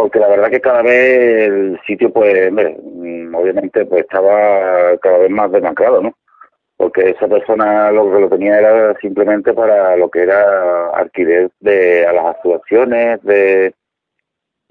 [0.00, 5.30] porque la verdad que cada vez el sitio, pues, mm, obviamente, pues estaba cada vez
[5.30, 6.14] más demacrado, ¿no?
[6.78, 12.06] Porque esa persona lo que lo tenía era simplemente para lo que era alquiler de
[12.06, 13.74] a las asociaciones, de,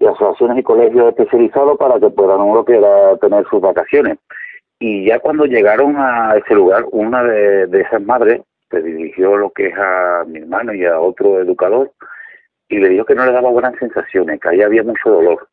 [0.01, 4.18] asociaciones y colegios especializados para que puedan uno que era tener sus vacaciones.
[4.80, 8.41] Y ya cuando llegaron a ese lugar, una de, de esas madres
[8.72, 11.91] se dirigió lo que es a mi hermano y a otro educador,
[12.69, 15.47] y le dijo que no le daba buenas sensaciones, que ahí había mucho dolor.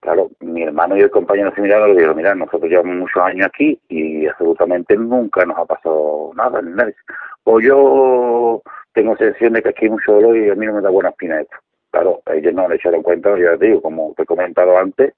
[0.00, 3.22] Claro, mi hermano y el compañero se miraron y le dijeron, mira, nosotros llevamos muchos
[3.22, 6.60] años aquí y absolutamente nunca nos ha pasado nada.
[7.44, 8.60] O yo
[8.92, 11.10] tengo sensación de que aquí hay mucho dolor y a mí no me da buena
[11.10, 11.56] espina esto.
[11.92, 15.14] Claro, ellos no le echaron cuenta, ya te digo, como te he comentado antes.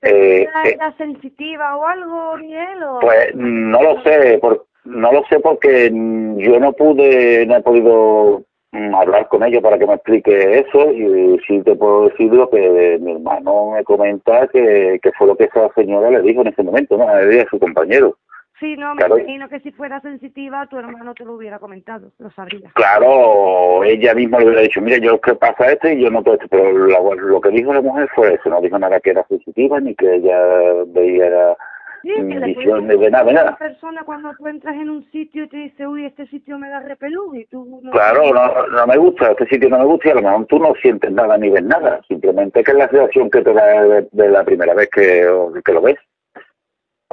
[0.00, 2.82] Eh, ¿Era eh, sensitiva o algo, Miguel?
[2.82, 2.98] O...
[3.00, 8.42] Pues no lo sé, por, no lo sé porque yo no pude, no he podido
[8.72, 12.98] hablar con ellos para que me explique eso y sí te puedo decir lo que
[13.00, 16.62] mi hermano me comenta que, que fue lo que esa señora le dijo en ese
[16.62, 17.06] momento, ¿no?
[17.08, 17.20] A
[17.50, 18.16] su compañero.
[18.58, 19.18] Sí, no, me Claro.
[19.18, 22.70] imagino que si fuera sensitiva, tu hermano te lo hubiera comentado, lo sabría.
[22.74, 26.46] Claro, ella misma le hubiera dicho, mira, yo qué pasa esto y yo noto esto,
[26.48, 29.80] pero la- lo que dijo la mujer fue eso, no dijo nada que era sensitiva
[29.80, 30.38] ni que ella
[30.86, 31.56] veía era
[32.02, 35.44] Sí, que le puedes de nada, a una persona cuando tú entras en un sitio
[35.44, 37.92] y te dice, uy, este sitio me da repelús y tú no...
[37.92, 40.58] Claro, no, no me gusta, este sitio no me gusta y a lo mejor tú
[40.58, 44.08] no sientes nada ni ves nada, simplemente que es la sensación que te da de,
[44.10, 45.26] de la primera vez que,
[45.64, 45.96] que lo ves.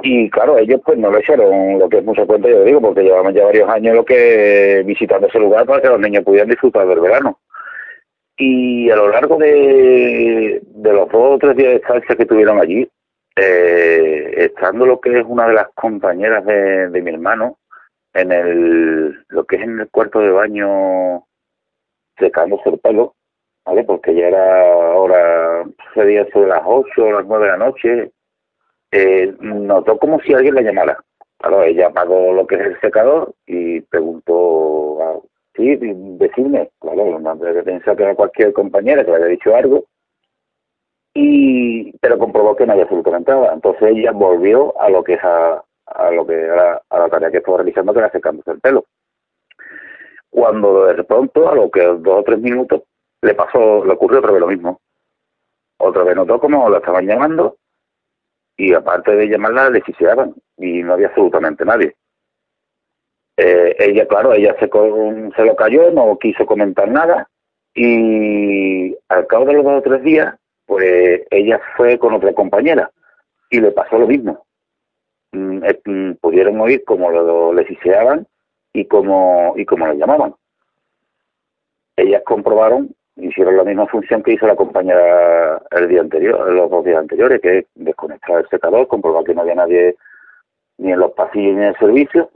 [0.02, 3.02] Y claro, ellos pues no le echaron lo que es mucha cuenta, yo digo, porque
[3.02, 6.88] llevamos ya varios años lo que visitando ese lugar para que los niños pudieran disfrutar
[6.88, 7.38] del verano.
[8.36, 12.58] Y a lo largo de, de los dos o tres días de estancia que tuvieron
[12.58, 12.88] allí,
[13.36, 17.58] eh, estando lo que es una de las compañeras de, mi hermano,
[18.12, 21.24] en el lo que es en el cuarto de baño
[22.18, 23.14] secándose el pelo,
[23.64, 23.84] ¿vale?
[23.84, 28.12] Porque ya era ahora, sería sobre las 8 o las 9 de la noche,
[28.90, 30.98] eh, notó como si alguien la llamara.
[31.38, 35.20] Claro, ella apagó lo que es el secador y preguntó, ah,
[35.54, 39.86] sí, decirme, claro, no pensaba que era cualquier compañera que le había dicho algo,
[41.14, 43.52] y pero comprobó que no había absolutamente nada.
[43.54, 47.30] Entonces ella volvió a lo que es a, a lo que era a la tarea
[47.30, 48.84] que estaba realizando, que era secándose el pelo.
[50.30, 52.82] Cuando de pronto, a lo que dos o tres minutos,
[53.22, 54.80] le pasó, le ocurrió otra vez lo mismo.
[55.78, 57.56] Otra vez notó como la estaban llamando
[58.56, 61.96] y aparte de llamarla le chiseaban y no había absolutamente nadie.
[63.36, 67.28] Eh, ella, claro, ella se, se lo cayó, no quiso comentar nada
[67.74, 70.34] y al cabo de los dos o tres días,
[70.70, 72.92] pues ella fue con otra compañera
[73.50, 74.46] y le pasó lo mismo.
[75.32, 78.28] Mm, mm, pudieron oír cómo lo, le siseaban
[78.72, 80.32] y cómo, y cómo le llamaban.
[81.96, 86.84] Ellas comprobaron, hicieron la misma función que hizo la compañera el día anterior, los dos
[86.84, 89.96] días anteriores, que es desconectar el secador, comprobar que no había nadie
[90.78, 92.30] ni en los pasillos ni en el servicio,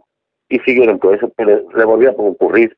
[0.48, 2.76] y siguieron con eso, pero le volvió a ocurrir.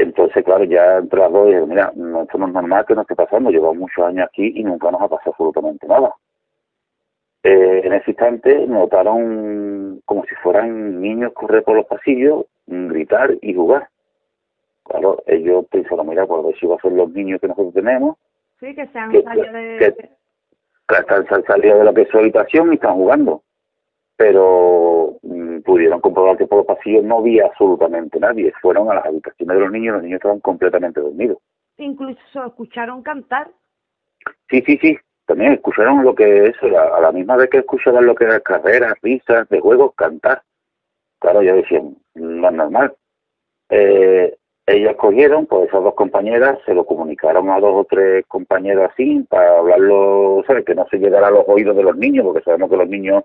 [0.00, 3.02] Entonces, claro, ya entre las dos, dije, mira, no, esto no es normal que nos
[3.02, 6.14] esté pasando, llevamos muchos años aquí y nunca nos ha pasado absolutamente nada.
[7.42, 13.54] Eh, en ese instante notaron como si fueran niños correr por los pasillos, gritar y
[13.54, 13.88] jugar.
[14.84, 17.74] Claro, ellos pensaron, mira, pues a ver si va a ser los niños que nosotros
[17.74, 18.16] tenemos,
[18.60, 19.76] Sí, que se han que- salido de...
[19.78, 20.10] que-
[20.88, 23.42] que están salido de lo que es su habitación y están jugando.
[24.16, 28.52] Pero mm, pudieron comprobar que por los pasillos no había absolutamente nadie.
[28.62, 31.38] Fueron a las habitaciones de los niños y los niños estaban completamente dormidos.
[31.76, 33.50] Incluso escucharon cantar.
[34.48, 34.96] Sí, sí, sí.
[35.26, 38.94] También escucharon lo que es, a la misma vez que escuchaban lo que eran carreras,
[39.02, 40.42] risas, de juegos, cantar.
[41.18, 41.82] Claro, yo decía,
[42.14, 42.94] no es normal.
[43.68, 44.36] Eh,
[44.66, 49.26] ellas cogieron, pues esas dos compañeras se lo comunicaron a dos o tres compañeros así,
[49.28, 50.64] para hablarlo, ¿sabes?
[50.64, 53.24] Que no se llegara a los oídos de los niños, porque sabemos que los niños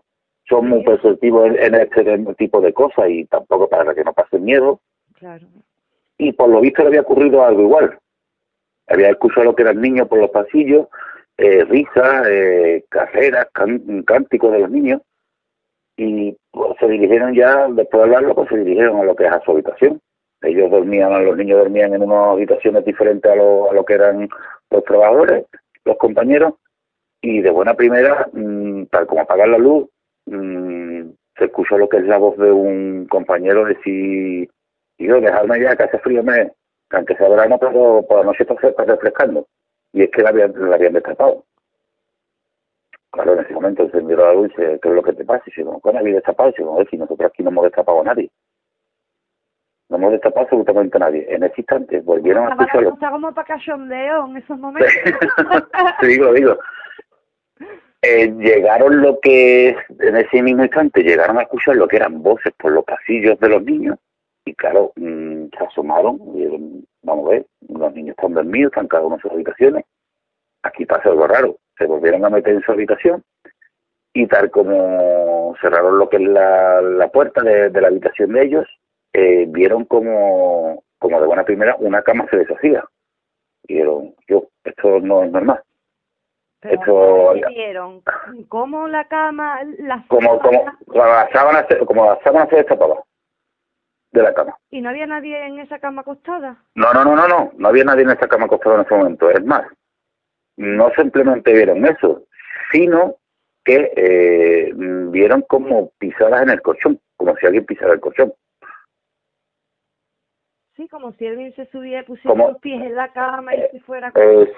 [0.52, 2.04] son muy perceptivos en, en este
[2.38, 4.80] tipo de cosas y tampoco para que no pasen miedo.
[5.18, 5.48] Claro.
[6.20, 7.98] Y por lo visto le había ocurrido algo igual.
[8.88, 10.88] Había escuchado lo que eran niños por los pasillos,
[11.38, 15.02] eh, risas, eh, carreras, can- cánticos de los niños,
[15.98, 19.32] y pues, se dirigieron ya, después de hablarlo, pues se dirigieron a lo que es
[19.32, 20.00] a su habitación.
[20.42, 24.28] Ellos dormían, los niños dormían en unas habitaciones diferentes a lo, a lo que eran
[24.70, 25.46] los trabajadores,
[25.86, 26.54] los compañeros,
[27.22, 29.88] y de buena primera, mm, tal como apagar la luz,
[30.26, 34.50] mm, se escuchó lo que es la voz de un compañero decir,
[34.98, 36.52] yo, dejadme ya que hace frío, me,
[36.90, 39.48] que aunque sea verano, pero por la noche está, está refrescando.
[39.94, 41.46] Y es que la habían, la habían destapado.
[43.12, 45.44] Claro, en ese momento encendió la luz y dice, ¿qué es lo que te pasa?
[45.48, 46.50] Y dice, ¿cómo había destapado?
[46.50, 48.30] Y dice, no, si nosotros aquí no hemos destapado a nadie.
[49.90, 51.26] No hemos destapado absolutamente a nadie.
[51.30, 52.92] En ese instante volvieron a escucharlo.
[52.92, 54.94] cosa como para cachondeo en esos momentos.
[56.00, 56.58] Te digo, digo.
[58.04, 62.52] Eh, llegaron lo que, en ese mismo instante, llegaron a escuchar lo que eran voces
[62.58, 64.00] por los pasillos de los niños.
[64.44, 69.06] Y claro, mm, se asomaron y vamos a ver, los niños están dormidos, están cada
[69.06, 69.86] uno en sus habitaciones.
[70.64, 71.58] Aquí pasa algo raro.
[71.78, 73.24] Se volvieron a meter en su habitación
[74.14, 78.44] y tal como cerraron lo que es la, la puerta de, de la habitación de
[78.44, 78.68] ellos,
[79.14, 82.84] eh, vieron como, como de buena primera una cama se deshacía.
[83.68, 85.62] Y dijeron, yo, esto no es normal.
[86.62, 88.02] Pero.
[88.48, 90.76] ¿Cómo la cama, las como, sábanas?
[90.86, 93.04] como la sábana se, como la sábana se destapaba
[94.12, 94.56] de la cama.
[94.70, 96.64] ¿Y no había nadie en esa cama acostada?
[96.76, 99.30] No, no, no, no, no, no había nadie en esa cama acostado en ese momento.
[99.30, 99.64] Es más,
[100.58, 102.24] no simplemente vieron eso,
[102.72, 103.16] sino
[103.64, 108.34] que eh, vieron como pisadas en el colchón, como si alguien pisara el colchón.
[110.76, 113.80] Sí, como si alguien se subiera, pusiera Como- los pies en la cama y se
[113.82, 114.12] fuera...
[114.16, 114.52] Eh,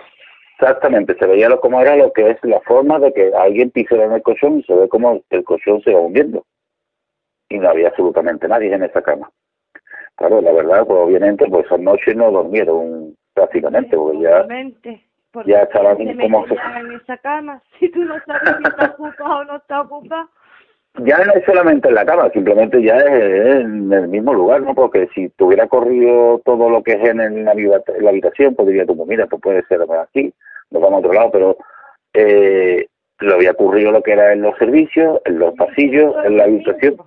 [0.59, 4.05] exactamente, se veía lo como era lo que es la forma de que alguien pisara
[4.05, 6.45] en el colchón y se ve como el colchón se va hundiendo.
[7.49, 9.29] y no había absolutamente nadie en esa cama.
[10.15, 14.47] Claro, la verdad, pues obviamente, pues esa noche no durmieron prácticamente, porque ya,
[15.45, 16.47] ya estaban como...
[16.47, 16.53] Se...
[16.53, 20.29] en esa cama, si tú no sabes si está ocupado o no está ocupado
[20.99, 24.75] ya no es solamente en la cama, simplemente ya es en el mismo lugar, ¿no?
[24.75, 29.41] Porque si tuviera corrido todo lo que es en, la, habitación, podría tú, mira, pues
[29.41, 30.33] puede ser aquí,
[30.69, 31.57] nos vamos a otro lado, pero
[32.13, 32.87] eh,
[33.19, 36.97] lo había ocurrido lo que era en los servicios, en los pasillos, en la habitación.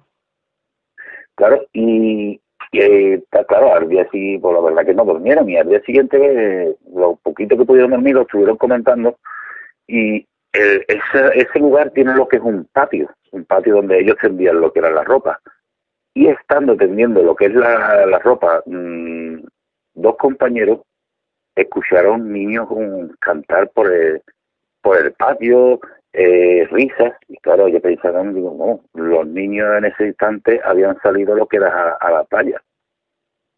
[1.36, 2.40] Claro, y,
[2.72, 6.18] está claro, al día siguiente, pues la verdad que no durmieron, y al día siguiente,
[6.20, 9.16] eh, lo poquito que pudieron dormir lo estuvieron comentando,
[9.86, 14.60] y ese, ese lugar tiene lo que es un patio, un patio donde ellos tendían
[14.60, 15.40] lo que era la ropa.
[16.14, 19.38] Y estando tendiendo lo que es la, la ropa, mmm,
[19.94, 20.80] dos compañeros
[21.54, 22.68] escucharon niños
[23.20, 24.22] cantar por el,
[24.82, 25.80] por el patio,
[26.12, 28.54] eh, risas, y claro, yo pensaron, digo,
[28.94, 32.62] no, los niños en ese instante habían salido lo que era a, la playa.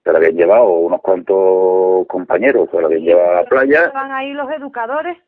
[0.03, 3.85] Se lo habían llevado unos cuantos compañeros, se lo habían llevado a la playa.
[3.87, 5.19] ¿Estaban ahí los educadores?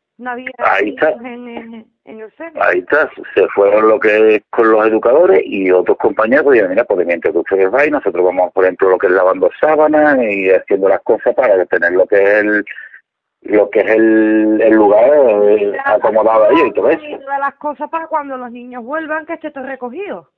[0.59, 1.11] ahí está.
[1.11, 6.83] En, Ahí está, se fueron lo que con los educadores y otros compañeros y mira,
[6.83, 10.49] pues mientras que ustedes vayan, nosotros vamos, por ejemplo, lo que es lavando sábanas y
[10.49, 12.65] haciendo las cosas para tener lo que es el
[13.43, 17.03] lo que es el, el lugar eh, acomodado ahí y todo eso.
[17.03, 20.29] Y las cosas para cuando los niños vuelvan que esté todo recogido.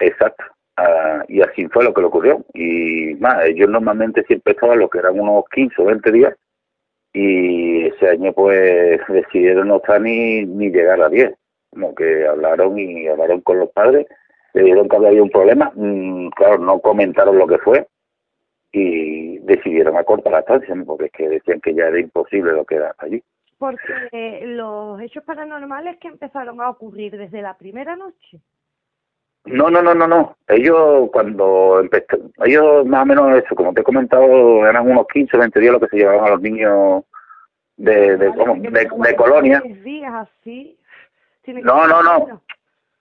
[0.00, 0.44] Exacto.
[0.76, 2.44] Ah, y así fue lo que le ocurrió.
[2.52, 6.34] Y más, ellos normalmente siempre estaban lo que eran unos 15 o 20 días
[7.12, 11.34] y ese año pues decidieron no estar ni, ni llegar a 10,
[11.70, 14.06] como que hablaron y hablaron con los padres,
[14.54, 17.86] le dijeron que había un problema, mm, claro, no comentaron lo que fue
[18.72, 22.76] y decidieron acortar la estancia, porque es que decían que ya era imposible lo que
[22.76, 23.22] era allí.
[23.58, 28.40] Porque los hechos paranormales que empezaron a ocurrir desde la primera noche.
[29.46, 30.36] No, no, no, no, no.
[30.48, 35.36] Ellos cuando empezaron, ellos más o menos eso, como te he comentado, eran unos 15
[35.36, 37.04] o 20 días lo que se llevaban a los niños
[37.76, 39.62] de, de, de, colonia.
[41.46, 42.42] No, no, no.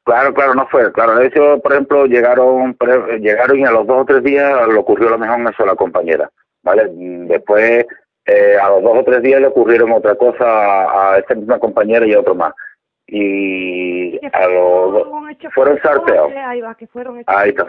[0.04, 0.92] Claro, claro, no fue.
[0.94, 2.76] Claro, ellos, por ejemplo, llegaron
[3.20, 5.76] llegaron y a los dos o tres días le ocurrió lo mejor eso a la
[5.76, 6.32] compañera.
[6.64, 6.90] ¿Vale?
[7.28, 7.86] Después,
[8.26, 11.60] eh, a los dos o tres días le ocurrieron otra cosa a, a esta misma
[11.60, 12.54] compañera y a otro más
[13.12, 15.08] y a los
[15.54, 16.32] fueron sorteados.
[17.26, 17.66] Ahí está.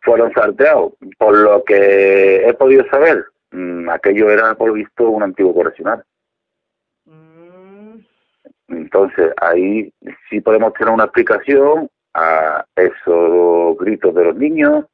[0.00, 0.94] Fueron sorteados.
[1.18, 6.04] Por lo que he podido saber, mm, aquello era por visto un antiguo correccional.
[7.04, 7.98] Mm.
[8.68, 9.92] Entonces, ahí
[10.28, 14.86] sí podemos tener una explicación a esos gritos de los niños,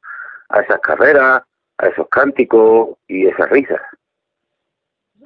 [0.49, 1.41] a esas carreras,
[1.79, 3.81] a esos cánticos y esas risas.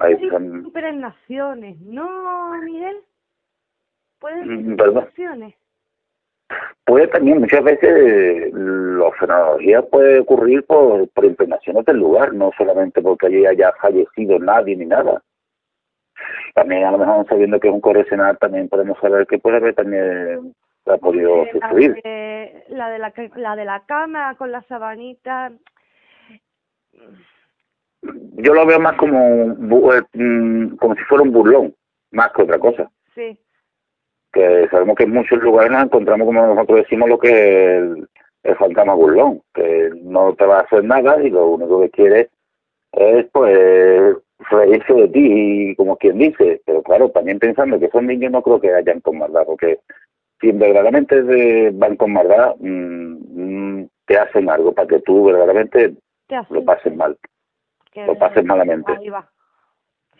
[0.00, 0.72] Ahí son...
[1.00, 2.96] naciones, ¿no, Miguel?
[4.24, 4.76] Mm,
[6.84, 13.02] puede también, muchas veces la fenología puede ocurrir por, por impregnaciones del lugar, no solamente
[13.02, 15.22] porque allí haya fallecido nadie ni nada.
[16.54, 19.74] También a lo mejor sabiendo que es un correccional también podemos saber que puede haber
[19.74, 20.54] también
[20.86, 22.02] ha podido suceder.
[22.68, 25.52] La de, la, la de la cama con la sabanita.
[28.02, 29.18] Yo lo veo más como,
[29.94, 31.74] eh, mm, como si fuera un burlón,
[32.12, 32.90] más que otra cosa.
[33.14, 33.38] Sí
[34.34, 38.08] que sabemos que en muchos lugares nos encontramos, como nosotros decimos, lo que el,
[38.42, 42.30] el fantasma burlón, que no te va a hacer nada y lo único que quiere
[42.92, 44.16] es, pues,
[44.50, 46.60] reírse de ti, como quien dice.
[46.66, 49.78] Pero claro, también pensando que son niños no creo que hayan con maldad, porque
[50.40, 55.94] si verdaderamente van con maldad, mm, mm, te hacen algo para que tú verdaderamente
[56.50, 57.16] lo pases mal.
[57.94, 58.92] lo pases malamente.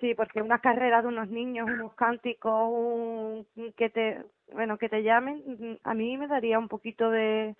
[0.04, 4.18] Sí, porque una carrera de unos niños, unos cánticos, un, que te,
[4.52, 7.54] bueno, que te llamen, a mí me daría un poquito de,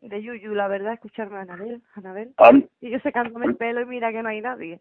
[0.00, 2.32] de yuyu, la verdad, escucharme a Anabel, Anabel.
[2.80, 4.80] y yo secándome el pelo y mira que no hay nadie.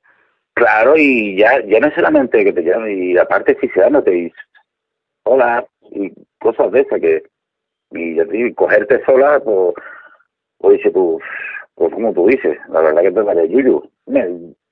[0.53, 4.33] Claro, y ya, ya no es solamente que te llamen, y aparte suicidándote y
[5.23, 7.23] hola, y cosas de esas que,
[7.91, 9.73] y, y cogerte sola, pues,
[10.59, 11.19] pues tú,
[11.75, 13.83] pues como tú dices, la verdad que te daría yuyu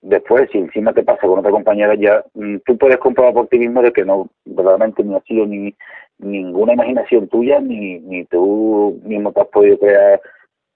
[0.02, 3.60] después, si encima te pasa con otra compañera, ya mm, tú puedes comprobar por ti
[3.60, 5.76] mismo de que no, verdaderamente ni ha sido ni
[6.20, 10.22] ninguna imaginación tuya, ni, ni tú mismo te has podido crear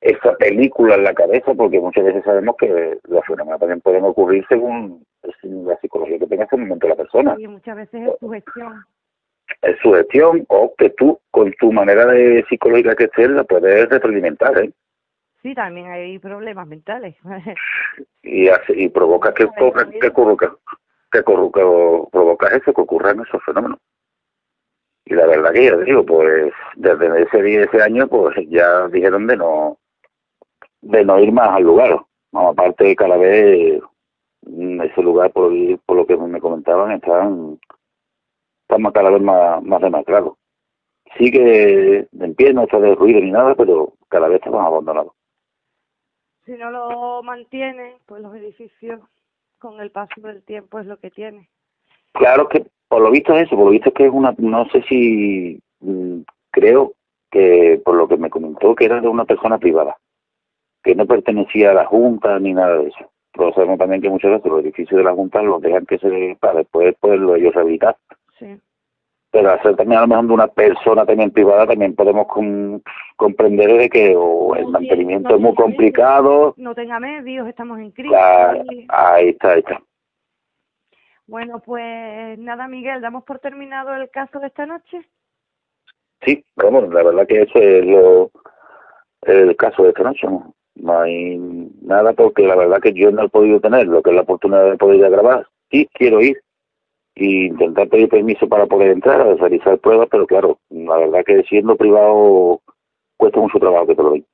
[0.02, 4.46] esa película en la cabeza, porque muchas veces sabemos que los fenómenos también pueden ocurrir
[4.48, 5.04] según
[5.44, 7.36] la psicología que tenga en ese momento la persona.
[7.38, 8.84] Y muchas veces es sugestión.
[9.62, 14.58] Es sugestión, o que tú, con tu manera de psicológica que estés, la puedes retroalimentar,
[14.64, 14.72] ¿eh?
[15.42, 17.16] Sí, también hay problemas mentales.
[18.24, 20.36] y hace, y provoca que, ocurra, que, ocurra,
[21.12, 23.80] que, provoca eso, que ocurran esos fenómenos.
[25.06, 29.28] y la verdad que ya digo, pues desde ese día, ese año, pues ya dijeron
[29.28, 29.78] de no
[30.82, 32.00] de no ir más al lugar.
[32.34, 33.82] aparte cada vez
[34.44, 35.52] mm, ese lugar, por,
[35.86, 37.60] por lo que me comentaban, están,
[38.68, 40.34] están cada vez más, más demacrados.
[41.18, 45.16] Sigue en pie, no está de ruido ni nada, pero cada vez está más abandonado.
[46.50, 49.00] Si no lo mantiene, pues los edificios
[49.60, 51.48] con el paso del tiempo es lo que tiene.
[52.14, 54.68] Claro que por lo visto es eso, por lo visto es que es una, no
[54.70, 56.94] sé si mm, creo
[57.30, 59.98] que por lo que me comentó que era de una persona privada,
[60.82, 63.12] que no pertenecía a la Junta ni nada de eso.
[63.32, 66.36] Pero sabemos también que muchas veces los edificios de la Junta los dejan que se
[66.40, 67.96] para después poderlo ellos rehabilitar.
[68.40, 68.60] Sí.
[69.32, 72.26] Pero hacer también a lo mejor de una persona también privada también podemos
[73.16, 76.56] comprender de que el mantenimiento es muy complicado.
[76.58, 78.16] no tenga medios, estamos en crisis.
[78.90, 79.82] ahí está, ahí está.
[81.28, 85.08] Bueno, pues nada, Miguel, damos por terminado el caso de esta noche.
[86.26, 88.32] Sí, vamos, la verdad que ese es lo,
[89.22, 90.28] el caso de esta noche.
[90.28, 90.54] ¿no?
[91.00, 91.38] hay
[91.82, 94.72] nada porque la verdad que yo no he podido tener lo que es la oportunidad
[94.72, 95.48] de poder ir a grabar.
[95.70, 96.42] Sí, quiero ir
[97.16, 101.44] y intentar pedir permiso para poder entrar a realizar pruebas, pero claro, la verdad que
[101.44, 102.62] siendo privado
[103.18, 104.26] cuesta mucho trabajo que te lo den.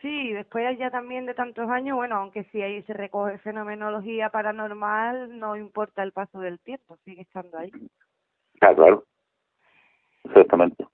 [0.00, 5.38] Sí, después ya también de tantos años, bueno, aunque si ahí se recoge fenomenología paranormal,
[5.38, 7.72] no importa el paso del tiempo, sigue estando ahí.
[8.60, 9.04] Ah, claro.
[10.24, 10.86] Exactamente.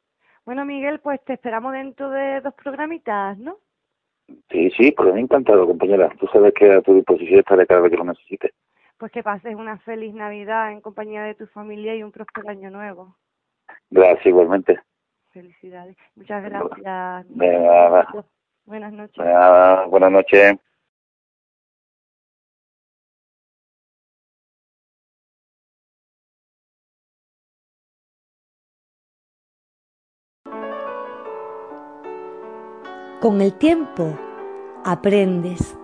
[0.46, 3.58] Bueno, Miguel, pues te esperamos dentro de dos programitas, ¿no?
[4.50, 6.10] Sí, sí, pues me encantado, compañera.
[6.18, 8.52] Tú sabes que a tu disposición estaré cada vez que lo necesites.
[8.98, 12.70] Pues que pases una feliz Navidad en compañía de tu familia y un próspero año
[12.70, 13.16] nuevo.
[13.90, 14.80] Gracias, igualmente.
[15.32, 15.96] Felicidades.
[16.14, 17.26] Muchas gracias.
[18.64, 19.20] Buenas noches.
[19.88, 20.58] buenas noches.
[33.20, 34.18] Con el tiempo
[34.84, 35.78] aprendes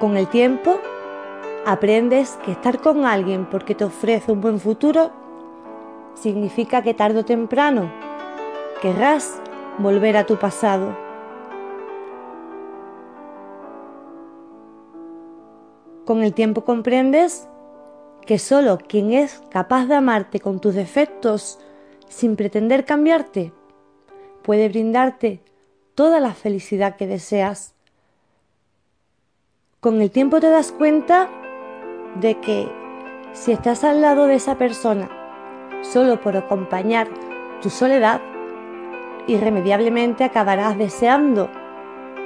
[0.00, 0.80] Con el tiempo
[1.64, 5.12] aprendes que estar con alguien porque te ofrece un buen futuro
[6.14, 7.90] significa que tarde o temprano
[8.82, 9.40] querrás
[9.78, 10.96] volver a tu pasado.
[16.04, 17.48] Con el tiempo comprendes
[18.26, 21.58] que solo quien es capaz de amarte con tus defectos
[22.08, 23.52] sin pretender cambiarte
[24.42, 25.40] puede brindarte
[25.94, 27.73] toda la felicidad que deseas
[29.84, 31.28] con el tiempo te das cuenta
[32.14, 32.72] de que
[33.34, 35.10] si estás al lado de esa persona
[35.82, 37.06] solo por acompañar
[37.60, 38.22] tu soledad,
[39.26, 41.50] irremediablemente acabarás deseando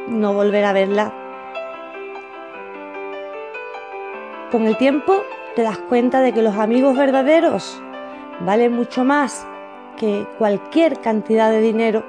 [0.07, 1.13] no volver a verla.
[4.53, 5.25] Con el tiempo
[5.57, 7.83] te das cuenta de que los amigos verdaderos
[8.39, 9.49] valen mucho más
[9.97, 12.05] que cualquier cantidad de dinero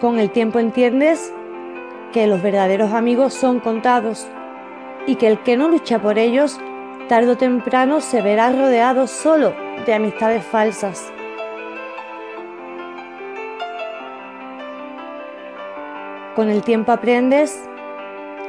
[0.00, 1.30] Con el tiempo entiendes
[2.14, 4.26] que los verdaderos amigos son contados
[5.06, 6.58] y que el que no lucha por ellos,
[7.06, 9.52] tarde o temprano se verá rodeado solo
[9.84, 11.12] de amistades falsas.
[16.34, 17.68] Con el tiempo aprendes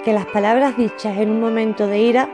[0.05, 2.29] que las palabras dichas en un momento de ira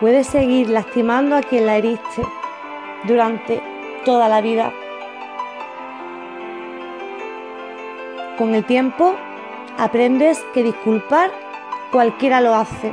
[0.00, 2.22] puede seguir lastimando a quien la heriste
[3.04, 3.62] durante
[4.04, 4.72] toda la vida.
[8.42, 9.14] Con el tiempo
[9.78, 11.30] aprendes que disculpar
[11.92, 12.92] cualquiera lo hace,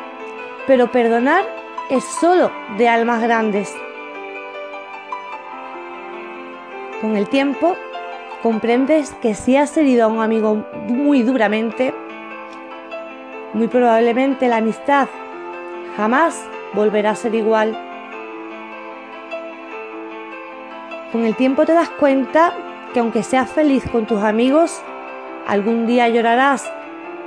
[0.67, 1.43] pero perdonar
[1.89, 3.75] es solo de almas grandes.
[7.01, 7.75] Con el tiempo
[8.43, 11.95] comprendes que si has herido a un amigo muy duramente,
[13.53, 15.07] muy probablemente la amistad
[15.97, 17.75] jamás volverá a ser igual.
[21.11, 22.53] Con el tiempo te das cuenta
[22.93, 24.83] que aunque seas feliz con tus amigos,
[25.49, 26.71] Algún día llorarás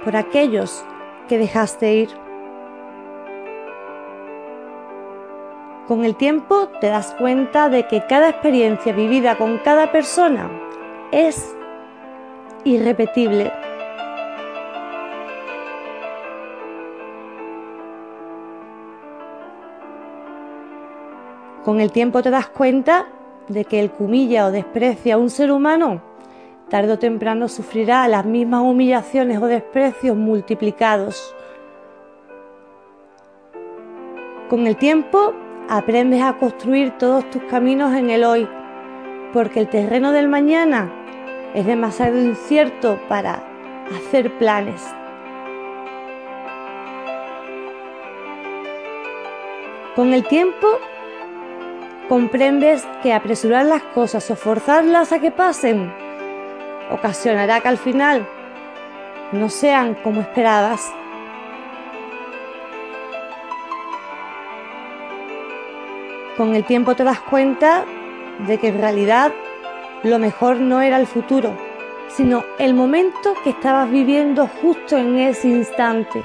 [0.04, 0.84] por aquellos
[1.28, 2.08] que dejaste ir.
[5.88, 10.48] Con el tiempo te das cuenta de que cada experiencia vivida con cada persona
[11.10, 11.52] es
[12.62, 13.52] irrepetible.
[21.64, 23.06] Con el tiempo te das cuenta
[23.48, 26.11] de que el que humilla o desprecia a un ser humano
[26.72, 31.36] tarde o temprano sufrirá las mismas humillaciones o desprecios multiplicados.
[34.48, 35.34] Con el tiempo
[35.68, 38.48] aprendes a construir todos tus caminos en el hoy,
[39.34, 40.90] porque el terreno del mañana
[41.52, 43.42] es demasiado incierto para
[43.94, 44.82] hacer planes.
[49.94, 50.78] Con el tiempo
[52.08, 55.92] comprendes que apresurar las cosas o forzarlas a que pasen
[56.92, 58.26] ocasionará que al final
[59.32, 60.92] no sean como esperabas.
[66.36, 67.84] Con el tiempo te das cuenta
[68.46, 69.32] de que en realidad
[70.02, 71.56] lo mejor no era el futuro,
[72.08, 76.22] sino el momento que estabas viviendo justo en ese instante.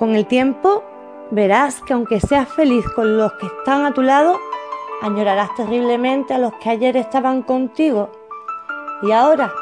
[0.00, 0.82] Con el tiempo
[1.30, 4.38] verás que aunque seas feliz con los que están a tu lado,
[5.02, 8.10] añorarás terriblemente a los que ayer estaban contigo
[9.02, 9.52] y ahora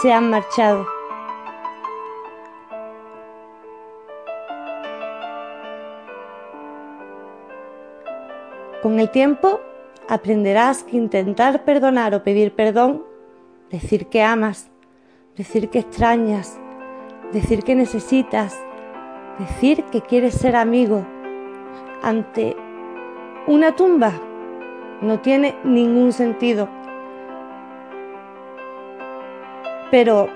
[0.00, 0.86] se han marchado.
[8.80, 9.58] Con el tiempo
[10.08, 13.02] aprenderás que intentar perdonar o pedir perdón,
[13.72, 14.70] decir que amas,
[15.36, 16.60] decir que extrañas,
[17.32, 18.56] decir que necesitas,
[19.38, 21.04] decir que quieres ser amigo
[22.02, 22.56] ante
[23.46, 24.12] una tumba
[25.00, 26.68] no tiene ningún sentido.
[29.90, 30.28] Pero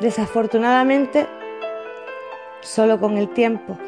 [0.00, 1.28] desafortunadamente,
[2.60, 3.78] solo con el tiempo.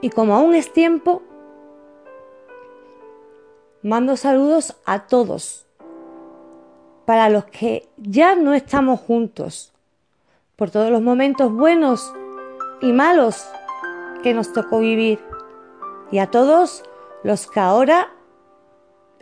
[0.00, 1.22] Y como aún es tiempo,
[3.82, 5.66] mando saludos a todos,
[7.04, 9.72] para los que ya no estamos juntos,
[10.56, 12.12] por todos los momentos buenos
[12.80, 13.46] y malos
[14.22, 15.18] que nos tocó vivir,
[16.10, 16.84] y a todos
[17.24, 18.10] los que ahora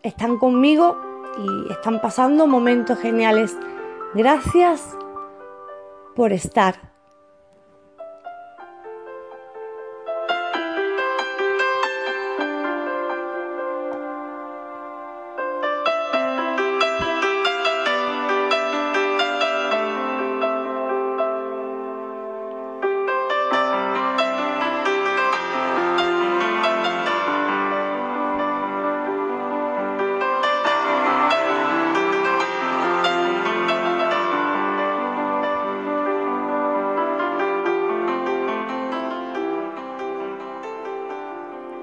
[0.03, 0.99] están conmigo
[1.39, 3.57] y están pasando momentos geniales.
[4.15, 4.97] Gracias
[6.17, 6.90] por estar.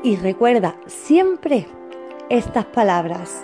[0.08, 1.68] Y recuerda siempre
[2.30, 3.42] estas palabras.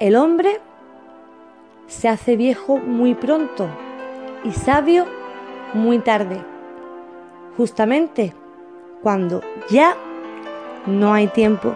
[0.00, 0.62] El hombre
[1.88, 3.68] se hace viejo muy pronto
[4.44, 5.04] y sabio
[5.74, 6.42] muy tarde,
[7.58, 8.32] justamente
[9.02, 9.94] cuando ya
[10.86, 11.74] no hay tiempo.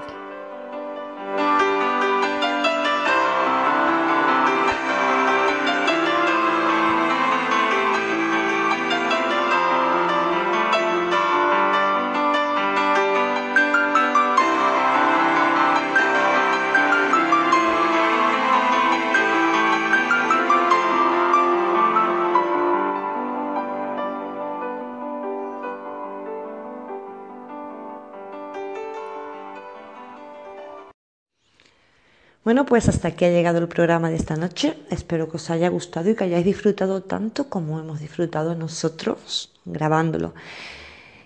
[32.71, 34.77] Pues hasta aquí ha llegado el programa de esta noche.
[34.91, 40.35] Espero que os haya gustado y que hayáis disfrutado tanto como hemos disfrutado nosotros grabándolo.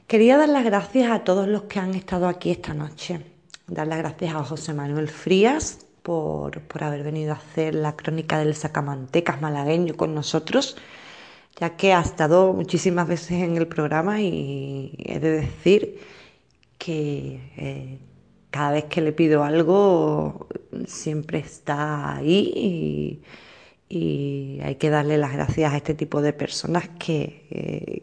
[0.07, 3.21] Quería dar las gracias a todos los que han estado aquí esta noche.
[3.67, 8.39] Dar las gracias a José Manuel Frías por, por haber venido a hacer la crónica
[8.39, 10.79] del sacamantecas malagueño con nosotros,
[11.61, 16.01] ya que ha estado muchísimas veces en el programa y he de decir
[16.79, 17.53] que...
[17.59, 17.99] Eh,
[18.55, 20.47] cada vez que le pido algo
[20.87, 23.21] siempre está ahí
[23.89, 28.03] y, hay que darle las gracias a este tipo de personas que, eh,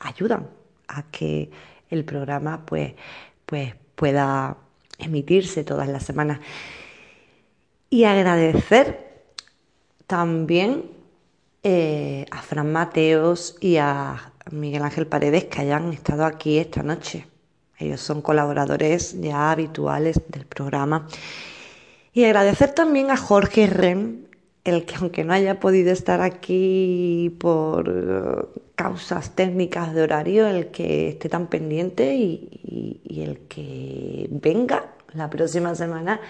[0.00, 0.50] ayudan
[0.88, 1.50] a que
[1.88, 2.92] el programa pues,
[3.46, 4.58] pues pueda
[4.98, 6.40] emitirse todas las semanas.
[7.88, 9.12] Y agradecer
[10.06, 10.90] también
[11.62, 17.26] eh, a Fran Mateos y a Miguel Ángel Paredes que hayan estado aquí esta noche.
[17.78, 21.06] Ellos son colaboradores ya habituales del programa.
[22.14, 24.28] Y agradecer también a Jorge Ren,
[24.64, 30.68] el que aunque no haya podido estar aquí por eh, causas técnicas de horario, el
[30.68, 32.48] que esté tan pendiente y,
[33.22, 36.20] el que venga la próxima semana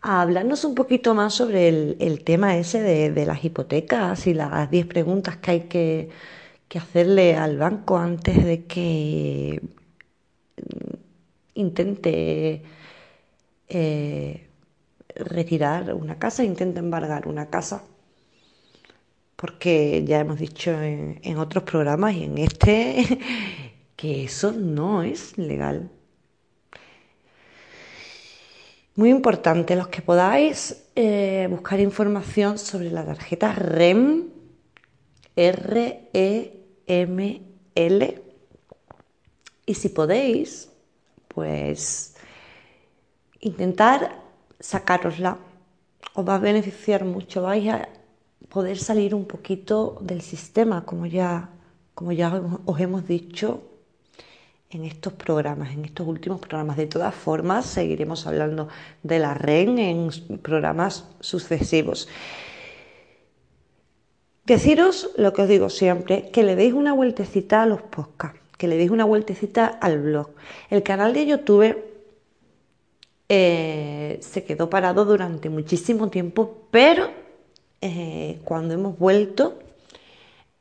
[0.00, 4.86] a hablarnos un poquito más sobre el, tema ese de, las hipotecas y las 10
[4.86, 6.10] preguntas que hay que,
[6.74, 9.62] hacerle al banco antes de que
[10.56, 10.94] mm,
[11.54, 12.62] intente
[13.68, 14.48] eh,
[15.16, 17.82] retirar una casa, intente embargar una casa.
[19.36, 23.18] Porque ya hemos dicho en otros programas y en este
[23.96, 25.90] que eso no es legal.
[28.96, 34.28] Muy importante, los que podáis eh, buscar información sobre la tarjeta REM,
[35.34, 36.54] R-E-M-L,
[39.66, 40.70] y si podéis,
[41.26, 42.14] pues
[43.40, 44.22] intentar
[44.64, 45.36] sacarosla.
[46.14, 47.88] Os va a beneficiar mucho, vais a
[48.48, 51.50] poder salir un poquito del sistema, como ya,
[51.94, 53.62] como ya os hemos dicho
[54.70, 56.76] en estos programas, en estos últimos programas.
[56.76, 58.68] De todas formas, seguiremos hablando
[59.02, 60.10] de la REN en
[60.40, 62.08] programas sucesivos.
[64.46, 68.68] Deciros lo que os digo siempre, que le deis una vueltecita a los podcasts, que
[68.68, 70.30] le deis una vueltecita al blog.
[70.70, 71.93] El canal de YouTube
[73.28, 77.10] eh, se quedó parado durante muchísimo tiempo, pero
[77.80, 79.58] eh, cuando hemos vuelto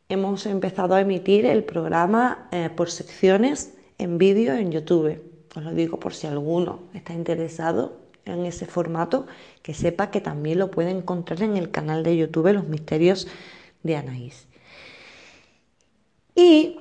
[0.10, 5.22] hemos empezado a emitir el programa eh, por secciones en vídeo en YouTube.
[5.56, 9.28] Os lo digo por si alguno está interesado en ese formato,
[9.62, 13.28] que sepa que también lo puede encontrar en el canal de YouTube Los Misterios
[13.84, 14.48] de Anaís.
[16.36, 16.80] Y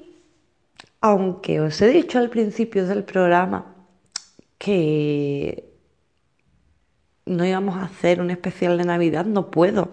[1.01, 3.75] aunque os he dicho al principio del programa
[4.59, 5.72] que
[7.27, 9.91] no íbamos a hacer un especial de Navidad, no puedo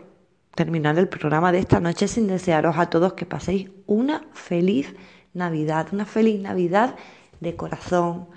[0.56, 4.96] terminar el programa de esta noche sin desearos a todos que paséis una feliz
[5.34, 6.96] Navidad, una feliz Navidad
[7.40, 8.28] de corazón.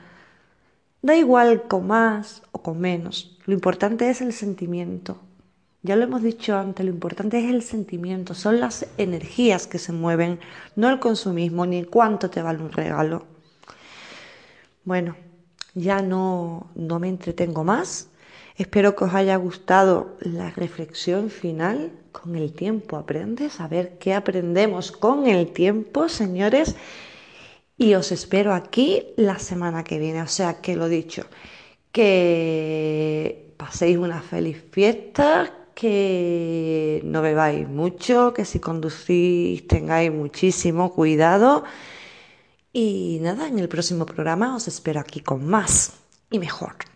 [1.00, 5.18] Da igual con más o con menos, lo importante es el sentimiento.
[5.84, 9.92] Ya lo hemos dicho antes, lo importante es el sentimiento, son las energías que se
[9.92, 10.38] mueven,
[10.76, 13.24] no el consumismo ni cuánto te vale un regalo.
[14.84, 15.16] Bueno,
[15.74, 18.11] ya no, no me entretengo más.
[18.62, 21.90] Espero que os haya gustado la reflexión final.
[22.12, 26.76] Con el tiempo aprendes, a ver qué aprendemos con el tiempo, señores
[27.76, 30.22] y os espero aquí la semana que viene.
[30.22, 31.26] O sea que lo dicho,
[31.90, 41.64] que paséis una feliz fiesta, que no bebáis mucho, que si conducís tengáis muchísimo cuidado.
[42.72, 45.94] Y nada, en el próximo programa os espero aquí con más
[46.30, 46.91] y mejor.